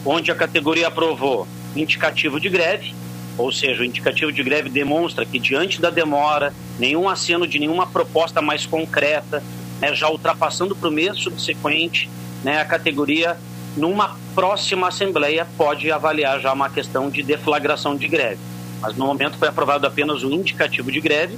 onde 0.04 0.30
a 0.30 0.34
categoria 0.34 0.88
aprovou 0.88 1.46
indicativo 1.74 2.38
de 2.38 2.48
greve 2.48 2.94
ou 3.36 3.50
seja, 3.50 3.82
o 3.82 3.84
indicativo 3.84 4.32
de 4.32 4.42
greve 4.42 4.68
demonstra 4.68 5.26
que, 5.26 5.38
diante 5.38 5.80
da 5.80 5.90
demora, 5.90 6.54
nenhum 6.78 7.08
aceno 7.08 7.46
de 7.46 7.58
nenhuma 7.58 7.86
proposta 7.86 8.40
mais 8.40 8.64
concreta, 8.64 9.42
né, 9.80 9.94
já 9.94 10.08
ultrapassando 10.08 10.76
para 10.76 10.88
o 10.88 10.92
mês 10.92 11.18
subsequente, 11.18 12.08
né, 12.44 12.60
a 12.60 12.64
categoria, 12.64 13.36
numa 13.76 14.16
próxima 14.34 14.88
Assembleia, 14.88 15.46
pode 15.56 15.90
avaliar 15.90 16.40
já 16.40 16.52
uma 16.52 16.70
questão 16.70 17.10
de 17.10 17.22
deflagração 17.22 17.96
de 17.96 18.06
greve. 18.06 18.38
Mas 18.80 18.96
no 18.96 19.06
momento 19.06 19.36
foi 19.36 19.48
aprovado 19.48 19.86
apenas 19.86 20.22
o 20.22 20.30
indicativo 20.30 20.92
de 20.92 21.00
greve, 21.00 21.36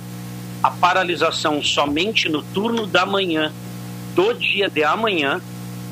a 0.63 0.71
paralisação 0.71 1.63
somente 1.63 2.29
no 2.29 2.43
turno 2.43 2.87
da 2.87 3.07
manhã 3.07 3.53
do 4.15 4.35
dia 4.35 4.69
de 4.69 4.85
amanhã, 4.85 5.41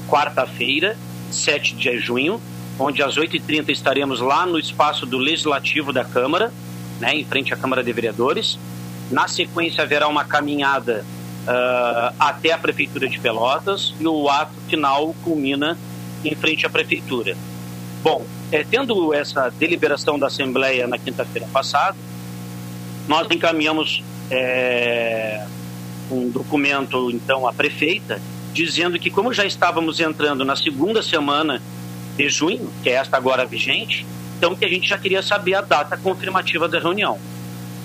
quarta-feira, 0.09 0.99
7 1.31 1.75
de 1.77 1.99
junho, 1.99 2.41
onde 2.79 3.03
às 3.03 3.17
8h30 3.17 3.69
estaremos 3.69 4.21
lá 4.21 4.47
no 4.47 4.59
espaço 4.59 5.07
do 5.07 5.19
Legislativo 5.19 5.93
da 5.93 6.05
Câmara, 6.05 6.53
né, 7.01 7.15
em 7.15 7.25
frente 7.25 7.53
à 7.53 7.57
Câmara 7.57 7.83
de 7.83 7.93
Vereadores, 7.93 8.59
Na 9.11 9.29
sequência, 9.29 9.83
haverá 9.83 10.09
uma 10.09 10.25
caminhada 10.25 11.05
uh, 11.47 12.15
até 12.19 12.53
a 12.53 12.59
Prefeitura 12.59 13.07
de 13.07 13.19
Pelotas 13.19 13.95
e 14.01 14.07
o 14.07 14.31
ato 14.31 14.55
final 14.67 15.15
culmina 15.23 15.79
em 16.25 16.35
frente 16.35 16.65
à 16.65 16.71
Prefeitura. 16.71 17.37
Bom, 18.03 18.25
é, 18.51 18.65
tendo 18.65 19.13
essa 19.13 19.51
deliberação 19.51 20.19
da 20.19 20.29
Assembleia 20.29 20.87
na 20.87 20.99
quinta-feira 20.99 21.47
passada, 21.53 21.97
nós 23.07 23.27
encaminhamos 23.31 24.03
é, 24.31 25.47
um 26.11 26.31
documento, 26.31 27.11
então, 27.11 27.47
à 27.47 27.53
prefeita, 27.53 28.21
dizendo 28.53 28.99
que, 28.99 29.11
como 29.11 29.33
já 29.33 29.45
estávamos 29.45 30.01
entrando 30.01 30.45
na 30.45 30.57
segunda 30.57 31.03
semana 31.03 31.61
de 32.17 32.29
junho, 32.29 32.71
que 32.83 32.91
é 32.91 32.95
esta 32.95 33.17
agora 33.17 33.45
vigente, 33.45 34.07
então 34.37 34.55
que 34.55 34.65
a 34.65 34.69
gente 34.69 34.89
já 34.89 34.99
queria 34.99 35.23
saber 35.23 35.55
a 35.55 35.61
data 35.61 35.97
confirmativa 35.97 36.69
da 36.69 36.79
reunião. 36.79 37.19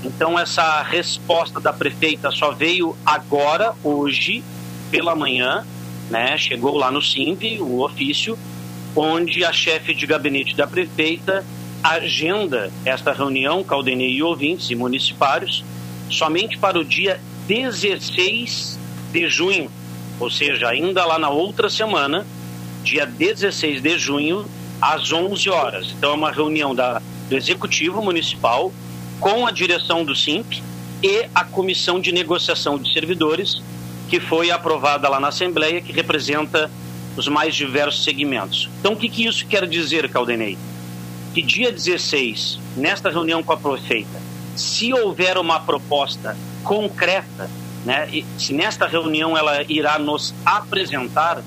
Então, 0.04 0.40
essa 0.40 0.82
resposta 0.82 1.60
da 1.60 1.74
prefeita 1.74 2.32
só 2.32 2.52
veio 2.52 2.96
agora, 3.06 3.74
hoje, 3.84 4.44
pela 4.90 5.16
manhã, 5.16 5.66
né? 6.10 6.38
Chegou 6.38 6.78
lá 6.78 6.90
no 6.90 7.02
SIMV, 7.02 7.60
o 7.60 7.82
ofício, 7.82 8.38
onde 8.96 9.44
a 9.44 9.52
chefe 9.52 9.94
de 9.94 10.06
gabinete 10.08 10.56
da 10.56 10.66
prefeita 10.66 11.46
agenda 11.84 12.72
esta 12.86 13.14
reunião, 13.14 13.64
Caldenei 13.64 14.12
e 14.12 14.24
ouvintes 14.24 14.70
e 14.70 14.76
municipários, 14.76 15.64
somente 16.10 16.58
para 16.58 16.80
o 16.80 16.84
dia 16.84 17.20
16 17.48 18.80
de 19.12 19.30
junho, 19.30 19.72
ou 20.20 20.30
seja, 20.30 20.70
ainda 20.70 21.06
lá 21.06 21.18
na 21.18 21.30
outra 21.30 21.70
semana, 21.70 22.26
dia 22.84 23.06
16 23.06 23.82
de 23.82 23.98
junho, 23.98 24.46
às 24.82 25.12
11 25.12 25.50
horas. 25.50 25.94
Então, 25.98 26.12
é 26.12 26.14
uma 26.14 26.32
reunião 26.32 26.74
da, 26.74 27.02
do 27.30 27.36
Executivo 27.36 28.02
Municipal 28.02 28.72
com 29.20 29.46
a 29.46 29.52
direção 29.52 30.04
do 30.04 30.16
SIMP 30.16 30.62
e 31.04 31.26
a 31.34 31.44
Comissão 31.44 32.00
de 32.00 32.12
Negociação 32.12 32.78
de 32.78 32.92
Servidores, 32.94 33.62
que 34.10 34.20
foi 34.20 34.52
aprovada 34.52 35.08
lá 35.08 35.20
na 35.20 35.28
Assembleia, 35.28 35.82
que 35.82 35.92
representa 35.92 36.70
os 37.16 37.28
mais 37.28 37.56
diversos 37.56 38.04
segmentos. 38.04 38.70
Então, 38.80 38.94
o 38.94 38.96
que, 38.96 39.10
que 39.10 39.26
isso 39.26 39.46
quer 39.46 39.68
dizer, 39.68 40.10
Caldenei? 40.10 40.58
Que 41.34 41.42
dia 41.42 41.72
16, 41.72 42.60
nesta 42.76 43.10
reunião 43.10 43.44
com 43.44 43.54
a 43.54 43.58
prefeita, 43.58 44.20
se 44.56 44.94
houver 44.94 45.38
uma 45.38 45.60
proposta 45.60 46.36
concreta, 46.64 47.50
né, 47.86 48.24
se 48.38 48.54
nesta 48.54 48.88
reunião 48.88 49.38
ela 49.38 49.64
irá 49.70 50.00
nos 50.00 50.34
apresentar, 50.46 51.42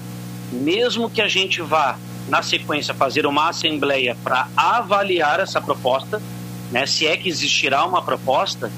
mesmo 0.53 1.11
que 1.11 1.21
a 1.21 1.29
gente 1.29 1.61
vá, 1.63 1.99
na 2.29 2.43
sequência, 2.43 2.95
fazer 2.95 3.27
uma 3.27 3.49
assembleia 3.49 4.17
para 4.23 4.49
avaliar 4.57 5.41
essa 5.41 5.61
proposta, 5.61 6.23
né, 6.71 6.87
se 6.87 7.07
é 7.07 7.17
que 7.17 7.29
existirá 7.29 7.85
uma 7.85 8.03
proposta, 8.03 8.71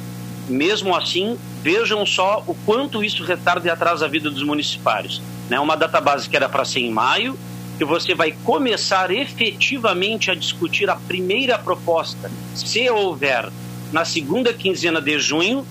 mesmo 0.48 0.94
assim, 0.94 1.38
vejam 1.62 2.04
só 2.04 2.42
o 2.46 2.54
quanto 2.66 3.02
isso 3.02 3.24
retarda 3.24 3.66
e 3.66 3.70
atrasa 3.70 4.04
a 4.04 4.08
vida 4.08 4.30
dos 4.30 4.42
municipários. 4.42 5.20
Né? 5.48 5.58
Uma 5.58 5.76
database 5.76 6.28
que 6.28 6.36
era 6.36 6.48
para 6.48 6.64
ser 6.64 6.80
em 6.80 6.90
maio, 6.90 7.38
que 7.78 7.84
você 7.84 8.14
vai 8.14 8.32
começar 8.44 9.10
efetivamente 9.10 10.30
a 10.30 10.34
discutir 10.34 10.88
a 10.88 10.96
primeira 10.96 11.58
proposta, 11.58 12.30
se 12.54 12.88
houver, 12.88 13.50
na 13.92 14.04
segunda 14.04 14.52
quinzena 14.52 15.00
de 15.00 15.18
junho, 15.18 15.66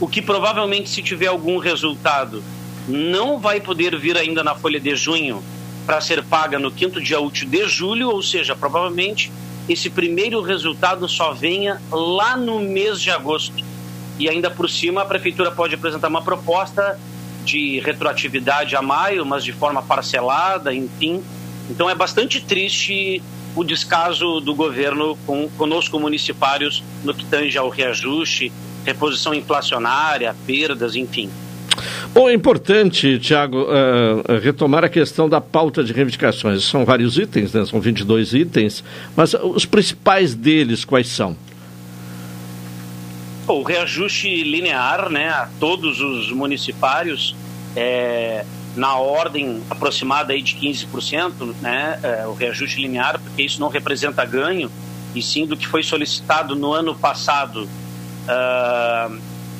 o 0.00 0.06
que 0.06 0.22
provavelmente, 0.22 0.88
se 0.88 1.02
tiver 1.02 1.26
algum 1.26 1.58
resultado, 1.58 2.42
não 2.88 3.38
vai 3.38 3.60
poder 3.60 3.96
vir 3.98 4.16
ainda 4.16 4.42
na 4.42 4.54
folha 4.54 4.80
de 4.80 4.96
junho 4.96 5.42
para 5.84 6.00
ser 6.00 6.22
paga 6.24 6.58
no 6.58 6.70
quinto 6.70 7.00
dia 7.00 7.20
útil 7.20 7.48
de 7.48 7.66
julho, 7.68 8.10
ou 8.10 8.22
seja, 8.22 8.56
provavelmente 8.56 9.30
esse 9.68 9.90
primeiro 9.90 10.40
resultado 10.40 11.06
só 11.08 11.32
venha 11.32 11.80
lá 11.90 12.36
no 12.36 12.58
mês 12.58 13.00
de 13.00 13.10
agosto. 13.10 13.62
E 14.18 14.28
ainda 14.28 14.50
por 14.50 14.68
cima, 14.68 15.02
a 15.02 15.04
prefeitura 15.04 15.50
pode 15.50 15.74
apresentar 15.74 16.08
uma 16.08 16.22
proposta 16.22 16.98
de 17.44 17.80
retroatividade 17.80 18.74
a 18.74 18.82
maio, 18.82 19.24
mas 19.24 19.44
de 19.44 19.52
forma 19.52 19.82
parcelada, 19.82 20.74
enfim. 20.74 21.22
Então 21.70 21.88
é 21.88 21.94
bastante 21.94 22.40
triste 22.40 23.22
o 23.54 23.62
descaso 23.62 24.40
do 24.40 24.54
governo 24.54 25.16
com, 25.26 25.48
conosco 25.50 25.98
municipários 25.98 26.82
no 27.04 27.14
que 27.14 27.24
tange 27.24 27.56
ao 27.58 27.68
reajuste, 27.68 28.52
reposição 28.84 29.34
inflacionária, 29.34 30.34
perdas, 30.46 30.94
enfim. 30.94 31.30
Bom, 32.18 32.28
é 32.28 32.34
importante, 32.34 33.16
Tiago, 33.20 33.58
uh, 33.62 34.40
retomar 34.42 34.82
a 34.82 34.88
questão 34.88 35.28
da 35.28 35.40
pauta 35.40 35.84
de 35.84 35.92
reivindicações. 35.92 36.64
São 36.64 36.84
vários 36.84 37.16
itens, 37.16 37.52
né? 37.52 37.64
são 37.64 37.80
22 37.80 38.34
itens, 38.34 38.82
mas 39.14 39.34
os 39.34 39.64
principais 39.64 40.34
deles 40.34 40.84
quais 40.84 41.06
são? 41.06 41.36
O 43.46 43.62
reajuste 43.62 44.42
linear 44.42 45.08
né, 45.08 45.28
a 45.28 45.48
todos 45.60 46.00
os 46.00 46.32
municipários, 46.32 47.36
é, 47.76 48.44
na 48.74 48.96
ordem 48.96 49.62
aproximada 49.70 50.32
aí 50.32 50.42
de 50.42 50.56
15%, 50.56 51.54
né, 51.62 52.00
é, 52.02 52.26
o 52.26 52.34
reajuste 52.34 52.80
linear, 52.80 53.20
porque 53.20 53.44
isso 53.44 53.60
não 53.60 53.68
representa 53.68 54.24
ganho, 54.24 54.68
e 55.14 55.22
sim 55.22 55.46
do 55.46 55.56
que 55.56 55.68
foi 55.68 55.84
solicitado 55.84 56.56
no 56.56 56.72
ano 56.72 56.96
passado, 56.96 57.62
uh, 57.62 59.18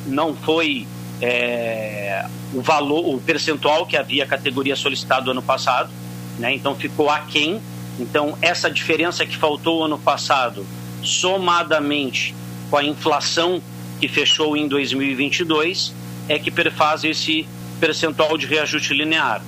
não 0.09 0.35
foi 0.35 0.89
é, 1.23 2.27
o 2.55 2.61
valor, 2.61 3.15
o 3.15 3.21
percentual 3.21 3.87
que 3.87 3.97
havia 3.97 4.25
a 4.25 4.27
categoria 4.27 4.75
solicitado 4.75 5.31
ano 5.31 5.43
passado, 5.43 5.91
né? 6.39 6.55
Então 6.55 6.75
ficou 6.75 7.11
aquém. 7.11 7.61
Então 7.99 8.37
essa 8.41 8.71
diferença 8.71 9.27
que 9.27 9.37
faltou 9.37 9.85
ano 9.85 9.99
passado, 9.99 10.67
somadamente 11.03 12.35
com 12.71 12.77
a 12.77 12.85
inflação 12.85 13.63
que 14.01 14.09
fechou 14.09 14.57
em 14.57 14.69
2022, 14.69 15.93
é 16.29 16.39
que 16.39 16.51
perfaz 16.51 17.05
esse 17.05 17.47
percentual 17.81 18.37
de 18.37 18.47
reajuste 18.47 18.95
linear. 18.95 19.43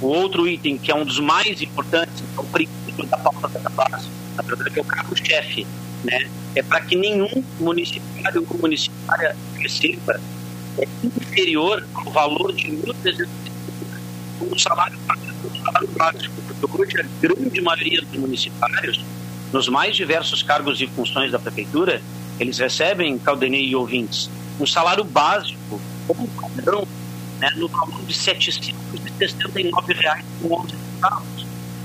O 0.00 0.06
outro 0.06 0.46
item 0.46 0.76
que 0.76 0.90
é 0.90 0.94
um 0.94 1.04
dos 1.04 1.20
mais 1.20 1.62
importantes, 1.62 2.22
é 2.36 2.40
o 2.40 2.44
princípio 2.44 3.06
da 3.06 3.16
pauta 3.16 3.48
da 3.48 3.70
base, 3.70 4.08
na 4.36 4.42
verdade 4.42 4.78
é 4.78 4.82
o 4.82 4.84
carro-chefe, 4.84 5.66
né? 6.04 6.28
É 6.54 6.62
para 6.62 6.80
que 6.82 6.94
nenhum 6.94 7.42
municipário 7.58 8.46
ou 8.48 8.58
municipária 8.58 9.34
receba 9.58 10.20
é 10.78 10.88
inferior 11.04 11.86
ao 11.94 12.10
valor 12.10 12.52
de 12.52 12.68
1.350 12.68 13.28
como 14.38 14.58
salário, 14.58 14.98
salário 15.64 15.88
básico, 15.96 16.34
porque 16.60 16.82
hoje 16.82 17.00
a 17.00 17.04
grande 17.20 17.60
maioria 17.60 18.00
dos 18.02 18.16
municipários, 18.18 19.04
nos 19.52 19.68
mais 19.68 19.96
diversos 19.96 20.42
cargos 20.42 20.80
e 20.80 20.86
funções 20.86 21.32
da 21.32 21.38
prefeitura, 21.38 22.00
eles 22.38 22.58
recebem, 22.58 23.18
Caldenei 23.18 23.66
e 23.66 23.76
ouvintes, 23.76 24.30
um 24.58 24.66
salário 24.66 25.04
básico, 25.04 25.78
como 26.06 26.26
padrão, 26.28 26.86
né, 27.40 27.50
no 27.56 27.68
valor 27.68 28.00
de 28.06 28.14
R$ 28.14 28.20
769,11. 28.20 30.74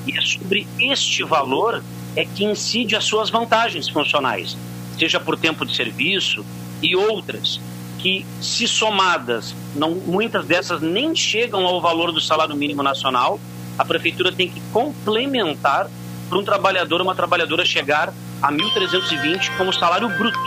E 0.08 0.18
é 0.18 0.22
sobre 0.22 0.66
este 0.80 1.24
valor 1.24 1.84
é 2.16 2.26
que 2.26 2.44
incide 2.44 2.96
as 2.96 3.04
suas 3.04 3.30
vantagens 3.30 3.88
funcionais, 3.88 4.58
seja 4.98 5.20
por 5.20 5.38
tempo 5.38 5.64
de 5.66 5.76
serviço 5.76 6.44
e 6.82 6.96
outras 6.96 7.60
que, 8.00 8.26
se 8.42 8.68
somadas, 8.68 9.54
não, 9.76 9.92
muitas 9.92 10.46
dessas 10.46 10.82
nem 10.82 11.14
chegam 11.16 11.66
ao 11.66 11.82
valor 11.82 12.12
do 12.12 12.22
salário 12.22 12.56
mínimo 12.56 12.82
nacional, 12.82 13.40
a 13.78 13.86
prefeitura 13.86 14.32
tem 14.32 14.50
que 14.50 14.62
complementar 14.72 15.90
para 16.30 16.38
um 16.38 16.44
trabalhador, 16.44 17.02
uma 17.02 17.16
trabalhadora 17.16 17.66
chegar 17.66 18.14
a 18.42 18.52
1.320 18.52 19.58
como 19.58 19.74
salário 19.74 20.08
bruto, 20.10 20.40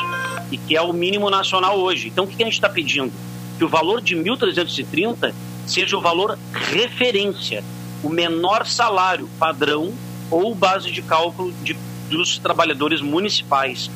e 0.50 0.56
que 0.56 0.76
é 0.76 0.82
o 0.82 0.92
mínimo 0.92 1.28
nacional 1.30 1.78
hoje. 1.78 2.08
Então, 2.08 2.24
o 2.24 2.26
que 2.26 2.42
a 2.42 2.46
gente 2.46 2.54
está 2.54 2.68
pedindo? 2.68 3.12
Que 3.58 3.64
o 3.64 3.68
valor 3.68 4.00
de 4.00 4.16
1.330 4.16 5.32
seja 5.66 5.96
o 5.96 6.00
valor 6.00 6.38
referência, 6.52 7.62
o 8.02 8.08
menor 8.08 8.66
salário 8.66 9.28
padrão 9.38 9.92
ou 10.30 10.54
base 10.54 10.90
de 10.90 11.02
cálculo 11.02 11.52
de, 11.62 11.76
dos 12.08 12.38
trabalhadores 12.38 13.00
municipais. 13.00 13.90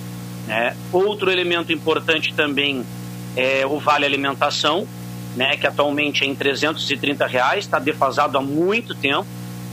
Né? 0.46 0.76
Outro 0.92 1.30
elemento 1.30 1.72
importante 1.72 2.34
também 2.34 2.84
é, 3.36 3.66
o 3.66 3.78
Vale 3.78 4.06
Alimentação, 4.06 4.88
né, 5.36 5.56
que 5.56 5.66
atualmente 5.66 6.24
é 6.24 6.26
em 6.26 6.34
330 6.34 7.26
reais, 7.26 7.64
está 7.64 7.78
defasado 7.78 8.38
há 8.38 8.40
muito 8.40 8.94
tempo, 8.94 9.26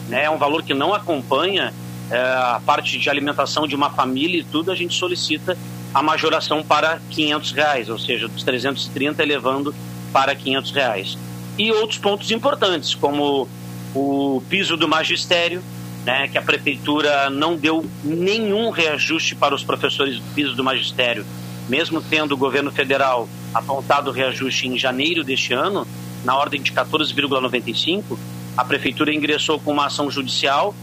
né, 0.10 0.26
é 0.26 0.30
um 0.30 0.38
valor 0.38 0.62
que 0.62 0.74
não 0.74 0.94
acompanha 0.94 1.74
é, 2.12 2.18
a 2.18 2.62
parte 2.64 3.00
de 3.00 3.10
alimentação 3.10 3.66
de 3.66 3.76
uma 3.76 3.90
família 3.90 4.42
e 4.42 4.44
tudo, 4.44 4.72
a 4.72 4.76
gente 4.76 4.94
solicita 4.94 5.58
a 5.94 6.04
majoração 6.04 6.62
para 6.62 7.00
500 7.10 7.52
reais, 7.52 7.90
ou 7.90 7.98
seja, 7.98 8.28
dos 8.28 8.44
330 8.44 9.24
elevando 9.24 9.74
para 10.12 10.36
500 10.36 10.72
reais. 10.72 11.18
E 11.58 11.72
outros 11.72 12.00
pontos 12.00 12.32
importantes, 12.32 12.94
como 12.96 13.48
o 13.96 14.44
piso 14.50 14.76
do 14.76 14.88
magistério, 14.88 15.64
né, 16.04 16.28
que 16.28 16.38
a 16.38 16.42
prefeitura 16.42 17.30
não 17.30 17.56
deu 17.56 17.86
nenhum 18.04 18.70
reajuste 18.72 19.36
para 19.36 19.56
os 19.56 19.64
professores 19.64 20.18
do 20.18 20.34
piso 20.34 20.56
do 20.56 20.64
magistério, 20.64 21.26
mesmo 21.70 22.02
tendo 22.02 22.34
o 22.34 22.38
governo 22.38 22.72
federal 22.72 23.30
apontado 23.54 24.12
reajuste 24.12 24.68
em 24.68 24.78
janeiro 24.78 25.24
deste 25.24 25.54
ano, 25.54 25.88
na 26.24 26.36
ordem 26.36 26.62
de 26.62 26.72
14,95, 26.72 28.18
a 28.56 28.64
prefeitura 28.64 29.14
ingressou 29.14 29.60
com 29.60 29.72
uma 29.72 29.88
ação 29.88 30.10
judicial 30.10 30.74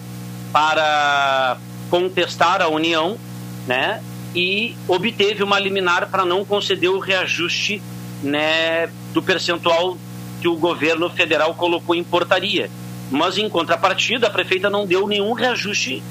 para 0.52 1.56
contestar 1.88 2.60
a 2.60 2.68
União, 2.68 3.18
né? 3.66 4.02
E 4.34 4.76
obteve 4.86 5.42
uma 5.42 5.58
liminar 5.58 6.08
para 6.08 6.24
não 6.24 6.44
conceder 6.44 6.90
o 6.90 6.98
reajuste 6.98 7.82
né, 8.22 8.88
do 9.12 9.22
percentual 9.22 9.98
que 10.40 10.46
o 10.46 10.56
governo 10.56 11.10
federal 11.10 11.54
colocou 11.54 11.94
em 11.94 12.04
portaria. 12.04 12.70
Mas, 13.10 13.38
em 13.38 13.48
contrapartida, 13.48 14.28
a 14.28 14.30
prefeita 14.30 14.70
não 14.70 14.86
deu 14.86 15.08
nenhum 15.08 15.32
reajuste 15.32 16.02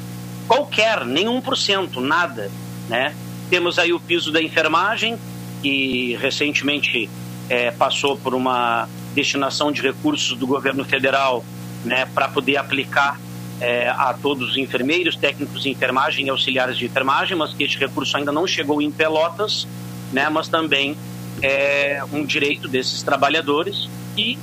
qualquer, 0.47 1.05
nenhum 1.05 1.39
por 1.39 1.55
cento, 1.55 2.01
nada. 2.01 2.51
Né? 2.89 3.15
Temos 3.49 3.79
aí 3.79 3.93
o 3.93 3.99
piso 3.99 4.31
da 4.31 4.41
enfermagem, 4.41 5.17
que 5.61 6.15
recentemente 6.21 7.09
é, 7.49 7.71
passou 7.71 8.17
por 8.17 8.33
uma 8.33 8.87
destinação 9.13 9.71
de 9.71 9.81
recursos 9.81 10.37
do 10.37 10.45
governo 10.45 10.85
federal 10.85 11.43
né, 11.83 12.05
para 12.05 12.27
poder 12.27 12.57
aplicar 12.57 13.19
é, 13.59 13.89
a 13.89 14.13
todos 14.13 14.51
os 14.51 14.57
enfermeiros, 14.57 15.15
técnicos 15.15 15.63
de 15.63 15.69
enfermagem 15.69 16.27
e 16.27 16.29
auxiliares 16.29 16.77
de 16.77 16.85
enfermagem, 16.85 17.35
mas 17.35 17.53
que 17.53 17.63
este 17.63 17.77
recurso 17.77 18.15
ainda 18.15 18.31
não 18.31 18.47
chegou 18.47 18.81
em 18.81 18.91
Pelotas, 18.91 19.67
né, 20.13 20.29
mas 20.29 20.47
também 20.47 20.95
é 21.41 22.01
um 22.11 22.25
direito 22.25 22.67
desses 22.67 23.01
trabalhadores 23.03 23.89
e 24.17 24.37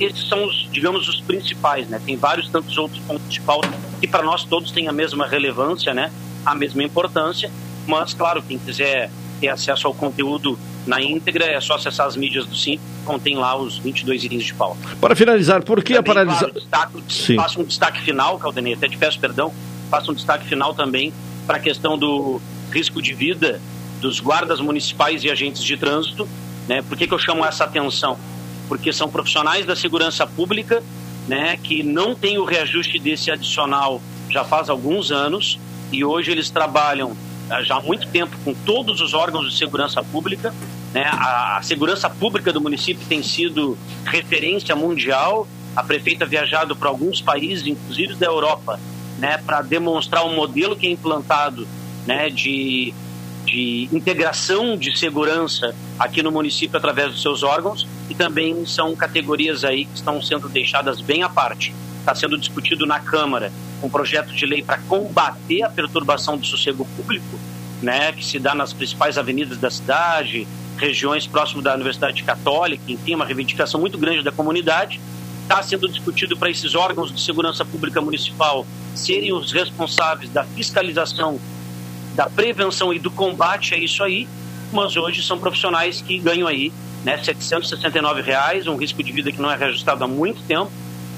esses 0.00 0.28
são 0.28 0.44
os, 0.44 0.68
digamos, 0.70 1.08
os 1.08 1.20
principais, 1.20 1.88
né? 1.88 2.00
Tem 2.04 2.16
vários 2.16 2.48
tantos 2.48 2.76
outros 2.76 3.00
pontos 3.00 3.32
de 3.32 3.40
pauta 3.40 3.68
que 4.00 4.08
para 4.08 4.22
nós 4.22 4.44
todos 4.44 4.70
têm 4.70 4.88
a 4.88 4.92
mesma 4.92 5.26
relevância, 5.26 5.94
né? 5.94 6.10
A 6.44 6.54
mesma 6.54 6.82
importância, 6.82 7.50
mas 7.86 8.12
claro, 8.12 8.42
quem 8.42 8.58
quiser 8.58 9.10
ter 9.42 9.48
acesso 9.48 9.88
ao 9.88 9.92
conteúdo 9.92 10.56
na 10.86 11.02
íntegra, 11.02 11.44
é 11.44 11.60
só 11.60 11.74
acessar 11.74 12.06
as 12.06 12.16
mídias 12.16 12.46
do 12.46 12.54
Sim, 12.56 12.78
contém 13.04 13.36
lá 13.36 13.56
os 13.56 13.76
22 13.76 14.22
itens 14.22 14.44
de 14.44 14.54
pauta. 14.54 14.78
Para 15.00 15.16
finalizar, 15.16 15.64
por 15.64 15.82
que 15.82 15.94
também, 15.94 15.98
a 15.98 16.14
paralisação... 16.14 16.50
Claro, 16.70 17.02
faço 17.36 17.60
um 17.60 17.64
destaque 17.64 18.00
final, 18.02 18.38
Caldenei, 18.38 18.74
até 18.74 18.88
te 18.88 18.96
peço 18.96 19.18
perdão, 19.18 19.52
faço 19.90 20.12
um 20.12 20.14
destaque 20.14 20.46
final 20.46 20.72
também 20.74 21.12
para 21.44 21.56
a 21.56 21.60
questão 21.60 21.98
do 21.98 22.40
risco 22.70 23.02
de 23.02 23.12
vida 23.12 23.60
dos 24.00 24.20
guardas 24.20 24.60
municipais 24.60 25.24
e 25.24 25.30
agentes 25.30 25.62
de 25.64 25.76
trânsito. 25.76 26.28
Né? 26.68 26.80
Por 26.82 26.96
que, 26.96 27.08
que 27.08 27.14
eu 27.14 27.18
chamo 27.18 27.44
essa 27.44 27.64
atenção? 27.64 28.16
Porque 28.68 28.92
são 28.92 29.08
profissionais 29.08 29.66
da 29.66 29.74
segurança 29.74 30.24
pública 30.24 30.82
né, 31.26 31.56
que 31.60 31.82
não 31.82 32.14
têm 32.14 32.38
o 32.38 32.44
reajuste 32.44 32.98
desse 33.00 33.30
adicional 33.30 34.00
já 34.30 34.44
faz 34.44 34.70
alguns 34.70 35.10
anos 35.10 35.58
e 35.90 36.04
hoje 36.04 36.30
eles 36.30 36.48
trabalham 36.48 37.16
já 37.62 37.76
há 37.76 37.80
muito 37.80 38.06
tempo 38.08 38.36
com 38.44 38.54
todos 38.54 39.00
os 39.00 39.12
órgãos 39.12 39.50
de 39.50 39.58
segurança 39.58 40.02
pública. 40.02 40.54
Né? 40.94 41.04
A, 41.04 41.58
a 41.58 41.62
segurança 41.62 42.08
pública 42.08 42.52
do 42.52 42.60
município 42.60 43.06
tem 43.06 43.22
sido 43.22 43.76
referência 44.04 44.74
mundial. 44.74 45.46
A 45.74 45.82
prefeita 45.82 46.24
viajado 46.24 46.76
para 46.76 46.88
alguns 46.88 47.20
países, 47.20 47.66
inclusive 47.66 48.14
da 48.14 48.26
Europa, 48.26 48.78
né, 49.18 49.38
para 49.38 49.62
demonstrar 49.62 50.24
um 50.24 50.34
modelo 50.34 50.76
que 50.76 50.86
é 50.86 50.90
implantado 50.90 51.66
né, 52.06 52.28
de 52.28 52.94
de 53.44 53.88
integração 53.92 54.76
de 54.76 54.96
segurança 54.96 55.74
aqui 55.98 56.22
no 56.22 56.30
município 56.30 56.76
através 56.76 57.10
dos 57.12 57.22
seus 57.22 57.42
órgãos 57.42 57.86
e 58.08 58.14
também 58.14 58.64
são 58.64 58.94
categorias 58.94 59.64
aí 59.64 59.84
que 59.84 59.96
estão 59.96 60.22
sendo 60.22 60.48
deixadas 60.48 61.00
bem 61.00 61.22
à 61.22 61.28
parte. 61.28 61.74
Está 62.02 62.16
sendo 62.16 62.36
discutido 62.36 62.84
na 62.84 62.98
Câmara 62.98 63.52
um 63.80 63.88
projeto 63.88 64.34
de 64.34 64.44
lei 64.44 64.60
para 64.60 64.78
combater 64.78 65.62
a 65.62 65.70
perturbação 65.70 66.36
do 66.36 66.44
sossego 66.44 66.84
público, 66.96 67.38
né, 67.80 68.10
que 68.10 68.24
se 68.24 68.40
dá 68.40 68.56
nas 68.56 68.72
principais 68.72 69.16
avenidas 69.16 69.58
da 69.58 69.70
cidade, 69.70 70.46
regiões 70.76 71.28
próximas 71.28 71.62
da 71.62 71.74
Universidade 71.74 72.24
Católica, 72.24 72.82
enfim, 72.88 73.14
uma 73.14 73.24
reivindicação 73.24 73.80
muito 73.80 73.96
grande 73.96 74.22
da 74.24 74.32
comunidade. 74.32 75.00
Está 75.44 75.62
sendo 75.62 75.88
discutido 75.88 76.36
para 76.36 76.50
esses 76.50 76.74
órgãos 76.74 77.12
de 77.12 77.20
segurança 77.20 77.64
pública 77.64 78.00
municipal 78.00 78.66
serem 78.96 79.32
os 79.32 79.52
responsáveis 79.52 80.28
da 80.28 80.42
fiscalização 80.42 81.40
da 82.16 82.28
prevenção 82.28 82.92
e 82.92 82.98
do 82.98 83.10
combate 83.10 83.74
a 83.74 83.78
isso 83.78 84.02
aí, 84.02 84.28
mas 84.72 84.96
hoje 84.96 85.22
são 85.22 85.38
profissionais 85.38 86.02
que 86.02 86.18
ganham 86.18 86.48
aí 86.48 86.72
né, 87.04 87.16
769 87.16 88.22
reais, 88.22 88.66
um 88.66 88.76
risco 88.76 89.02
de 89.02 89.12
vida 89.12 89.30
que 89.30 89.40
não 89.40 89.50
é 89.50 89.56
reajustado 89.56 90.04
há 90.04 90.08
muito 90.08 90.42
tempo, 90.42 90.70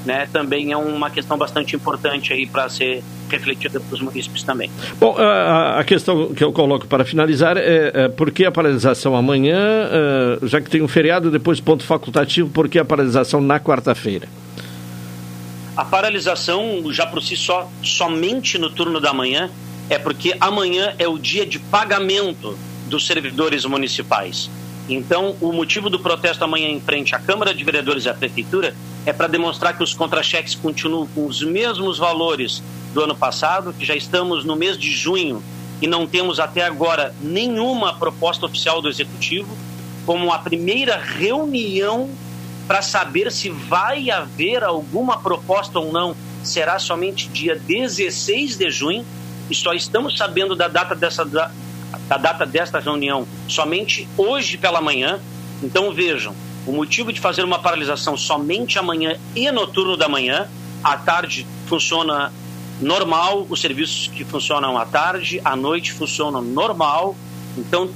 né, 0.05 0.29
também 0.33 0.73
é 0.73 0.77
uma 0.77 1.11
questão 1.11 1.37
bastante 1.39 1.75
importante 1.75 2.33
aí 2.33 2.47
para 2.47 2.69
ser 2.69 3.03
refletida 3.29 3.81
para 3.81 3.95
os 3.95 4.01
municípios 4.01 4.43
também. 4.43 4.71
Bom, 5.01 5.17
a, 5.19 5.81
a, 5.81 5.85
questão 5.85 6.33
que 6.35 6.45
eu 6.45 6.53
coloco 6.53 6.87
para 6.87 7.05
finalizar 7.05 7.57
é, 7.57 7.91
é 7.95 8.09
por 8.09 8.31
que 8.31 8.45
a 8.45 8.53
paralisação 8.53 9.17
amanhã, 9.17 9.59
uh, 10.41 10.47
já 10.47 10.61
que 10.61 10.71
tem 10.71 10.83
um 10.83 10.89
feriado, 10.89 11.31
depois 11.31 11.61
ponto 11.61 11.85
facultativo, 11.85 12.49
por 12.51 12.69
que 12.69 12.79
a 12.79 12.85
paralisação 12.85 13.41
na 13.41 13.59
quarta-feira? 13.59 14.29
A 15.77 15.85
paralisação, 15.85 16.83
já 16.91 17.07
por 17.07 17.23
si 17.23 17.37
só, 17.37 17.69
somente 17.83 18.59
no 18.59 18.71
turno 18.71 19.01
da 19.01 19.13
manhã, 19.13 19.51
é 19.91 19.99
porque 19.99 20.37
amanhã 20.41 20.95
é 20.99 21.09
o 21.09 21.19
dia 21.19 21.45
de 21.45 21.59
pagamento 21.59 22.57
dos 22.89 23.07
servidores 23.07 23.65
municipais. 23.65 24.51
Então, 24.89 25.35
o 25.41 25.53
motivo 25.53 25.89
do 25.89 25.99
protesto 25.99 26.45
amanhã 26.45 26.69
em 26.69 26.81
frente 26.81 27.15
à 27.15 27.19
Câmara 27.19 27.55
de 27.55 27.65
Vereadores 27.65 28.05
e 28.05 28.09
à 28.09 28.15
Prefeitura 28.15 28.75
é 29.07 29.13
para 29.13 29.27
demonstrar 29.27 29.77
que 29.77 29.83
os 29.83 29.93
contra-cheques 29.93 30.55
continuam 30.55 31.07
com 31.07 31.27
os 31.27 31.43
mesmos 31.43 31.99
valores 31.99 32.63
do 32.93 33.03
ano 33.03 33.15
passado, 33.15 33.73
que 33.73 33.85
já 33.85 33.95
estamos 33.95 34.45
no 34.45 34.57
mês 34.57 34.79
de 34.79 34.91
junho 34.91 35.43
e 35.83 35.87
não 35.87 36.07
temos 36.07 36.41
até 36.41 36.65
agora 36.65 37.15
nenhuma 37.21 37.95
proposta 37.95 38.47
oficial 38.47 38.81
do 38.81 38.89
Executivo, 38.89 39.55
como 40.07 40.33
a 40.33 40.39
primeira 40.39 40.97
reunião 40.97 42.09
para 42.67 42.81
saber 42.81 43.31
se 43.31 43.51
vai 43.51 44.11
haver 44.11 44.65
alguma 44.65 45.19
proposta 45.19 45.79
ou 45.79 45.93
não 45.93 46.17
será 46.43 46.79
somente 46.79 47.29
dia 47.29 47.57
16 47.57 48.57
de 48.57 48.71
junho 48.71 49.05
e 49.51 49.55
só 49.55 49.73
estamos 49.73 50.17
sabendo 50.17 50.55
da 50.55 50.69
data 50.69 50.95
dessa 50.95 51.25
da, 51.25 51.51
da 52.09 52.17
data 52.17 52.47
desta 52.47 52.79
reunião 52.79 53.27
somente 53.49 54.09
hoje 54.17 54.57
pela 54.57 54.81
manhã. 54.81 55.21
Então 55.63 55.93
vejam, 55.93 56.35
o 56.67 56.73
motivo 56.73 57.13
de 57.13 57.21
fazer 57.21 57.45
uma 57.45 57.59
paralisação 57.59 58.17
somente 58.17 58.79
amanhã 58.79 59.19
e 59.35 59.51
no 59.51 59.67
turno 59.67 59.97
da 59.97 60.09
manhã, 60.09 60.49
à 60.83 60.97
tarde 60.97 61.47
funciona 61.67 62.33
normal, 62.81 63.47
os 63.49 63.61
serviços 63.61 64.09
que 64.09 64.25
funcionam 64.25 64.77
à 64.79 64.85
tarde, 64.85 65.41
à 65.45 65.55
noite 65.55 65.93
funcionam 65.93 66.43
normal. 66.43 67.15
Então, 67.57 67.91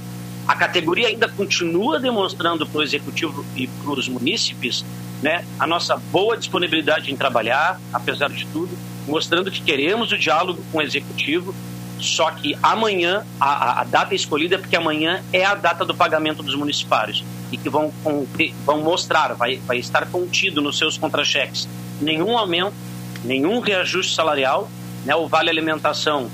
a 0.47 0.55
categoria 0.55 1.07
ainda 1.07 1.27
continua 1.27 1.99
demonstrando 1.99 2.65
para 2.65 2.79
o 2.79 2.83
executivo 2.83 3.45
e 3.55 3.67
para 3.67 3.91
os 3.91 4.07
munícipes 4.07 4.85
né, 5.21 5.45
a 5.59 5.67
nossa 5.67 5.97
boa 5.97 6.37
disponibilidade 6.37 7.11
em 7.11 7.15
trabalhar, 7.15 7.79
apesar 7.91 8.29
de 8.29 8.45
tudo, 8.47 8.75
mostrando 9.07 9.51
que 9.51 9.61
queremos 9.61 10.11
o 10.11 10.17
diálogo 10.17 10.63
com 10.71 10.77
o 10.77 10.81
executivo, 10.81 11.53
só 11.99 12.31
que 12.31 12.57
amanhã, 12.63 13.25
a, 13.39 13.81
a, 13.81 13.83
data 13.83 14.15
escolhida 14.15 14.57
porque 14.57 14.75
amanhã 14.75 15.21
é 15.33 15.43
a 15.43 15.53
data 15.53 15.83
do 15.83 15.93
pagamento 15.93 16.41
dos 16.41 16.55
municipários 16.55 17.23
e 17.51 17.57
que 17.57 17.69
vão, 17.69 17.91
vão 18.65 18.81
mostrar, 18.81 19.33
vai, 19.33 19.57
vai 19.57 19.77
estar 19.77 20.05
contido 20.07 20.61
nos 20.61 20.77
seus 20.77 20.97
contra-cheques. 20.97 21.67
Nenhum 22.01 22.37
aumento, 22.37 22.73
nenhum 23.23 23.59
reajuste 23.59 24.13
salarial, 24.13 24.69
né, 25.05 25.15
o 25.15 25.27
vale 25.27 25.49
alimentação 25.49 26.29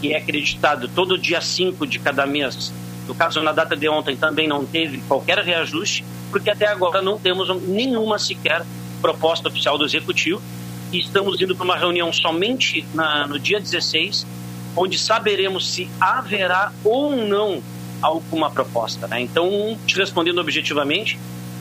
que 0.00 0.12
é 0.12 0.18
acreditado 0.18 0.88
todo 0.88 1.18
dia 1.18 1.40
5 1.40 1.86
de 1.86 1.98
cada 1.98 2.24
mês, 2.26 2.72
no 3.08 3.14
caso 3.14 3.40
na 3.40 3.52
data 3.52 3.74
de 3.74 3.88
ontem 3.88 4.16
também 4.16 4.46
não 4.46 4.64
teve 4.64 4.98
qualquer 5.08 5.38
reajuste, 5.38 6.04
porque 6.30 6.50
até 6.50 6.66
agora 6.66 7.00
não 7.00 7.18
temos 7.18 7.48
nenhuma 7.62 8.18
sequer 8.18 8.64
proposta 9.00 9.48
oficial 9.48 9.78
do 9.78 9.84
executivo. 9.84 10.42
E 10.92 10.98
estamos 11.00 11.40
indo 11.40 11.54
para 11.54 11.64
uma 11.64 11.76
reunião 11.76 12.12
somente 12.12 12.86
na, 12.94 13.26
no 13.26 13.38
dia 13.38 13.60
16, 13.60 14.26
onde 14.76 14.98
saberemos 14.98 15.68
se 15.70 15.88
haverá 16.00 16.72
ou 16.84 17.14
não 17.14 17.62
alguma 18.00 18.50
proposta. 18.50 19.06
Né? 19.06 19.20
Então, 19.20 19.76
te 19.86 19.96
respondendo 19.96 20.38
objetivamente, 20.38 21.18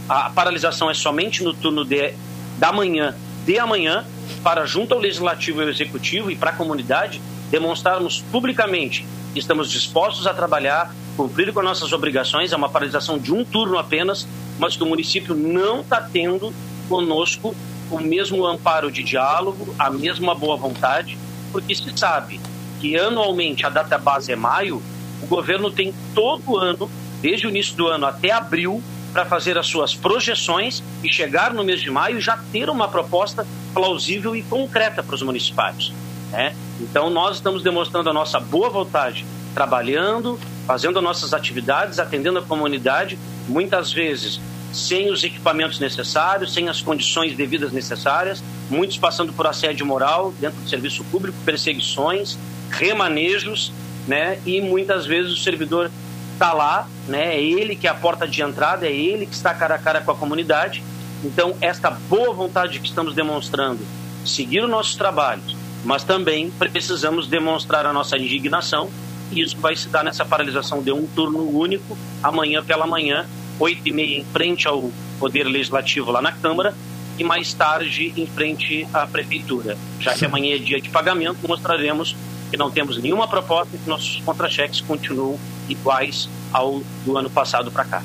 a 0.08 0.30
paralisação 0.30 0.90
é 0.90 0.94
somente 0.94 1.44
no 1.44 1.54
turno 1.54 1.84
de, 1.84 2.14
da 2.58 2.72
manhã, 2.72 3.16
de 3.46 3.60
amanhã, 3.60 4.06
para 4.44 4.66
junto 4.66 4.94
ao 4.94 5.00
Legislativo 5.00 5.62
e 5.62 5.64
ao 5.64 5.70
Executivo 5.70 6.32
e 6.32 6.36
para 6.36 6.52
a 6.52 6.54
comunidade 6.54 7.22
demonstrarmos 7.50 8.24
publicamente 8.32 9.06
que 9.34 9.40
estamos 9.40 9.72
dispostos 9.72 10.28
a 10.28 10.34
trabalhar, 10.34 10.94
cumprir 11.16 11.54
com 11.54 11.62
nossas 11.62 11.94
obrigações, 11.94 12.52
é 12.52 12.56
uma 12.56 12.70
paralisação 12.70 13.18
de 13.18 13.34
um 13.34 13.44
turno 13.44 13.78
apenas, 13.78 14.28
mas 14.60 14.76
que 14.76 14.84
o 14.84 14.86
município 14.86 15.36
não 15.36 15.82
está 15.82 16.02
tendo 16.02 16.54
conosco 16.90 17.56
o 17.90 18.00
mesmo 18.00 18.46
amparo 18.46 18.92
de 18.92 19.04
diálogo, 19.04 19.74
a 19.78 19.90
mesma 19.90 20.36
boa 20.36 20.58
vontade, 20.58 21.18
porque 21.52 21.74
se 21.74 21.98
sabe 21.98 22.40
que 22.80 22.98
anualmente 22.98 23.66
a 23.66 23.70
data 23.70 23.98
base 23.98 24.32
é 24.32 24.36
maio, 24.36 24.82
o 25.22 25.28
governo 25.28 25.72
tem 25.72 25.94
todo 26.14 26.58
ano, 26.58 26.90
desde 27.22 27.48
o 27.48 27.50
início 27.50 27.76
do 27.76 27.88
ano 27.88 28.06
até 28.06 28.32
abril, 28.32 28.82
para 29.12 29.26
fazer 29.26 29.58
as 29.58 29.66
suas 29.66 29.96
projeções 29.96 30.84
e 31.04 31.12
chegar 31.12 31.54
no 31.54 31.64
mês 31.64 31.82
de 31.82 31.90
maio 31.90 32.22
já 32.22 32.38
ter 32.52 32.70
uma 32.70 32.88
proposta 32.88 33.48
plausível 33.74 34.36
e 34.36 34.44
concreta 34.44 35.02
para 35.02 35.16
os 35.16 35.22
municipais. 35.22 35.92
Né? 36.32 36.56
Então 36.80 37.10
nós 37.10 37.38
estamos 37.38 37.64
demonstrando 37.64 38.10
a 38.10 38.14
nossa 38.14 38.40
boa 38.40 38.70
vontade, 38.70 39.26
trabalhando, 39.54 40.40
fazendo 40.68 41.00
as 41.00 41.04
nossas 41.04 41.34
atividades, 41.34 41.98
atendendo 41.98 42.40
a 42.40 42.42
comunidade, 42.42 43.18
muitas 43.48 43.92
vezes 43.92 44.40
sem 44.74 45.10
os 45.10 45.24
equipamentos 45.24 45.80
necessários, 45.80 46.54
sem 46.54 46.70
as 46.70 46.82
condições 46.82 47.36
devidas 47.36 47.72
necessárias, 47.72 48.44
muitos 48.70 48.98
passando 48.98 49.34
por 49.34 49.48
assédio 49.48 49.86
moral 49.86 50.34
dentro 50.40 50.60
do 50.62 50.70
serviço 50.70 51.04
público, 51.06 51.38
perseguições, 51.46 52.38
remanejos, 52.70 53.72
né? 54.08 54.40
E 54.46 54.62
muitas 54.62 55.06
vezes 55.06 55.34
o 55.34 55.38
servidor 55.38 55.92
está 56.34 56.54
lá 56.54 56.88
né? 57.08 57.36
É 57.36 57.42
ele 57.42 57.76
que 57.76 57.88
é 57.88 57.90
a 57.90 57.96
porta 57.96 58.28
de 58.28 58.42
entrada, 58.42 58.86
é 58.86 58.92
ele 58.92 59.26
que 59.26 59.34
está 59.34 59.54
cara 59.54 59.76
a 59.76 59.80
cara 59.80 60.02
com 60.02 60.12
a 60.12 60.16
comunidade. 60.16 60.84
Então, 61.24 61.56
esta 61.62 61.90
boa 61.90 62.34
vontade 62.34 62.80
que 62.80 62.88
estamos 62.88 63.16
demonstrando, 63.16 63.80
seguir 64.26 64.64
os 64.64 64.70
nossos 64.70 64.96
trabalhos, 64.96 65.56
mas 65.84 66.04
também 66.04 66.52
precisamos 66.52 67.28
demonstrar 67.28 67.86
a 67.86 67.94
nossa 67.94 68.18
indignação 68.18 68.90
e 69.32 69.42
isso 69.42 69.58
vai 69.58 69.76
se 69.76 69.90
dar 69.90 70.04
nessa 70.04 70.24
paralisação 70.24 70.82
de 70.82 70.92
um 70.92 71.06
turno 71.08 71.50
único, 71.50 71.98
amanhã 72.22 72.64
pela 72.64 72.86
manhã, 72.86 73.26
oito 73.60 73.88
e 73.88 73.92
meia 73.92 74.20
em 74.20 74.26
frente 74.26 74.68
ao 74.68 74.92
Poder 75.20 75.44
Legislativo 75.44 76.12
lá 76.12 76.22
na 76.22 76.32
Câmara 76.32 76.74
e 77.18 77.24
mais 77.24 77.52
tarde 77.54 78.14
em 78.16 78.28
frente 78.28 78.88
à 78.94 79.08
Prefeitura. 79.08 79.76
Já 80.00 80.14
que 80.14 80.26
amanhã 80.26 80.56
é 80.56 80.60
dia 80.60 80.80
de 80.80 80.90
pagamento, 80.90 81.40
mostraremos 81.48 82.16
que 82.50 82.58
não 82.58 82.72
temos 82.72 82.98
nenhuma 82.98 83.28
proposta 83.28 83.76
e 83.76 83.80
que 83.80 83.90
nossos 83.90 84.22
contra-cheques 84.26 84.82
continuam 84.82 85.38
iguais 85.70 86.30
ao 86.52 86.82
do 87.06 87.18
ano 87.18 87.30
passado 87.30 87.72
para 87.72 87.86
cá. 87.86 88.04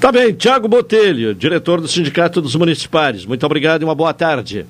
Tá 0.00 0.10
bem, 0.10 0.32
Tiago 0.32 0.66
Botelho, 0.66 1.34
diretor 1.34 1.80
do 1.80 1.86
Sindicato 1.86 2.40
dos 2.40 2.56
Municipais. 2.56 3.26
Muito 3.26 3.44
obrigado 3.44 3.82
e 3.82 3.84
uma 3.84 3.94
boa 3.94 4.14
tarde. 4.14 4.64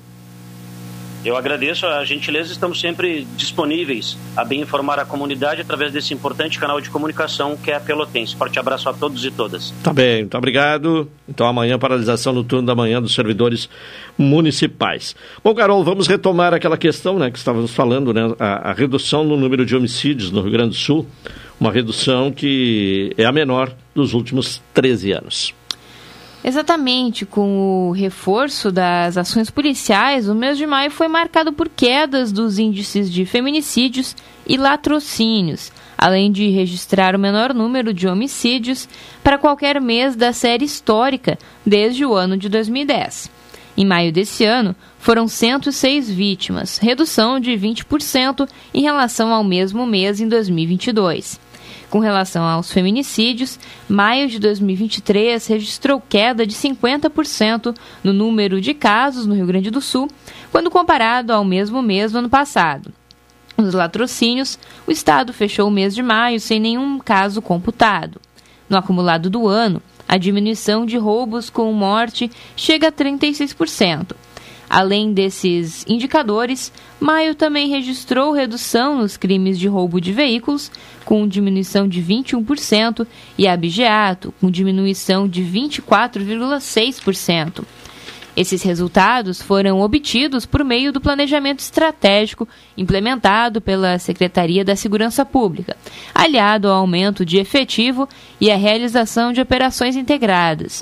Eu 1.23 1.37
agradeço 1.37 1.85
a 1.85 2.03
gentileza, 2.03 2.51
estamos 2.51 2.79
sempre 2.79 3.27
disponíveis 3.37 4.17
a 4.35 4.43
bem 4.43 4.61
informar 4.61 4.97
a 4.97 5.05
comunidade 5.05 5.61
através 5.61 5.91
desse 5.91 6.15
importante 6.15 6.57
canal 6.57 6.81
de 6.81 6.89
comunicação 6.89 7.55
que 7.55 7.69
é 7.69 7.75
a 7.75 7.79
Pelotense. 7.79 8.35
Forte 8.35 8.57
abraço 8.57 8.89
a 8.89 8.93
todos 8.93 9.23
e 9.23 9.29
todas. 9.29 9.71
Tá 9.83 9.93
bem, 9.93 10.21
muito 10.21 10.35
obrigado. 10.35 11.07
Então 11.29 11.45
amanhã, 11.45 11.77
paralisação 11.77 12.33
no 12.33 12.43
turno 12.43 12.65
da 12.65 12.73
manhã 12.73 12.99
dos 12.99 13.13
servidores 13.13 13.69
municipais. 14.17 15.15
Bom, 15.43 15.53
Carol, 15.53 15.83
vamos 15.83 16.07
retomar 16.07 16.55
aquela 16.55 16.77
questão 16.77 17.19
né, 17.19 17.29
que 17.29 17.37
estávamos 17.37 17.71
falando, 17.71 18.11
né, 18.13 18.33
a, 18.39 18.71
a 18.71 18.73
redução 18.73 19.23
no 19.23 19.37
número 19.37 19.63
de 19.63 19.75
homicídios 19.75 20.31
no 20.31 20.41
Rio 20.41 20.51
Grande 20.51 20.69
do 20.69 20.75
Sul, 20.75 21.05
uma 21.59 21.71
redução 21.71 22.31
que 22.31 23.13
é 23.15 23.25
a 23.25 23.31
menor 23.31 23.71
dos 23.93 24.15
últimos 24.15 24.59
13 24.73 25.11
anos. 25.11 25.60
Exatamente, 26.43 27.23
com 27.23 27.89
o 27.89 27.91
reforço 27.91 28.71
das 28.71 29.15
ações 29.15 29.51
policiais, 29.51 30.27
o 30.27 30.33
mês 30.33 30.57
de 30.57 30.65
maio 30.65 30.89
foi 30.89 31.07
marcado 31.07 31.53
por 31.53 31.69
quedas 31.69 32.31
dos 32.31 32.57
índices 32.57 33.11
de 33.11 33.25
feminicídios 33.25 34.15
e 34.47 34.57
latrocínios, 34.57 35.71
além 35.95 36.31
de 36.31 36.49
registrar 36.49 37.15
o 37.15 37.19
menor 37.19 37.53
número 37.53 37.93
de 37.93 38.07
homicídios 38.07 38.89
para 39.23 39.37
qualquer 39.37 39.79
mês 39.79 40.15
da 40.15 40.33
série 40.33 40.65
histórica 40.65 41.37
desde 41.63 42.03
o 42.03 42.15
ano 42.15 42.35
de 42.35 42.49
2010. 42.49 43.29
Em 43.77 43.85
maio 43.85 44.11
desse 44.11 44.43
ano, 44.43 44.75
foram 44.97 45.27
106 45.27 46.09
vítimas, 46.09 46.79
redução 46.79 47.39
de 47.39 47.51
20% 47.51 48.49
em 48.73 48.81
relação 48.81 49.31
ao 49.31 49.43
mesmo 49.43 49.85
mês 49.85 50.19
em 50.19 50.27
2022. 50.27 51.39
Com 51.91 51.99
relação 51.99 52.45
aos 52.45 52.71
feminicídios, 52.71 53.59
maio 53.89 54.29
de 54.29 54.39
2023 54.39 55.45
registrou 55.45 56.01
queda 56.01 56.47
de 56.47 56.55
50% 56.55 57.75
no 58.01 58.13
número 58.13 58.61
de 58.61 58.73
casos 58.73 59.25
no 59.25 59.35
Rio 59.35 59.45
Grande 59.45 59.69
do 59.69 59.81
Sul, 59.81 60.07
quando 60.53 60.71
comparado 60.71 61.33
ao 61.33 61.43
mesmo 61.43 61.81
mês 61.81 62.13
do 62.13 62.19
ano 62.19 62.29
passado. 62.29 62.93
Nos 63.57 63.73
latrocínios, 63.73 64.57
o 64.87 64.91
Estado 64.91 65.33
fechou 65.33 65.67
o 65.67 65.71
mês 65.71 65.93
de 65.93 66.01
maio 66.01 66.39
sem 66.39 66.61
nenhum 66.61 66.97
caso 66.97 67.41
computado. 67.41 68.21
No 68.69 68.77
acumulado 68.77 69.29
do 69.29 69.49
ano, 69.49 69.81
a 70.07 70.17
diminuição 70.17 70.85
de 70.85 70.95
roubos 70.95 71.49
com 71.49 71.73
morte 71.73 72.31
chega 72.55 72.87
a 72.87 72.91
36%. 72.91 74.15
Além 74.73 75.11
desses 75.11 75.85
indicadores, 75.85 76.71
maio 76.97 77.35
também 77.35 77.67
registrou 77.67 78.31
redução 78.31 78.99
nos 78.99 79.17
crimes 79.17 79.59
de 79.59 79.67
roubo 79.67 79.99
de 79.99 80.13
veículos, 80.13 80.71
com 81.03 81.27
diminuição 81.27 81.89
de 81.89 82.01
21%, 82.01 83.05
e 83.37 83.49
abigeato, 83.49 84.33
com 84.39 84.49
diminuição 84.49 85.27
de 85.27 85.43
24,6%. 85.43 87.65
Esses 88.33 88.63
resultados 88.63 89.41
foram 89.41 89.81
obtidos 89.81 90.45
por 90.45 90.63
meio 90.63 90.93
do 90.93 91.01
planejamento 91.01 91.59
estratégico 91.59 92.47
implementado 92.77 93.59
pela 93.59 93.99
Secretaria 93.99 94.63
da 94.63 94.77
Segurança 94.77 95.25
Pública, 95.25 95.75
aliado 96.15 96.69
ao 96.69 96.75
aumento 96.75 97.25
de 97.25 97.37
efetivo 97.37 98.07
e 98.39 98.49
à 98.49 98.55
realização 98.55 99.33
de 99.33 99.41
operações 99.41 99.97
integradas. 99.97 100.81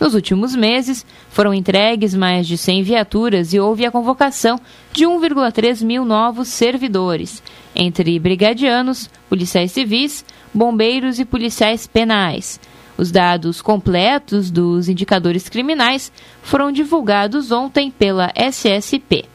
Nos 0.00 0.14
últimos 0.14 0.56
meses, 0.56 1.04
foram 1.28 1.52
entregues 1.52 2.14
mais 2.14 2.46
de 2.46 2.56
100 2.56 2.82
viaturas 2.82 3.52
e 3.52 3.60
houve 3.60 3.84
a 3.84 3.90
convocação 3.90 4.58
de 4.94 5.04
1,3 5.04 5.84
mil 5.84 6.06
novos 6.06 6.48
servidores, 6.48 7.42
entre 7.76 8.18
brigadianos, 8.18 9.10
policiais 9.28 9.72
civis, 9.72 10.24
bombeiros 10.54 11.18
e 11.18 11.24
policiais 11.26 11.86
penais. 11.86 12.58
Os 12.96 13.10
dados 13.10 13.60
completos 13.60 14.50
dos 14.50 14.88
indicadores 14.88 15.50
criminais 15.50 16.10
foram 16.42 16.72
divulgados 16.72 17.52
ontem 17.52 17.90
pela 17.90 18.32
SSP. 18.34 19.26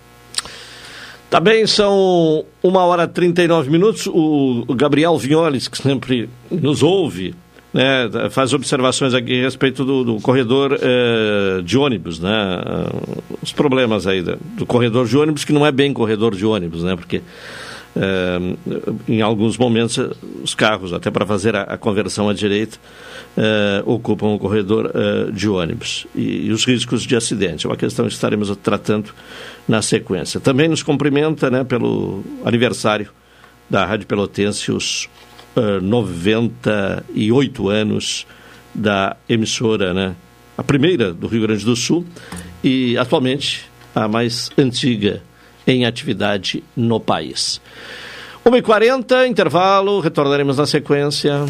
Tá 1.29 1.39
bem, 1.39 1.67
são 1.67 2.43
uma 2.63 2.83
hora 2.85 3.03
e 3.03 3.07
39 3.07 3.69
minutos. 3.69 4.07
O 4.07 4.65
Gabriel 4.75 5.17
Violes, 5.17 5.67
que 5.67 5.77
sempre 5.77 6.29
nos 6.49 6.81
ouve, 6.81 7.35
né, 7.75 8.29
faz 8.29 8.53
observações 8.53 9.13
aqui 9.13 9.41
a 9.41 9.43
respeito 9.43 9.83
do, 9.83 10.05
do 10.05 10.21
corredor 10.21 10.79
eh, 10.81 11.61
de 11.61 11.77
ônibus, 11.77 12.21
né, 12.21 12.31
os 13.43 13.51
problemas 13.51 14.07
aí 14.07 14.21
do, 14.21 14.37
do, 14.55 14.65
corredor 14.65 15.05
de 15.05 15.17
ônibus, 15.17 15.43
que 15.43 15.51
não 15.51 15.65
é 15.65 15.73
bem 15.73 15.91
corredor 15.91 16.33
de 16.33 16.45
ônibus, 16.45 16.83
né, 16.83 16.95
porque 16.95 17.21
eh, 17.97 18.39
em 19.09 19.21
alguns 19.21 19.57
momentos 19.57 19.99
os 20.41 20.55
carros, 20.55 20.93
até 20.93 21.11
para 21.11 21.25
fazer 21.25 21.53
a, 21.53 21.63
a, 21.63 21.77
conversão 21.77 22.29
à 22.29 22.33
direita, 22.33 22.77
eh, 23.35 23.83
ocupam 23.85 24.27
o 24.27 24.39
corredor 24.39 24.93
de 25.33 25.49
ônibus 25.49 26.07
e, 26.15 26.47
e, 26.47 26.51
os 26.53 26.63
riscos 26.63 27.03
de 27.03 27.13
acidente. 27.13 27.65
É 27.65 27.69
uma 27.69 27.75
questão 27.75 28.07
que 28.07 28.13
estaremos 28.13 28.55
tratando 28.63 29.09
na 29.67 29.81
sequência. 29.81 30.39
Também 30.39 30.69
nos 30.69 30.81
cumprimenta 30.81 31.51
né, 31.51 31.65
pelo 31.65 32.23
aniversário 32.45 33.09
da 33.69 33.85
Rádio 33.85 34.07
Pelotense, 34.07 34.71
os 34.71 35.09
uh, 35.55 35.81
98 35.81 37.69
anos 37.69 38.27
da 38.73 39.15
emissora, 39.27 39.93
né? 39.93 40.15
A 40.57 40.63
primeira 40.63 41.13
do 41.13 41.27
Rio 41.27 41.41
Grande 41.41 41.65
do 41.65 41.75
Sul 41.75 42.05
e 42.63 42.97
atualmente 42.97 43.65
a 43.93 44.07
mais 44.07 44.49
antiga 44.57 45.21
em 45.67 45.85
atividade 45.85 46.63
no 46.75 46.99
país. 46.99 47.61
1h40, 48.45 49.27
intervalo, 49.27 49.99
retornaremos 49.99 50.57
na 50.57 50.65
sequência. 50.65 51.45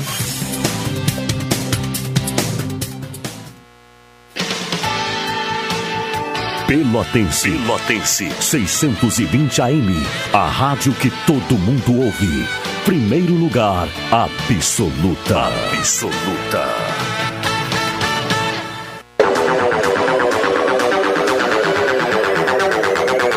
Pelotense. 6.68 7.51
Pelotense. 7.51 8.30
620 8.39 9.62
AM. 9.62 9.93
A 10.34 10.47
rádio 10.47 10.93
que 10.93 11.12
todo 11.28 11.58
mundo 11.60 12.01
ouve. 12.01 12.64
Primeiro 12.86 13.34
lugar, 13.34 13.90
absoluta. 14.12 15.48
Absoluta. 15.76 17.14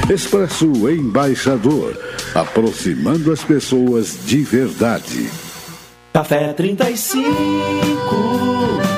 Expresso 0.10 0.90
Embaixador, 0.90 1.96
aproximando 2.34 3.32
as 3.32 3.44
pessoas 3.44 4.18
de 4.26 4.42
verdade. 4.42 5.30
Café 6.12 6.52
35 6.54 8.95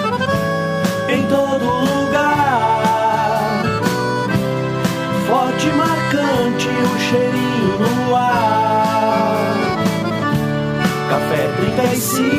sente 6.67 6.81
o 6.83 6.99
cheirinho 6.99 7.79
no 7.79 8.15
ar. 8.15 9.37
Café 11.09 11.47
35 11.57 12.33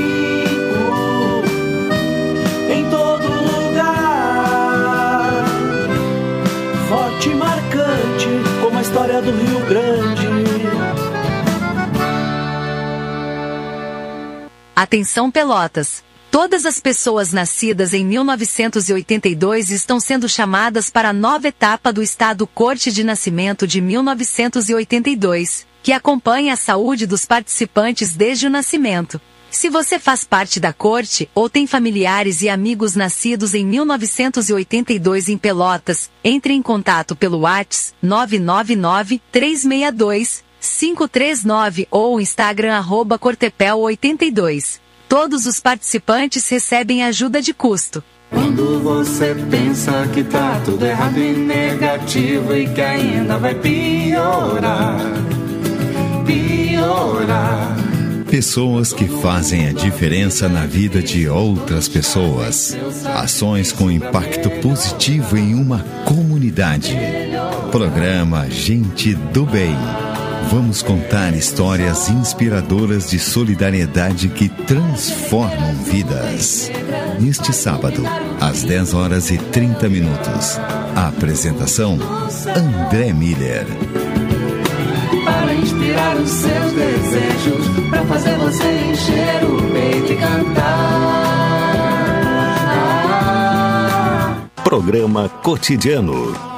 em 2.71 2.91
todo 2.91 3.27
lugar. 3.27 3.85
Forte 6.89 7.31
e 7.31 7.35
marcante 7.35 8.29
como 8.63 8.79
a 8.79 8.83
história 8.83 9.23
do 9.23 9.31
Rio 9.31 9.61
Grande. 9.67 10.29
Atenção 14.77 15.31
Pelotas. 15.31 16.05
Todas 16.31 16.67
as 16.67 16.79
pessoas 16.79 17.33
nascidas 17.33 17.95
em 17.95 18.05
1982 18.05 19.71
estão 19.71 19.99
sendo 19.99 20.29
chamadas 20.29 20.91
para 20.91 21.09
a 21.09 21.13
nova 21.13 21.49
etapa 21.49 21.91
do 21.91 22.03
Estado 22.03 22.47
Corte 22.47 22.93
de 22.93 23.03
Nascimento 23.03 23.67
de 23.67 23.81
1982, 23.81 25.67
que 25.83 25.91
acompanha 25.91 26.53
a 26.53 26.57
saúde 26.57 27.07
dos 27.07 27.25
participantes 27.25 28.15
desde 28.15 28.47
o 28.47 28.51
nascimento. 28.51 29.19
Se 29.51 29.71
você 29.71 29.99
faz 29.99 30.23
parte 30.23 30.61
da 30.61 30.71
corte 30.71 31.31
ou 31.35 31.49
tem 31.49 31.67
familiares 31.67 32.43
e 32.43 32.51
amigos 32.51 32.95
nascidos 32.95 33.55
em 33.55 33.65
1982 33.65 35.31
em 35.31 35.39
Pelotas, 35.39 36.11
entre 36.23 36.53
em 36.53 36.61
contato 36.61 37.17
pelo 37.17 37.39
WhatsApp 37.39 37.97
999 38.03 39.23
362 39.33 40.45
539 40.61 41.89
ou 41.91 42.21
Instagram 42.21 42.75
arroba 42.75 43.19
Cortepel82. 43.19 44.79
Todos 45.09 45.47
os 45.47 45.59
participantes 45.59 46.47
recebem 46.51 47.03
ajuda 47.03 47.41
de 47.41 47.55
custo. 47.55 48.05
Quando 48.31 48.81
você 48.81 49.35
pensa 49.51 50.07
que 50.13 50.23
tá 50.23 50.61
tudo 50.63 50.85
errado 50.85 51.19
e 51.19 51.33
negativo 51.33 52.55
e 52.55 52.69
que 52.69 52.81
ainda 52.83 53.39
vai 53.39 53.55
piorar, 53.55 55.01
piorar. 56.27 57.77
Pessoas 58.31 58.93
que 58.93 59.09
fazem 59.09 59.69
a 59.69 59.73
diferença 59.73 60.47
na 60.47 60.67
vida 60.67 61.03
de 61.03 61.27
outras 61.27 61.89
pessoas. 61.89 62.77
Ações 63.07 63.73
com 63.73 63.91
impacto 63.91 64.51
positivo 64.61 65.39
em 65.39 65.55
uma 65.55 65.83
comunidade. 66.05 66.95
Programa 67.73 68.51
Gente 68.51 69.15
do 69.15 69.47
Bem. 69.47 69.75
Vamos 70.51 70.83
contar 70.83 71.35
histórias 71.35 72.09
inspiradoras 72.09 73.11
de 73.11 73.19
solidariedade 73.19 74.31
que 74.31 74.49
transformam 74.49 75.75
vidas. 75.85 76.71
Neste 77.21 77.53
sábado, 77.53 78.03
às 78.41 78.63
10 78.63 78.95
horas 78.95 79.31
e 79.31 79.37
30 79.37 79.91
minutos. 79.91 80.59
A 80.97 81.09
apresentação: 81.09 81.99
André 82.57 83.13
Miller. 83.13 83.67
Para 85.23 85.53
inspirar 85.53 86.17
os 86.17 86.31
seus 86.31 86.73
desejos, 86.73 87.67
para 87.91 88.05
fazer 88.07 88.35
você 88.37 88.91
encher 88.91 89.45
o 89.45 89.63
peito 89.71 90.13
e 90.13 90.17
cantar. 90.17 91.29
Programa 94.65 95.29
Cotidiano. 95.29 96.58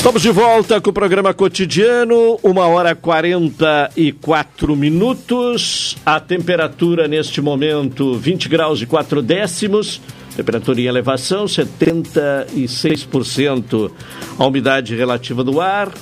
Estamos 0.00 0.22
de 0.22 0.30
volta 0.30 0.80
com 0.80 0.88
o 0.88 0.94
programa 0.94 1.34
cotidiano, 1.34 2.40
uma 2.42 2.66
hora 2.66 2.94
44 2.94 4.74
minutos. 4.74 5.94
A 6.06 6.18
temperatura 6.18 7.06
neste 7.06 7.42
momento 7.42 8.14
20 8.14 8.48
graus 8.48 8.80
e 8.80 8.86
4 8.86 9.20
décimos. 9.20 10.00
Temperatura 10.34 10.80
em 10.80 10.86
elevação 10.86 11.44
76%. 11.44 13.90
A 14.38 14.46
umidade 14.46 14.96
relativa 14.96 15.44
do 15.44 15.60
ar. 15.60 15.92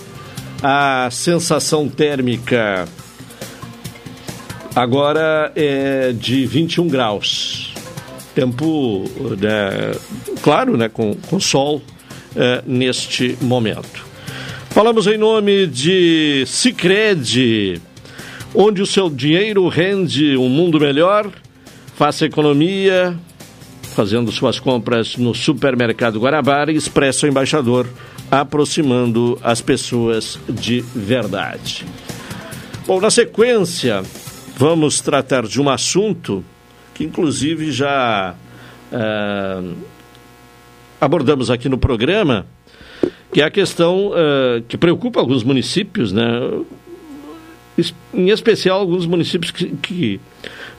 A 0.62 1.08
sensação 1.10 1.88
térmica 1.88 2.86
agora 4.76 5.50
é 5.56 6.12
de 6.12 6.46
21 6.46 6.86
graus. 6.86 7.74
Tempo, 8.32 9.10
né, 9.40 9.90
claro, 10.40 10.76
né, 10.76 10.88
com, 10.88 11.16
com 11.16 11.40
sol 11.40 11.82
eh, 12.36 12.62
neste 12.66 13.36
momento. 13.40 14.06
Falamos 14.70 15.06
em 15.06 15.18
nome 15.18 15.66
de 15.66 16.44
Cicred, 16.46 17.80
onde 18.54 18.82
o 18.82 18.86
seu 18.86 19.10
dinheiro 19.10 19.66
rende 19.68 20.36
um 20.36 20.48
mundo 20.48 20.78
melhor. 20.78 21.30
Faça 21.96 22.26
economia 22.26 23.18
fazendo 23.94 24.30
suas 24.30 24.60
compras 24.60 25.16
no 25.16 25.34
supermercado 25.34 26.20
Guarabara 26.20 26.70
e 26.70 26.76
Expresso 26.76 27.26
Embaixador, 27.26 27.88
aproximando 28.30 29.36
as 29.42 29.60
pessoas 29.60 30.38
de 30.48 30.80
verdade. 30.94 31.84
Bom, 32.86 33.00
na 33.00 33.10
sequência, 33.10 34.04
vamos 34.56 35.00
tratar 35.00 35.44
de 35.46 35.60
um 35.60 35.68
assunto 35.68 36.44
que, 36.94 37.02
inclusive, 37.02 37.72
já. 37.72 38.36
Uh, 38.92 39.97
abordamos 41.00 41.50
aqui 41.50 41.68
no 41.68 41.78
programa, 41.78 42.46
que 43.32 43.40
é 43.40 43.44
a 43.44 43.50
questão 43.50 44.08
uh, 44.08 44.62
que 44.66 44.76
preocupa 44.76 45.20
alguns 45.20 45.42
municípios, 45.42 46.12
né? 46.12 46.24
em 48.12 48.30
especial 48.30 48.80
alguns 48.80 49.06
municípios 49.06 49.52
que, 49.52 49.68
que 49.76 50.20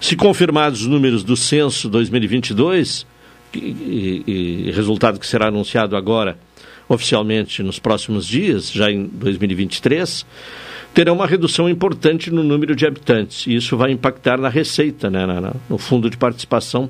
se 0.01 0.17
confirmados 0.17 0.81
os 0.81 0.87
números 0.87 1.23
do 1.23 1.35
censo 1.37 1.87
2022, 1.87 3.05
e, 3.53 3.59
e, 4.27 4.63
e 4.67 4.71
resultado 4.71 5.19
que 5.19 5.25
será 5.25 5.47
anunciado 5.47 5.95
agora 5.95 6.37
oficialmente 6.87 7.61
nos 7.61 7.79
próximos 7.79 8.25
dias, 8.25 8.71
já 8.71 8.91
em 8.91 9.05
2023, 9.05 10.25
terão 10.93 11.13
uma 11.13 11.27
redução 11.27 11.69
importante 11.69 12.31
no 12.31 12.43
número 12.43 12.75
de 12.75 12.85
habitantes. 12.85 13.45
E 13.45 13.55
isso 13.55 13.77
vai 13.77 13.91
impactar 13.91 14.39
na 14.39 14.49
receita, 14.49 15.09
né, 15.09 15.25
na, 15.25 15.53
no 15.69 15.77
fundo 15.77 16.09
de 16.09 16.17
participação 16.17 16.89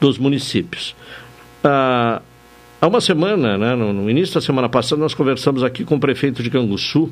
dos 0.00 0.16
municípios. 0.16 0.96
Ah, 1.62 2.22
Há 2.80 2.86
uma 2.86 3.00
semana, 3.00 3.56
né, 3.56 3.74
no, 3.74 4.10
início 4.10 4.34
da 4.34 4.40
semana 4.40 4.68
passada, 4.68 5.00
nós 5.00 5.14
conversamos 5.14 5.64
aqui 5.64 5.84
com 5.84 5.96
o 5.96 6.00
prefeito 6.00 6.42
de 6.42 6.50
Canguçu, 6.50 7.10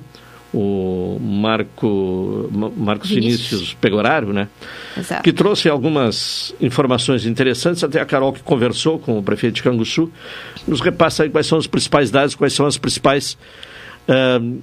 o 0.53 1.19
Marco, 1.21 2.49
Marcos 2.77 3.11
Vinícius, 3.11 3.51
Vinícius 3.51 3.75
Pegorário, 3.75 4.33
né? 4.33 4.49
Exato. 4.97 5.23
Que 5.23 5.33
trouxe 5.33 5.69
algumas 5.69 6.55
informações 6.61 7.27
interessantes, 7.27 7.83
até 7.83 8.01
a 8.01 8.05
Carol 8.05 8.33
que 8.33 8.43
conversou 8.43 8.99
com 8.99 9.19
o 9.19 9.23
prefeito 9.23 9.55
de 9.55 9.63
Canguçu, 9.63 10.13
nos 10.69 10.81
repassa 10.81 11.25
aí 11.25 11.31
quais 11.31 11.47
são 11.47 11.59
os 11.59 11.67
principais 11.67 12.11
dados, 12.11 12.37
quais 12.37 12.53
são 12.53 12.67
as 12.67 12.79
principais 12.79 13.37
uh, 14.09 14.63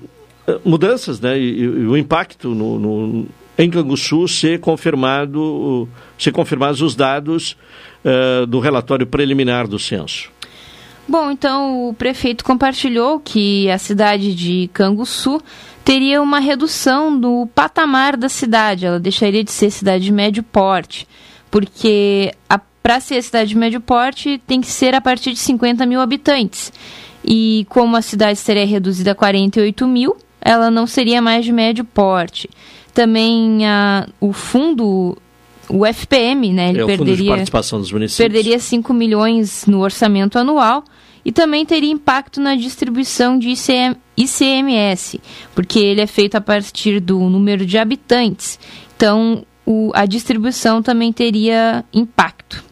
mudanças, 0.63 1.19
né? 1.19 1.37
E, 1.37 1.59
e, 1.59 1.67
o 1.67 1.97
impacto 1.97 2.55
no, 2.55 2.79
no, 2.79 3.27
em 3.57 3.69
Canguçu 3.69 4.27
ser 4.29 4.61
confirmado, 4.61 5.89
ser 6.17 6.31
confirmados 6.31 6.81
os 6.81 6.95
dados 6.95 7.57
uh, 8.05 8.45
do 8.45 8.59
relatório 8.59 9.05
preliminar 9.05 9.67
do 9.67 9.77
censo. 9.77 10.31
Bom, 11.07 11.31
então 11.31 11.89
o 11.89 11.93
prefeito 11.93 12.43
compartilhou 12.43 13.19
que 13.19 13.69
a 13.69 13.77
cidade 13.77 14.33
de 14.33 14.69
Canguçu 14.73 15.41
teria 15.83 16.21
uma 16.21 16.39
redução 16.39 17.19
do 17.19 17.47
patamar 17.53 18.15
da 18.15 18.29
cidade, 18.29 18.85
ela 18.85 18.99
deixaria 18.99 19.43
de 19.43 19.51
ser 19.51 19.71
cidade 19.71 20.05
de 20.05 20.11
médio 20.11 20.43
porte, 20.43 21.07
porque 21.49 22.33
para 22.81 22.99
ser 22.99 23.21
cidade 23.21 23.49
de 23.49 23.57
médio 23.57 23.81
porte 23.81 24.41
tem 24.47 24.61
que 24.61 24.67
ser 24.67 24.95
a 24.95 25.01
partir 25.01 25.33
de 25.33 25.39
50 25.39 25.85
mil 25.85 26.01
habitantes. 26.01 26.71
E 27.23 27.65
como 27.69 27.95
a 27.95 28.01
cidade 28.01 28.39
seria 28.39 28.65
reduzida 28.65 29.11
a 29.11 29.15
48 29.15 29.87
mil, 29.87 30.15
ela 30.41 30.71
não 30.71 30.87
seria 30.87 31.21
mais 31.21 31.45
de 31.45 31.51
médio 31.51 31.85
porte. 31.85 32.49
Também 32.93 33.65
a, 33.67 34.07
o 34.19 34.33
fundo 34.33 35.17
o 35.69 35.85
FPM, 35.85 36.53
né? 36.53 36.69
Ele 36.69 36.81
é 36.81 36.85
perderia, 36.85 37.29
participação 37.29 37.79
dos 37.79 37.91
municípios. 37.91 38.17
perderia 38.17 38.59
5 38.59 38.93
milhões 38.93 39.65
no 39.65 39.79
orçamento 39.79 40.37
anual 40.37 40.83
e 41.23 41.31
também 41.31 41.65
teria 41.65 41.91
impacto 41.91 42.41
na 42.41 42.55
distribuição 42.55 43.37
de 43.37 43.49
ICM, 43.49 43.95
ICMS, 44.17 45.19
porque 45.53 45.79
ele 45.79 46.01
é 46.01 46.07
feito 46.07 46.35
a 46.35 46.41
partir 46.41 46.99
do 46.99 47.19
número 47.19 47.65
de 47.65 47.77
habitantes. 47.77 48.59
Então, 48.95 49.45
o, 49.65 49.91
a 49.93 50.05
distribuição 50.05 50.81
também 50.81 51.13
teria 51.13 51.85
impacto. 51.93 52.63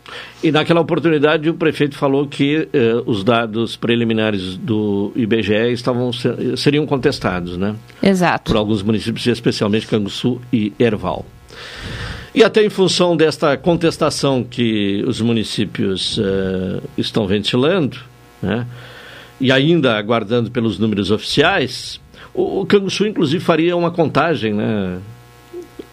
E 0.43 0.51
naquela 0.51 0.81
oportunidade 0.81 1.49
o 1.49 1.53
prefeito 1.53 1.95
falou 1.95 2.25
que 2.25 2.67
eh, 2.73 3.03
os 3.05 3.23
dados 3.23 3.75
preliminares 3.75 4.57
do 4.57 5.11
IBGE 5.15 5.71
estavam 5.71 6.11
seriam 6.57 6.85
contestados, 6.85 7.57
né? 7.57 7.75
Exato. 8.01 8.51
Por 8.51 8.57
alguns 8.57 8.81
municípios, 8.81 9.27
especialmente 9.27 9.85
Canguçu 9.85 10.41
e 10.51 10.73
Erval. 10.79 11.25
E 12.33 12.43
até 12.43 12.63
em 12.63 12.69
função 12.69 13.17
desta 13.17 13.57
contestação 13.57 14.43
que 14.43 15.03
os 15.07 15.19
municípios 15.19 16.19
eh, 16.19 16.81
estão 16.97 17.25
ventilando, 17.25 17.97
né? 18.41 18.67
E 19.41 19.51
ainda 19.51 19.97
aguardando 19.97 20.51
pelos 20.51 20.77
números 20.77 21.11
oficiais, 21.11 21.99
o, 22.33 22.61
o 22.61 22.65
Canguçu 22.65 23.07
inclusive 23.07 23.43
faria 23.43 23.75
uma 23.75 23.89
contagem, 23.89 24.53
né? 24.53 24.99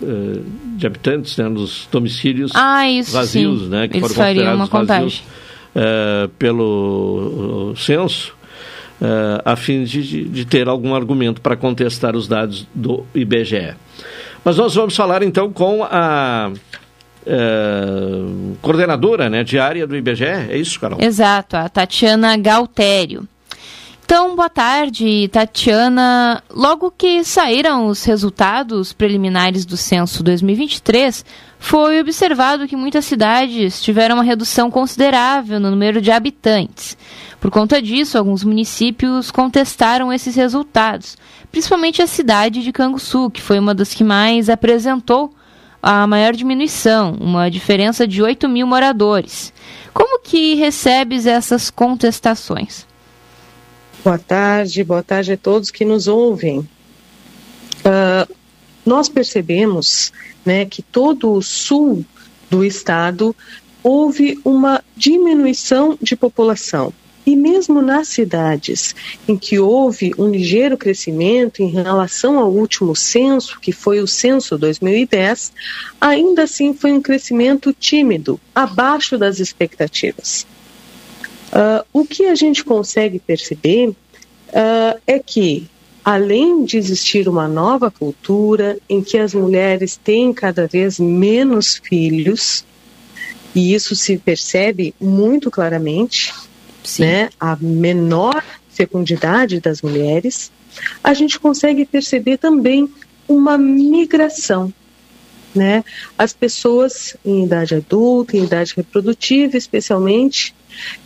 Eh, 0.02 0.40
de 0.76 0.86
habitantes 0.86 1.38
né, 1.38 1.48
nos 1.48 1.88
domicílios 1.90 2.52
ah, 2.54 2.86
isso, 2.86 3.12
vazios, 3.12 3.62
sim. 3.62 3.68
né, 3.68 3.88
que 3.88 3.96
Eles 3.96 4.08
foram 4.08 4.14
fariam 4.14 4.54
uma 4.54 4.66
vazios 4.66 4.70
contagem. 4.70 5.22
uh, 5.74 6.28
pelo 6.38 7.72
censo, 7.76 8.34
uh, 9.00 9.40
a 9.42 9.56
fim 9.56 9.84
de, 9.84 10.24
de 10.24 10.44
ter 10.44 10.68
algum 10.68 10.94
argumento 10.94 11.40
para 11.40 11.56
contestar 11.56 12.14
os 12.14 12.28
dados 12.28 12.66
do 12.74 13.06
IBGE. 13.14 13.74
Mas 14.46 14.58
nós 14.58 14.76
vamos 14.76 14.94
falar 14.94 15.24
então 15.24 15.52
com 15.52 15.82
a 15.82 16.52
uh, 17.26 18.56
coordenadora 18.62 19.28
né, 19.28 19.42
diária 19.42 19.84
do 19.88 19.96
IBGE, 19.96 20.24
é 20.24 20.56
isso, 20.56 20.78
Carol? 20.78 21.00
Exato, 21.02 21.56
a 21.56 21.68
Tatiana 21.68 22.36
Galtério. 22.36 23.26
Então, 24.04 24.36
boa 24.36 24.48
tarde, 24.48 25.26
Tatiana. 25.32 26.40
Logo 26.48 26.92
que 26.96 27.24
saíram 27.24 27.88
os 27.88 28.04
resultados 28.04 28.92
preliminares 28.92 29.66
do 29.66 29.76
censo 29.76 30.22
2023, 30.22 31.24
foi 31.58 31.98
observado 31.98 32.68
que 32.68 32.76
muitas 32.76 33.04
cidades 33.04 33.82
tiveram 33.82 34.14
uma 34.14 34.22
redução 34.22 34.70
considerável 34.70 35.58
no 35.58 35.72
número 35.72 36.00
de 36.00 36.12
habitantes. 36.12 36.96
Por 37.46 37.52
conta 37.52 37.80
disso, 37.80 38.18
alguns 38.18 38.42
municípios 38.42 39.30
contestaram 39.30 40.12
esses 40.12 40.34
resultados, 40.34 41.16
principalmente 41.52 42.02
a 42.02 42.06
cidade 42.08 42.60
de 42.60 42.72
Canguçu, 42.72 43.30
que 43.30 43.40
foi 43.40 43.60
uma 43.60 43.72
das 43.72 43.94
que 43.94 44.02
mais 44.02 44.50
apresentou 44.50 45.32
a 45.80 46.08
maior 46.08 46.34
diminuição, 46.34 47.16
uma 47.20 47.48
diferença 47.48 48.04
de 48.04 48.20
8 48.20 48.48
mil 48.48 48.66
moradores. 48.66 49.52
Como 49.94 50.18
que 50.18 50.56
recebes 50.56 51.24
essas 51.24 51.70
contestações? 51.70 52.84
Boa 54.02 54.18
tarde, 54.18 54.82
boa 54.82 55.04
tarde 55.04 55.30
a 55.30 55.36
todos 55.36 55.70
que 55.70 55.84
nos 55.84 56.08
ouvem. 56.08 56.58
Uh, 56.58 58.34
nós 58.84 59.08
percebemos 59.08 60.12
né, 60.44 60.64
que 60.64 60.82
todo 60.82 61.30
o 61.30 61.40
sul 61.40 62.04
do 62.50 62.64
estado 62.64 63.36
houve 63.84 64.36
uma 64.44 64.82
diminuição 64.96 65.96
de 66.02 66.16
população. 66.16 66.92
E 67.26 67.34
mesmo 67.34 67.82
nas 67.82 68.06
cidades 68.06 68.94
em 69.26 69.36
que 69.36 69.58
houve 69.58 70.14
um 70.16 70.30
ligeiro 70.30 70.78
crescimento 70.78 71.60
em 71.60 71.68
relação 71.68 72.38
ao 72.38 72.48
último 72.48 72.94
censo, 72.94 73.58
que 73.58 73.72
foi 73.72 73.98
o 73.98 74.06
censo 74.06 74.56
2010, 74.56 75.52
ainda 76.00 76.44
assim 76.44 76.72
foi 76.72 76.92
um 76.92 77.02
crescimento 77.02 77.72
tímido, 77.72 78.40
abaixo 78.54 79.18
das 79.18 79.40
expectativas. 79.40 80.46
Uh, 81.48 81.84
o 81.92 82.04
que 82.04 82.26
a 82.26 82.34
gente 82.36 82.62
consegue 82.62 83.18
perceber 83.18 83.88
uh, 83.88 85.00
é 85.04 85.18
que, 85.18 85.68
além 86.04 86.64
de 86.64 86.76
existir 86.76 87.28
uma 87.28 87.48
nova 87.48 87.90
cultura 87.90 88.78
em 88.88 89.02
que 89.02 89.18
as 89.18 89.34
mulheres 89.34 89.96
têm 89.96 90.32
cada 90.32 90.68
vez 90.68 91.00
menos 91.00 91.76
filhos, 91.76 92.64
e 93.52 93.74
isso 93.74 93.96
se 93.96 94.16
percebe 94.18 94.94
muito 95.00 95.50
claramente, 95.50 96.32
né, 96.98 97.30
a 97.40 97.56
menor 97.56 98.42
fecundidade 98.68 99.60
das 99.60 99.82
mulheres, 99.82 100.50
a 101.02 101.14
gente 101.14 101.38
consegue 101.40 101.84
perceber 101.84 102.36
também 102.36 102.88
uma 103.26 103.56
migração. 103.56 104.72
Né? 105.54 105.82
As 106.18 106.34
pessoas 106.34 107.16
em 107.24 107.44
idade 107.44 107.74
adulta, 107.74 108.36
em 108.36 108.44
idade 108.44 108.74
reprodutiva, 108.76 109.56
especialmente, 109.56 110.54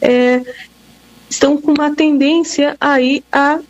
é, 0.00 0.42
estão 1.28 1.56
com 1.56 1.72
uma 1.72 1.94
tendência 1.94 2.76
aí 2.80 3.22
a, 3.30 3.60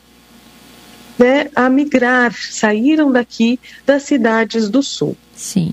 né, 1.19 1.51
a 1.55 1.69
migrar, 1.69 2.35
saíram 2.35 3.13
daqui 3.13 3.61
das 3.85 4.05
cidades 4.05 4.71
do 4.71 4.83
sul. 4.83 5.15
Sim. 5.37 5.73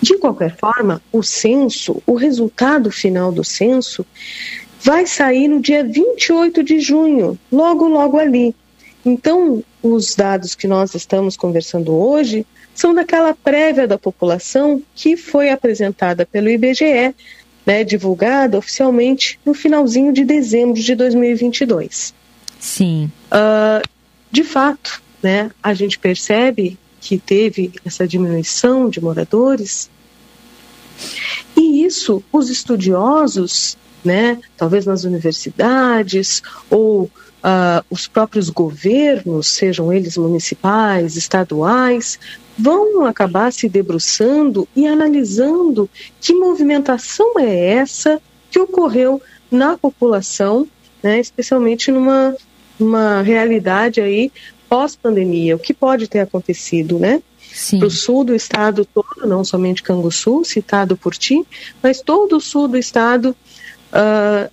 De 0.00 0.16
qualquer 0.18 0.56
forma, 0.56 1.02
o 1.10 1.22
censo, 1.22 2.00
o 2.06 2.14
resultado 2.14 2.90
final 2.90 3.32
do 3.32 3.42
censo, 3.42 4.06
vai 4.86 5.04
sair 5.04 5.48
no 5.48 5.60
dia 5.60 5.82
28 5.82 6.62
de 6.62 6.78
junho, 6.78 7.36
logo, 7.50 7.88
logo 7.88 8.20
ali. 8.20 8.54
Então, 9.04 9.60
os 9.82 10.14
dados 10.14 10.54
que 10.54 10.68
nós 10.68 10.94
estamos 10.94 11.36
conversando 11.36 11.92
hoje 11.92 12.46
são 12.72 12.94
daquela 12.94 13.34
prévia 13.34 13.88
da 13.88 13.98
população 13.98 14.80
que 14.94 15.16
foi 15.16 15.50
apresentada 15.50 16.24
pelo 16.24 16.48
IBGE 16.48 17.12
né, 17.66 17.82
divulgada 17.82 18.56
oficialmente 18.56 19.40
no 19.44 19.52
finalzinho 19.52 20.12
de 20.12 20.24
dezembro 20.24 20.80
de 20.80 20.94
2022. 20.94 22.14
Sim. 22.60 23.10
Uh, 23.26 23.84
de 24.30 24.44
fato, 24.44 25.02
né, 25.20 25.50
a 25.60 25.74
gente 25.74 25.98
percebe 25.98 26.78
que 27.00 27.18
teve 27.18 27.72
essa 27.84 28.06
diminuição 28.06 28.88
de 28.88 29.00
moradores 29.00 29.90
e 31.56 31.84
isso 31.84 32.22
os 32.32 32.50
estudiosos, 32.50 33.76
né, 34.06 34.38
talvez 34.56 34.86
nas 34.86 35.04
universidades 35.04 36.42
ou 36.70 37.02
uh, 37.02 37.84
os 37.90 38.06
próprios 38.06 38.48
governos, 38.48 39.48
sejam 39.48 39.92
eles 39.92 40.16
municipais, 40.16 41.16
estaduais, 41.16 42.18
vão 42.58 43.04
acabar 43.04 43.52
se 43.52 43.68
debruçando 43.68 44.66
e 44.74 44.86
analisando 44.86 45.90
que 46.20 46.32
movimentação 46.32 47.38
é 47.38 47.72
essa 47.72 48.20
que 48.50 48.58
ocorreu 48.58 49.20
na 49.50 49.76
população, 49.76 50.66
né, 51.02 51.20
especialmente 51.20 51.92
numa, 51.92 52.34
numa 52.78 53.20
realidade 53.20 54.00
aí 54.00 54.32
pós-pandemia, 54.68 55.54
o 55.54 55.58
que 55.58 55.74
pode 55.74 56.08
ter 56.08 56.20
acontecido, 56.20 56.98
né? 56.98 57.22
Para 57.78 57.86
o 57.86 57.90
sul 57.90 58.24
do 58.24 58.34
estado 58.34 58.84
todo, 58.84 59.26
não 59.26 59.44
somente 59.44 59.82
Canguçu, 59.82 60.44
citado 60.44 60.96
por 60.96 61.14
ti, 61.14 61.42
mas 61.82 62.02
todo 62.02 62.36
o 62.36 62.40
sul 62.40 62.68
do 62.68 62.76
estado 62.76 63.34
uh, 63.92 64.50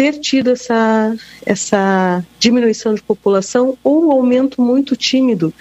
ter 0.00 0.18
tido 0.18 0.50
essa, 0.50 1.14
essa 1.44 2.24
diminuição 2.38 2.94
de 2.94 3.02
população 3.02 3.76
ou 3.84 4.06
um 4.06 4.10
aumento 4.10 4.62
muito 4.62 4.96
tímido 4.96 5.52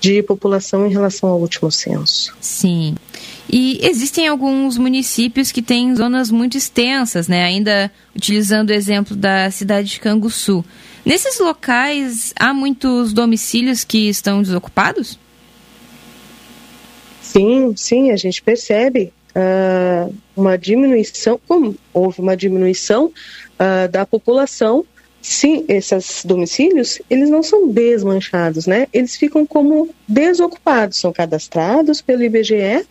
de 0.00 0.22
população 0.22 0.86
em 0.86 0.90
relação 0.90 1.28
ao 1.28 1.40
último 1.40 1.70
censo. 1.70 2.32
Sim. 2.40 2.94
E 3.50 3.80
existem 3.82 4.28
alguns 4.28 4.78
municípios 4.78 5.50
que 5.50 5.62
têm 5.62 5.96
zonas 5.96 6.30
muito 6.30 6.56
extensas, 6.56 7.26
né? 7.26 7.44
Ainda 7.44 7.90
utilizando 8.14 8.70
o 8.70 8.72
exemplo 8.74 9.16
da 9.16 9.50
cidade 9.50 9.88
de 9.88 10.00
Canguçu. 10.00 10.64
Nesses 11.04 11.40
locais, 11.40 12.32
há 12.38 12.52
muitos 12.52 13.12
domicílios 13.12 13.82
que 13.82 14.08
estão 14.08 14.42
desocupados? 14.42 15.18
Sim, 17.22 17.74
sim, 17.76 18.10
a 18.10 18.16
gente 18.16 18.42
percebe 18.42 19.12
uh, 19.38 20.14
uma 20.36 20.58
diminuição, 20.58 21.40
como 21.46 21.76
houve 21.92 22.20
uma 22.20 22.36
diminuição 22.36 23.06
uh, 23.06 23.88
da 23.90 24.04
população, 24.04 24.84
sim, 25.22 25.64
esses 25.68 26.24
domicílios, 26.24 27.00
eles 27.08 27.30
não 27.30 27.42
são 27.42 27.68
desmanchados, 27.68 28.66
né? 28.66 28.88
Eles 28.92 29.16
ficam 29.16 29.46
como 29.46 29.90
desocupados, 30.06 30.98
são 30.98 31.12
cadastrados 31.12 32.00
pelo 32.00 32.22
IBGE 32.22 32.86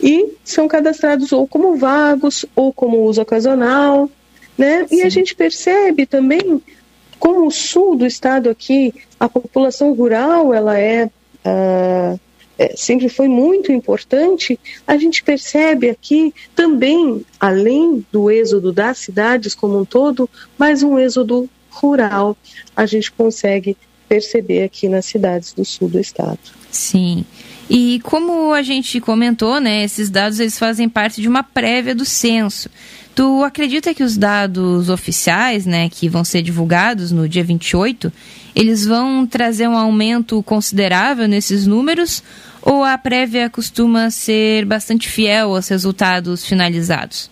e 0.00 0.34
são 0.44 0.68
cadastrados 0.68 1.32
ou 1.32 1.48
como 1.48 1.76
vagos 1.76 2.44
ou 2.54 2.72
como 2.72 3.02
uso 3.02 3.22
ocasional, 3.22 4.08
né? 4.56 4.86
Sim. 4.86 4.96
E 4.96 5.02
a 5.02 5.08
gente 5.08 5.34
percebe 5.34 6.06
também 6.06 6.62
como 7.18 7.46
o 7.46 7.50
sul 7.50 7.96
do 7.96 8.06
estado 8.06 8.50
aqui, 8.50 8.94
a 9.18 9.28
população 9.28 9.94
rural, 9.94 10.52
ela 10.52 10.78
é 10.78 11.06
uh, 11.06 11.10
é, 11.46 12.18
sempre 12.74 13.08
foi 13.08 13.28
muito 13.28 13.70
importante, 13.70 14.58
a 14.86 14.96
gente 14.96 15.22
percebe 15.22 15.90
aqui 15.90 16.32
também, 16.54 17.24
além 17.38 18.04
do 18.10 18.30
êxodo 18.30 18.72
das 18.72 18.98
cidades 18.98 19.54
como 19.54 19.78
um 19.78 19.84
todo, 19.84 20.28
mais 20.58 20.82
um 20.82 20.98
êxodo 20.98 21.48
rural. 21.70 22.36
A 22.74 22.86
gente 22.86 23.12
consegue 23.12 23.76
perceber 24.08 24.62
aqui 24.62 24.88
nas 24.88 25.04
cidades 25.04 25.52
do 25.52 25.64
sul 25.64 25.88
do 25.88 26.00
estado. 26.00 26.38
Sim. 26.70 27.24
E 27.68 28.00
como 28.04 28.52
a 28.52 28.62
gente 28.62 29.00
comentou, 29.00 29.60
né, 29.60 29.82
esses 29.82 30.08
dados 30.08 30.38
eles 30.38 30.58
fazem 30.58 30.88
parte 30.88 31.20
de 31.20 31.28
uma 31.28 31.42
prévia 31.42 31.94
do 31.94 32.04
censo. 32.04 32.70
Tu 33.14 33.42
acredita 33.42 33.94
que 33.94 34.02
os 34.02 34.16
dados 34.16 34.88
oficiais, 34.88 35.66
né, 35.66 35.88
que 35.88 36.08
vão 36.08 36.22
ser 36.22 36.42
divulgados 36.42 37.10
no 37.10 37.28
dia 37.28 37.42
28, 37.42 38.12
eles 38.56 38.86
vão 38.86 39.26
trazer 39.26 39.68
um 39.68 39.76
aumento 39.76 40.42
considerável 40.42 41.28
nesses 41.28 41.66
números 41.66 42.22
ou 42.62 42.82
a 42.82 42.96
prévia 42.96 43.50
costuma 43.50 44.10
ser 44.10 44.64
bastante 44.64 45.10
fiel 45.10 45.54
aos 45.54 45.68
resultados 45.68 46.46
finalizados? 46.46 47.30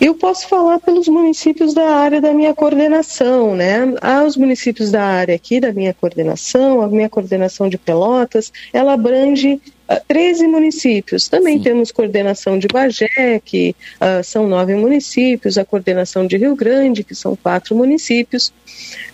Eu 0.00 0.14
posso 0.14 0.48
falar 0.48 0.80
pelos 0.80 1.08
municípios 1.08 1.74
da 1.74 1.86
área 1.86 2.22
da 2.22 2.32
minha 2.32 2.54
coordenação, 2.54 3.54
né? 3.54 3.80
Há 4.00 4.24
os 4.24 4.34
municípios 4.34 4.90
da 4.90 5.04
área 5.04 5.34
aqui 5.34 5.60
da 5.60 5.74
minha 5.74 5.92
coordenação, 5.92 6.80
a 6.80 6.88
minha 6.88 7.08
coordenação 7.10 7.68
de 7.68 7.76
Pelotas, 7.76 8.50
ela 8.72 8.94
abrange 8.94 9.60
uh, 9.90 10.00
13 10.08 10.46
municípios. 10.46 11.28
Também 11.28 11.58
Sim. 11.58 11.64
temos 11.64 11.92
coordenação 11.92 12.58
de 12.58 12.66
Bagé, 12.66 13.42
que 13.44 13.76
uh, 14.00 14.24
são 14.24 14.48
nove 14.48 14.74
municípios, 14.74 15.58
a 15.58 15.66
coordenação 15.66 16.26
de 16.26 16.38
Rio 16.38 16.56
Grande, 16.56 17.04
que 17.04 17.14
são 17.14 17.36
quatro 17.36 17.76
municípios. 17.76 18.54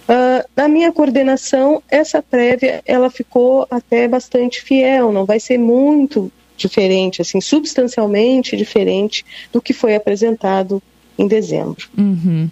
Uh, 0.08 0.48
na 0.54 0.68
minha 0.68 0.92
coordenação, 0.92 1.82
essa 1.90 2.22
prévia 2.22 2.80
ela 2.86 3.10
ficou 3.10 3.66
até 3.68 4.06
bastante 4.06 4.62
fiel, 4.62 5.10
não 5.10 5.24
vai 5.24 5.40
ser 5.40 5.58
muito 5.58 6.30
diferente, 6.56 7.22
assim, 7.22 7.40
substancialmente 7.40 8.56
diferente 8.56 9.24
do 9.52 9.60
que 9.60 9.72
foi 9.72 9.94
apresentado 9.94 10.82
em 11.18 11.26
dezembro. 11.26 11.88
Uhum. 11.96 12.48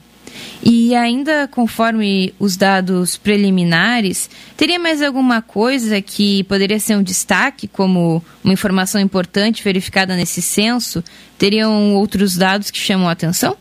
E 0.63 0.95
ainda 0.95 1.47
conforme 1.47 2.35
os 2.39 2.57
dados 2.57 3.17
preliminares, 3.17 4.29
teria 4.57 4.79
mais 4.79 5.03
alguma 5.03 5.43
coisa 5.43 6.01
que 6.01 6.43
poderia 6.45 6.81
ser 6.81 6.97
um 6.97 7.03
destaque, 7.03 7.69
como 7.69 8.23
uma 8.43 8.53
informação 8.53 9.01
importante 9.01 9.63
verificada 9.63 10.17
nesse 10.17 10.41
censo? 10.41 11.05
Teriam 11.39 11.95
outros 11.95 12.37
dados 12.37 12.71
que 12.71 12.79
chamam 12.79 13.09
a 13.09 13.13
atenção? 13.13 13.57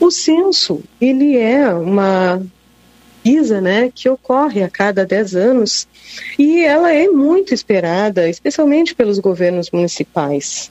O 0.00 0.10
censo, 0.10 0.82
ele 1.00 1.36
é 1.36 1.68
uma 1.72 2.42
pesquisa 3.26 3.60
né, 3.60 3.90
que 3.92 4.08
ocorre 4.08 4.62
a 4.62 4.70
cada 4.70 5.04
10 5.04 5.34
anos 5.34 5.88
e 6.38 6.64
ela 6.64 6.92
é 6.92 7.08
muito 7.08 7.52
esperada, 7.52 8.28
especialmente 8.28 8.94
pelos 8.94 9.18
governos 9.18 9.70
municipais. 9.70 10.70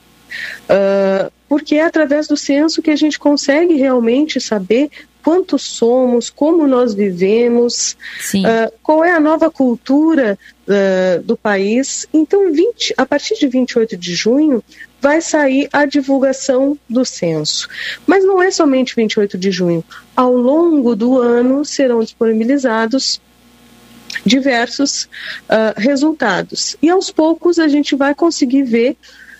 Uh, 0.64 1.30
porque 1.48 1.76
é 1.76 1.84
através 1.84 2.26
do 2.26 2.36
censo 2.36 2.82
que 2.82 2.90
a 2.90 2.96
gente 2.96 3.18
consegue 3.18 3.74
realmente 3.74 4.40
saber 4.40 4.90
quantos 5.22 5.62
somos, 5.62 6.30
como 6.30 6.66
nós 6.66 6.94
vivemos, 6.94 7.96
uh, 8.34 8.72
qual 8.82 9.04
é 9.04 9.12
a 9.12 9.20
nova 9.20 9.50
cultura 9.50 10.38
uh, 10.66 11.22
do 11.22 11.36
país. 11.36 12.06
Então, 12.12 12.52
20, 12.52 12.94
a 12.96 13.04
partir 13.04 13.36
de 13.38 13.46
28 13.48 13.96
de 13.96 14.14
junho, 14.14 14.62
vai 15.00 15.20
sair 15.20 15.68
a 15.72 15.84
divulgação 15.84 16.78
do 16.88 17.04
censo. 17.04 17.68
Mas 18.06 18.24
não 18.24 18.42
é 18.42 18.50
somente 18.50 18.94
28 18.96 19.38
de 19.38 19.50
junho. 19.50 19.84
Ao 20.14 20.32
longo 20.32 20.96
do 20.96 21.18
ano 21.18 21.64
serão 21.64 22.00
disponibilizados 22.00 23.20
diversos 24.24 25.04
uh, 25.04 25.78
resultados. 25.78 26.76
E 26.82 26.90
aos 26.90 27.10
poucos 27.10 27.58
a 27.58 27.68
gente 27.68 27.94
vai 27.94 28.14
conseguir 28.14 28.62
ver, 28.62 28.96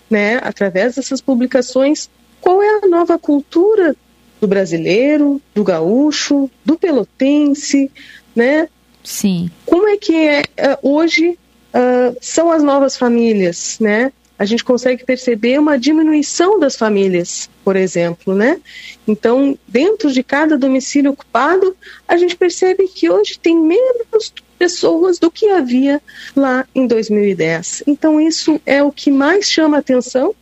né, 0.09 0.39
através 0.41 0.95
dessas 0.95 1.19
publicações, 1.19 2.09
qual 2.39 2.61
é 2.61 2.79
a 2.83 2.87
nova 2.87 3.17
cultura 3.17 3.95
do 4.39 4.47
brasileiro, 4.47 5.41
do 5.53 5.63
gaúcho, 5.63 6.49
do 6.63 6.77
pelotense, 6.77 7.91
né? 8.35 8.69
Sim. 9.03 9.49
Como 9.65 9.87
é 9.87 9.97
que 9.97 10.13
é 10.15 10.41
uh, 10.41 10.89
hoje 10.89 11.37
uh, 11.73 12.15
são 12.21 12.51
as 12.51 12.61
novas 12.61 12.95
famílias, 12.95 13.77
né? 13.79 14.11
A 14.37 14.45
gente 14.45 14.63
consegue 14.63 15.03
perceber 15.03 15.59
uma 15.59 15.77
diminuição 15.77 16.59
das 16.59 16.75
famílias, 16.75 17.49
por 17.63 17.75
exemplo, 17.75 18.35
né? 18.35 18.59
Então, 19.07 19.57
dentro 19.67 20.11
de 20.11 20.21
cada 20.21 20.57
domicílio 20.57 21.11
ocupado, 21.11 21.75
a 22.07 22.17
gente 22.17 22.35
percebe 22.35 22.87
que 22.87 23.09
hoje 23.09 23.39
tem 23.39 23.59
menos 23.59 24.33
pessoas 24.57 25.17
do 25.19 25.31
que 25.31 25.49
havia 25.49 26.01
lá 26.35 26.65
em 26.73 26.87
2010. 26.87 27.83
Então, 27.87 28.19
isso 28.19 28.59
é 28.65 28.83
o 28.83 28.91
que 28.91 29.11
mais 29.11 29.49
chama 29.49 29.77
atenção, 29.77 30.35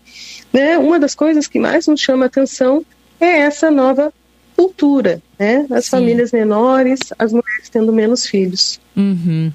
né? 0.52 0.78
Uma 0.78 1.00
das 1.00 1.16
coisas 1.16 1.48
que 1.48 1.60
mais 1.60 1.88
nos 1.88 2.02
chama 2.02 2.26
atenção 2.26 2.86
é 3.20 3.40
essa 3.40 3.72
nova 3.72 4.14
cultura, 4.56 5.22
né? 5.38 5.66
As 5.70 5.86
Sim. 5.86 5.92
famílias 5.92 6.32
menores, 6.32 7.00
as 7.20 7.32
mulheres 7.32 7.70
tendo 7.70 7.92
menos 7.92 8.26
filhos. 8.26 8.80
Uhum. 8.96 9.52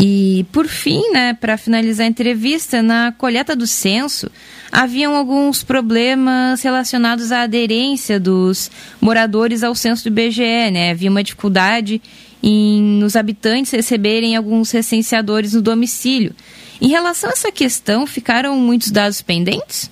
E, 0.00 0.46
por 0.52 0.68
fim, 0.68 1.10
né, 1.10 1.34
para 1.34 1.58
finalizar 1.58 2.06
a 2.06 2.08
entrevista, 2.08 2.80
na 2.80 3.10
coleta 3.10 3.56
do 3.56 3.66
censo, 3.66 4.30
haviam 4.70 5.16
alguns 5.16 5.64
problemas 5.64 6.62
relacionados 6.62 7.32
à 7.32 7.42
aderência 7.42 8.20
dos 8.20 8.70
moradores 9.00 9.64
ao 9.64 9.74
censo 9.74 10.04
do 10.04 10.08
IBGE. 10.08 10.70
Né? 10.70 10.92
Havia 10.92 11.10
uma 11.10 11.24
dificuldade 11.24 12.00
em 12.40 13.02
os 13.02 13.16
habitantes 13.16 13.72
receberem 13.72 14.36
alguns 14.36 14.70
recenseadores 14.70 15.54
no 15.54 15.62
domicílio. 15.62 16.32
Em 16.80 16.88
relação 16.88 17.28
a 17.30 17.32
essa 17.32 17.50
questão, 17.50 18.06
ficaram 18.06 18.56
muitos 18.56 18.92
dados 18.92 19.20
pendentes? 19.20 19.90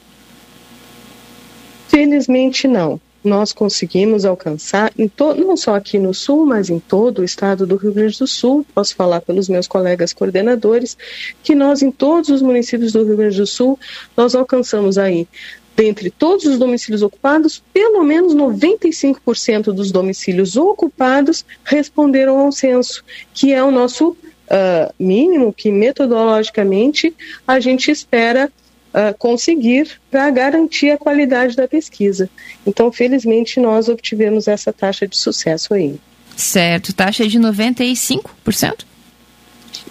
Felizmente 1.89 2.69
não 2.69 3.01
nós 3.27 3.53
conseguimos 3.53 4.25
alcançar, 4.25 4.93
não 5.37 5.57
só 5.57 5.75
aqui 5.75 5.99
no 5.99 6.15
Sul, 6.15 6.47
mas 6.47 6.71
em 6.71 6.79
todo 6.79 7.19
o 7.19 7.25
estado 7.25 7.67
do 7.67 7.77
Rio 7.77 7.93
Grande 7.93 8.19
do 8.19 8.27
Sul, 8.27 8.65
posso 8.75 8.95
falar 8.95 9.21
pelos 9.21 9.49
meus 9.49 9.67
colegas 9.67 10.13
coordenadores, 10.13 10.97
que 11.43 11.55
nós 11.55 11.83
em 11.83 11.91
todos 11.91 12.31
os 12.31 12.41
municípios 12.41 12.93
do 12.93 13.05
Rio 13.05 13.17
Grande 13.17 13.37
do 13.37 13.47
Sul, 13.47 13.79
nós 14.17 14.35
alcançamos 14.35 14.97
aí 14.97 15.29
dentre 15.75 16.11
todos 16.11 16.47
os 16.47 16.59
domicílios 16.59 17.03
ocupados, 17.03 17.63
pelo 17.73 18.03
menos 18.03 18.35
95% 18.35 19.65
dos 19.73 19.93
domicílios 19.93 20.57
ocupados 20.57 21.45
responderam 21.65 22.39
ao 22.39 22.51
censo, 22.51 23.05
que 23.35 23.53
é 23.53 23.63
o 23.63 23.71
nosso 23.71 24.11
uh, 24.11 24.95
mínimo 24.99 25.53
que 25.53 25.71
metodologicamente 25.71 27.15
a 27.47 27.61
gente 27.61 27.91
espera 27.91 28.51
uh, 28.97 29.17
conseguir 29.19 30.01
para 30.11 30.31
garantir 30.31 30.91
a 30.91 30.99
qualidade 30.99 31.55
da 31.55 31.69
pesquisa. 31.69 32.31
Então, 32.67 32.91
felizmente, 32.91 33.61
nós 33.61 33.89
obtivemos 33.89 34.49
essa 34.49 34.73
taxa 34.73 35.07
de 35.07 35.17
sucesso 35.17 35.75
aí. 35.75 36.01
Certo, 36.35 36.95
taxa 36.95 37.29
de 37.29 37.39
95%? 37.39 38.85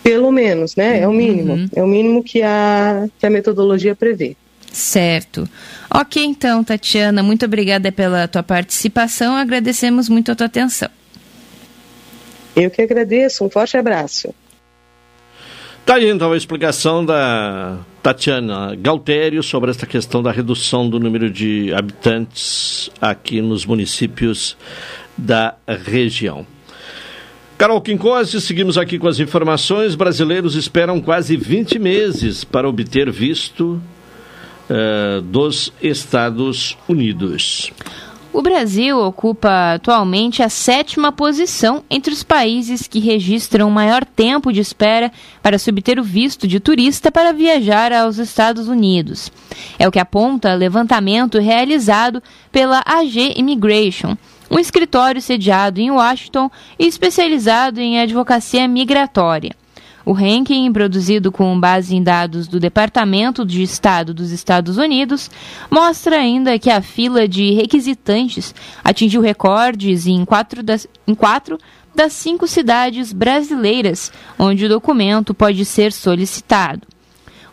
Pelo 0.04 0.32
menos, 0.32 0.76
né? 0.76 1.00
É 1.02 1.08
o 1.08 1.14
mínimo. 1.14 1.54
Uhum. 1.54 1.70
É 1.76 1.84
o 1.84 1.88
mínimo 1.88 2.24
que 2.24 2.42
a, 2.42 3.08
que 3.18 3.26
a 3.26 3.30
metodologia 3.30 3.96
prevê. 3.96 4.36
Certo. 4.72 5.48
Ok, 5.90 6.24
então, 6.24 6.64
Tatiana, 6.64 7.24
muito 7.24 7.46
obrigada 7.46 7.92
pela 7.92 8.28
tua 8.28 8.44
participação. 8.44 9.36
Agradecemos 9.36 10.10
muito 10.10 10.32
a 10.32 10.36
tua 10.36 10.48
atenção. 10.48 10.90
Eu 12.56 12.70
que 12.70 12.82
agradeço. 12.82 13.44
Um 13.44 13.50
forte 13.50 13.78
abraço. 13.78 14.34
Tá 15.86 15.96
aí 15.96 16.10
então 16.10 16.32
a 16.32 16.38
explicação 16.38 17.06
da 17.06 17.78
Tatiana 18.02 18.74
Galtério 18.76 19.44
sobre 19.44 19.70
esta 19.70 19.86
questão 19.86 20.24
da 20.24 20.32
redução 20.32 20.90
do 20.90 21.00
número 21.00 21.30
de 21.30 21.72
habitantes 21.76 22.90
aqui 23.00 23.40
nos 23.40 23.68
municípios 23.68 24.58
da 25.16 25.54
região. 25.68 26.44
Carol 27.56 27.80
Quincose, 27.82 28.42
seguimos 28.42 28.80
aqui 28.80 28.98
com 28.98 29.08
as 29.08 29.20
informações. 29.20 29.94
Brasileiros 29.94 30.56
esperam 30.56 31.00
quase 31.00 31.38
20 31.38 31.78
meses 31.78 32.44
para 32.44 32.68
obter 32.68 33.12
visto 33.12 33.80
uh, 34.68 35.22
dos 35.22 35.72
Estados 35.80 36.76
Unidos. 36.90 37.72
O 38.36 38.42
Brasil 38.42 39.00
ocupa 39.00 39.76
atualmente 39.76 40.44
a 40.44 40.50
sétima 40.50 41.10
posição 41.10 41.86
entre 41.90 42.12
os 42.12 42.22
países 42.22 42.86
que 42.86 43.00
registram 43.00 43.72
maior 43.72 44.04
tempo 44.04 44.52
de 44.52 44.60
espera 44.60 45.10
para 45.42 45.58
se 45.58 45.70
obter 45.70 45.98
o 45.98 46.04
visto 46.04 46.46
de 46.46 46.60
turista 46.60 47.10
para 47.10 47.32
viajar 47.32 47.94
aos 47.94 48.18
Estados 48.18 48.68
Unidos. 48.68 49.32
É 49.80 49.88
o 49.88 49.92
que 49.92 50.00
aponta 50.00 50.54
levantamento 50.54 51.40
realizado 51.40 52.22
pela 52.52 52.84
AG 52.86 53.36
Immigration, 53.38 54.18
um 54.52 54.60
escritório 54.60 55.22
sediado 55.22 55.80
em 55.80 55.90
Washington 55.90 56.52
e 56.78 56.88
especializado 56.88 57.80
em 57.80 58.02
advocacia 58.02 58.68
migratória. 58.68 59.56
O 60.06 60.12
ranking, 60.12 60.72
produzido 60.72 61.32
com 61.32 61.60
base 61.60 61.96
em 61.96 62.04
dados 62.04 62.48
do 62.48 62.60
Departamento 62.60 63.44
de 63.44 63.64
Estado 63.64 64.14
dos 64.14 64.30
Estados 64.30 64.78
Unidos, 64.78 65.32
mostra 65.70 66.18
ainda 66.18 66.60
que 66.60 66.70
a 66.70 66.80
fila 66.80 67.28
de 67.28 67.54
requisitantes 67.54 68.54
atingiu 68.84 69.20
recordes 69.20 70.06
em 70.06 70.24
quatro 70.24 70.62
das, 70.62 70.88
em 71.08 71.16
quatro 71.16 71.58
das 71.96 72.14
cinco 72.14 72.48
cidades 72.48 73.12
brasileiras 73.12 74.12
onde 74.38 74.66
o 74.66 74.70
documento 74.70 75.34
pode 75.34 75.66
ser 75.66 75.92
solicitado. 75.92 76.82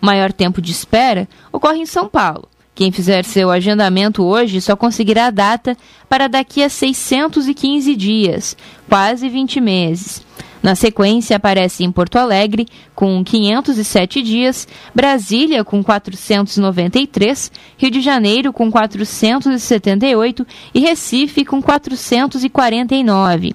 O 0.00 0.04
maior 0.04 0.30
tempo 0.30 0.60
de 0.60 0.72
espera 0.72 1.26
ocorre 1.50 1.78
em 1.78 1.86
São 1.86 2.06
Paulo. 2.06 2.48
Quem 2.74 2.90
fizer 2.90 3.24
seu 3.24 3.50
agendamento 3.50 4.22
hoje 4.22 4.60
só 4.60 4.74
conseguirá 4.74 5.26
a 5.26 5.30
data 5.30 5.76
para 6.08 6.28
daqui 6.28 6.62
a 6.62 6.68
615 6.68 7.94
dias, 7.94 8.56
quase 8.88 9.28
20 9.28 9.60
meses. 9.60 10.22
Na 10.62 10.76
sequência, 10.76 11.36
aparece 11.36 11.82
em 11.82 11.90
Porto 11.90 12.16
Alegre, 12.16 12.68
com 12.94 13.24
507 13.24 14.22
dias, 14.22 14.68
Brasília, 14.94 15.64
com 15.64 15.82
493, 15.82 17.51
Rio 17.76 17.90
de 17.90 18.01
Janeiro, 18.01 18.52
com 18.52 18.70
478 18.70 20.47
e 20.72 20.78
Recife, 20.78 21.44
com 21.44 21.60
449. 21.60 23.55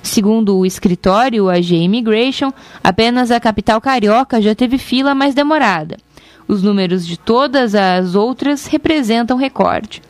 Segundo 0.00 0.56
o 0.58 0.64
escritório 0.64 1.48
AG 1.48 1.74
Immigration, 1.74 2.52
apenas 2.84 3.32
a 3.32 3.40
capital 3.40 3.80
carioca 3.80 4.40
já 4.40 4.54
teve 4.54 4.78
fila 4.78 5.14
mais 5.14 5.34
demorada. 5.34 5.96
Os 6.46 6.62
números 6.62 7.06
de 7.06 7.18
todas 7.18 7.74
as 7.74 8.14
outras 8.14 8.66
representam 8.66 9.36
recorde. 9.36 10.02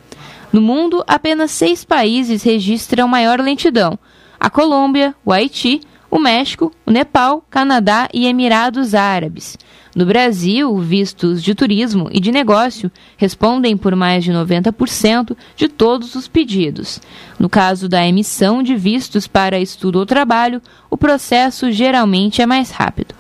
No 0.53 0.61
mundo, 0.61 1.03
apenas 1.07 1.53
seis 1.53 1.85
países 1.85 2.43
registram 2.43 3.09
maior 3.09 3.41
lentidão: 3.41 3.99
a 4.39 4.51
Colômbia, 4.51 5.15
o 5.25 5.33
Haiti, 5.33 5.81
o 6.15 6.19
México, 6.21 6.71
o 6.87 6.93
Nepal, 6.93 7.45
Canadá 7.51 8.09
e 8.15 8.29
Emirados 8.29 8.95
Árabes. 8.95 9.59
No 9.97 10.07
Brasil, 10.07 10.79
vistos 10.79 11.43
de 11.43 11.57
turismo 11.57 12.09
e 12.13 12.21
de 12.21 12.31
negócio 12.31 12.89
respondem 13.17 13.77
por 13.77 13.97
mais 13.97 14.23
de 14.23 14.31
90% 14.31 15.37
de 15.57 15.67
todos 15.67 16.15
os 16.15 16.29
pedidos. 16.29 17.01
No 17.37 17.49
caso 17.49 17.89
da 17.89 18.07
emissão 18.07 18.63
de 18.63 18.77
vistos 18.77 19.27
para 19.27 19.59
estudo 19.59 19.99
ou 19.99 20.07
trabalho, 20.07 20.63
o 20.89 20.97
processo 20.97 21.73
geralmente 21.73 22.41
é 22.41 22.47
mais 22.47 22.71
rápido. 22.71 23.13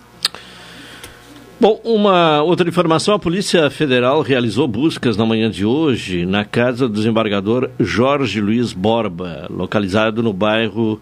Bom, 1.60 1.80
uma 1.82 2.44
outra 2.44 2.68
informação: 2.68 3.14
a 3.14 3.18
Polícia 3.18 3.68
Federal 3.70 4.22
realizou 4.22 4.68
buscas 4.68 5.16
na 5.16 5.26
manhã 5.26 5.50
de 5.50 5.64
hoje 5.64 6.24
na 6.24 6.44
casa 6.44 6.86
do 6.86 6.94
desembargador 6.94 7.70
Jorge 7.80 8.40
Luiz 8.40 8.72
Borba, 8.72 9.48
localizado 9.50 10.22
no 10.22 10.32
bairro 10.32 11.00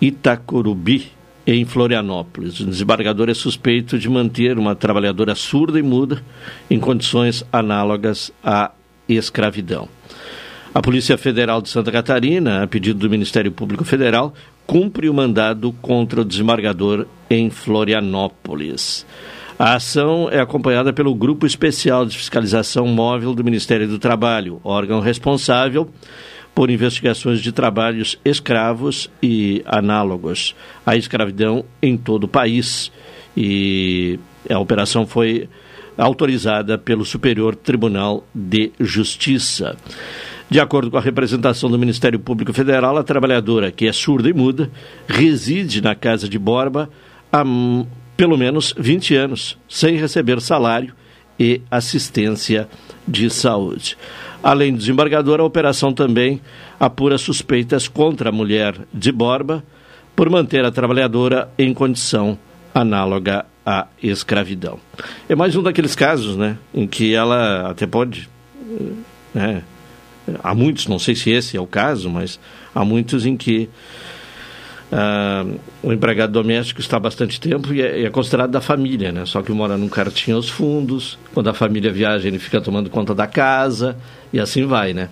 Itacorubi, 0.00 1.17
em 1.54 1.64
Florianópolis. 1.64 2.60
O 2.60 2.66
desembargador 2.66 3.30
é 3.30 3.34
suspeito 3.34 3.98
de 3.98 4.06
manter 4.06 4.58
uma 4.58 4.74
trabalhadora 4.74 5.34
surda 5.34 5.78
e 5.78 5.82
muda 5.82 6.22
em 6.68 6.78
condições 6.78 7.42
análogas 7.50 8.30
à 8.44 8.70
escravidão. 9.08 9.88
A 10.74 10.82
Polícia 10.82 11.16
Federal 11.16 11.62
de 11.62 11.70
Santa 11.70 11.90
Catarina, 11.90 12.62
a 12.62 12.66
pedido 12.66 12.98
do 12.98 13.08
Ministério 13.08 13.50
Público 13.50 13.82
Federal, 13.82 14.34
cumpre 14.66 15.08
o 15.08 15.14
mandado 15.14 15.72
contra 15.80 16.20
o 16.20 16.24
desembargador 16.24 17.06
em 17.30 17.48
Florianópolis. 17.48 19.06
A 19.58 19.74
ação 19.74 20.28
é 20.30 20.38
acompanhada 20.40 20.92
pelo 20.92 21.14
Grupo 21.14 21.46
Especial 21.46 22.04
de 22.04 22.16
Fiscalização 22.18 22.86
Móvel 22.86 23.34
do 23.34 23.42
Ministério 23.42 23.88
do 23.88 23.98
Trabalho, 23.98 24.60
órgão 24.62 25.00
responsável 25.00 25.88
por 26.58 26.70
investigações 26.70 27.40
de 27.40 27.52
trabalhos 27.52 28.18
escravos 28.24 29.08
e 29.22 29.62
análogos 29.64 30.56
à 30.84 30.96
escravidão 30.96 31.64
em 31.80 31.96
todo 31.96 32.24
o 32.24 32.28
país. 32.28 32.90
E 33.36 34.18
a 34.50 34.58
operação 34.58 35.06
foi 35.06 35.48
autorizada 35.96 36.76
pelo 36.76 37.04
Superior 37.04 37.54
Tribunal 37.54 38.26
de 38.34 38.72
Justiça. 38.80 39.76
De 40.50 40.58
acordo 40.58 40.90
com 40.90 40.96
a 40.96 41.00
representação 41.00 41.70
do 41.70 41.78
Ministério 41.78 42.18
Público 42.18 42.52
Federal, 42.52 42.98
a 42.98 43.04
trabalhadora, 43.04 43.70
que 43.70 43.86
é 43.86 43.92
surda 43.92 44.28
e 44.28 44.32
muda, 44.32 44.68
reside 45.06 45.80
na 45.80 45.94
casa 45.94 46.28
de 46.28 46.40
Borba 46.40 46.90
há 47.32 47.44
pelo 48.16 48.36
menos 48.36 48.74
20 48.76 49.14
anos, 49.14 49.56
sem 49.68 49.94
receber 49.94 50.40
salário 50.40 50.92
e 51.38 51.62
assistência 51.70 52.68
de 53.06 53.30
saúde. 53.30 53.96
Além 54.42 54.72
do 54.72 54.78
desembargador, 54.78 55.40
a 55.40 55.44
operação 55.44 55.92
também 55.92 56.40
apura 56.78 57.18
suspeitas 57.18 57.88
contra 57.88 58.28
a 58.28 58.32
mulher 58.32 58.76
de 58.94 59.10
Borba 59.10 59.64
por 60.14 60.30
manter 60.30 60.64
a 60.64 60.70
trabalhadora 60.70 61.50
em 61.58 61.74
condição 61.74 62.38
análoga 62.74 63.44
à 63.66 63.86
escravidão. 64.02 64.78
É 65.28 65.34
mais 65.34 65.56
um 65.56 65.62
daqueles 65.62 65.94
casos, 65.94 66.36
né, 66.36 66.56
em 66.72 66.86
que 66.86 67.14
ela 67.14 67.70
até 67.70 67.86
pode, 67.86 68.28
né, 69.34 69.62
há 70.42 70.54
muitos, 70.54 70.86
não 70.86 70.98
sei 70.98 71.14
se 71.14 71.30
esse 71.30 71.56
é 71.56 71.60
o 71.60 71.66
caso, 71.66 72.08
mas 72.08 72.38
há 72.74 72.84
muitos 72.84 73.26
em 73.26 73.36
que 73.36 73.68
Uh, 74.90 75.60
o 75.82 75.92
empregado 75.92 76.32
doméstico 76.32 76.80
está 76.80 76.96
há 76.96 77.00
bastante 77.00 77.38
tempo 77.38 77.74
e 77.74 77.82
é, 77.82 78.04
é, 78.04 78.10
considerado 78.10 78.50
da 78.50 78.60
família, 78.60 79.12
né? 79.12 79.26
Só 79.26 79.42
que 79.42 79.52
mora 79.52 79.76
num 79.76 79.88
cartinho 79.88 80.38
aos 80.38 80.48
fundos. 80.48 81.18
Quando 81.34 81.50
a 81.50 81.54
família 81.54 81.92
viaja, 81.92 82.26
ele 82.26 82.38
fica 82.38 82.58
tomando 82.58 82.88
conta 82.88 83.14
da 83.14 83.26
casa 83.26 83.98
e 84.32 84.40
assim 84.40 84.64
vai, 84.64 84.94
né? 84.94 85.10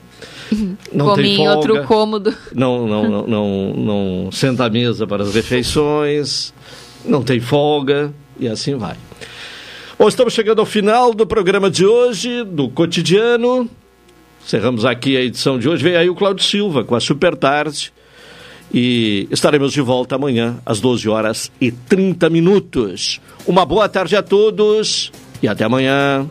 Não 0.90 1.08
Come 1.08 1.22
tem 1.22 1.36
folga, 1.36 1.52
em 1.52 1.54
outro 1.54 1.84
cômodo. 1.84 2.34
Não, 2.54 2.86
não, 2.86 3.08
não, 3.08 3.26
não, 3.26 3.74
não 3.74 4.32
senta 4.32 4.64
à 4.64 4.70
mesa 4.70 5.06
para 5.06 5.22
as 5.22 5.34
refeições, 5.34 6.54
não 7.04 7.22
tem 7.22 7.38
folga 7.38 8.14
e 8.40 8.48
assim 8.48 8.76
vai. 8.76 8.96
Bom, 9.98 10.08
estamos 10.08 10.32
chegando 10.32 10.60
ao 10.60 10.66
final 10.66 11.12
do 11.12 11.26
programa 11.26 11.70
de 11.70 11.84
hoje, 11.84 12.44
do 12.44 12.70
cotidiano. 12.70 13.68
Cerramos 14.46 14.86
aqui 14.86 15.18
a 15.18 15.20
edição 15.20 15.58
de 15.58 15.68
hoje. 15.68 15.82
Vem 15.82 15.96
aí 15.96 16.08
o 16.08 16.14
Cláudio 16.14 16.44
Silva 16.44 16.82
com 16.82 16.94
a 16.94 17.00
Super 17.00 17.36
Tarde 17.36 17.92
e 18.72 19.28
estaremos 19.30 19.72
de 19.72 19.80
volta 19.80 20.16
amanhã 20.16 20.56
às 20.64 20.80
12 20.80 21.08
horas 21.08 21.50
e 21.60 21.70
30 21.70 22.28
minutos. 22.30 23.20
Uma 23.46 23.64
boa 23.64 23.88
tarde 23.88 24.16
a 24.16 24.22
todos 24.22 25.12
e 25.42 25.48
até 25.48 25.64
amanhã. 25.64 26.28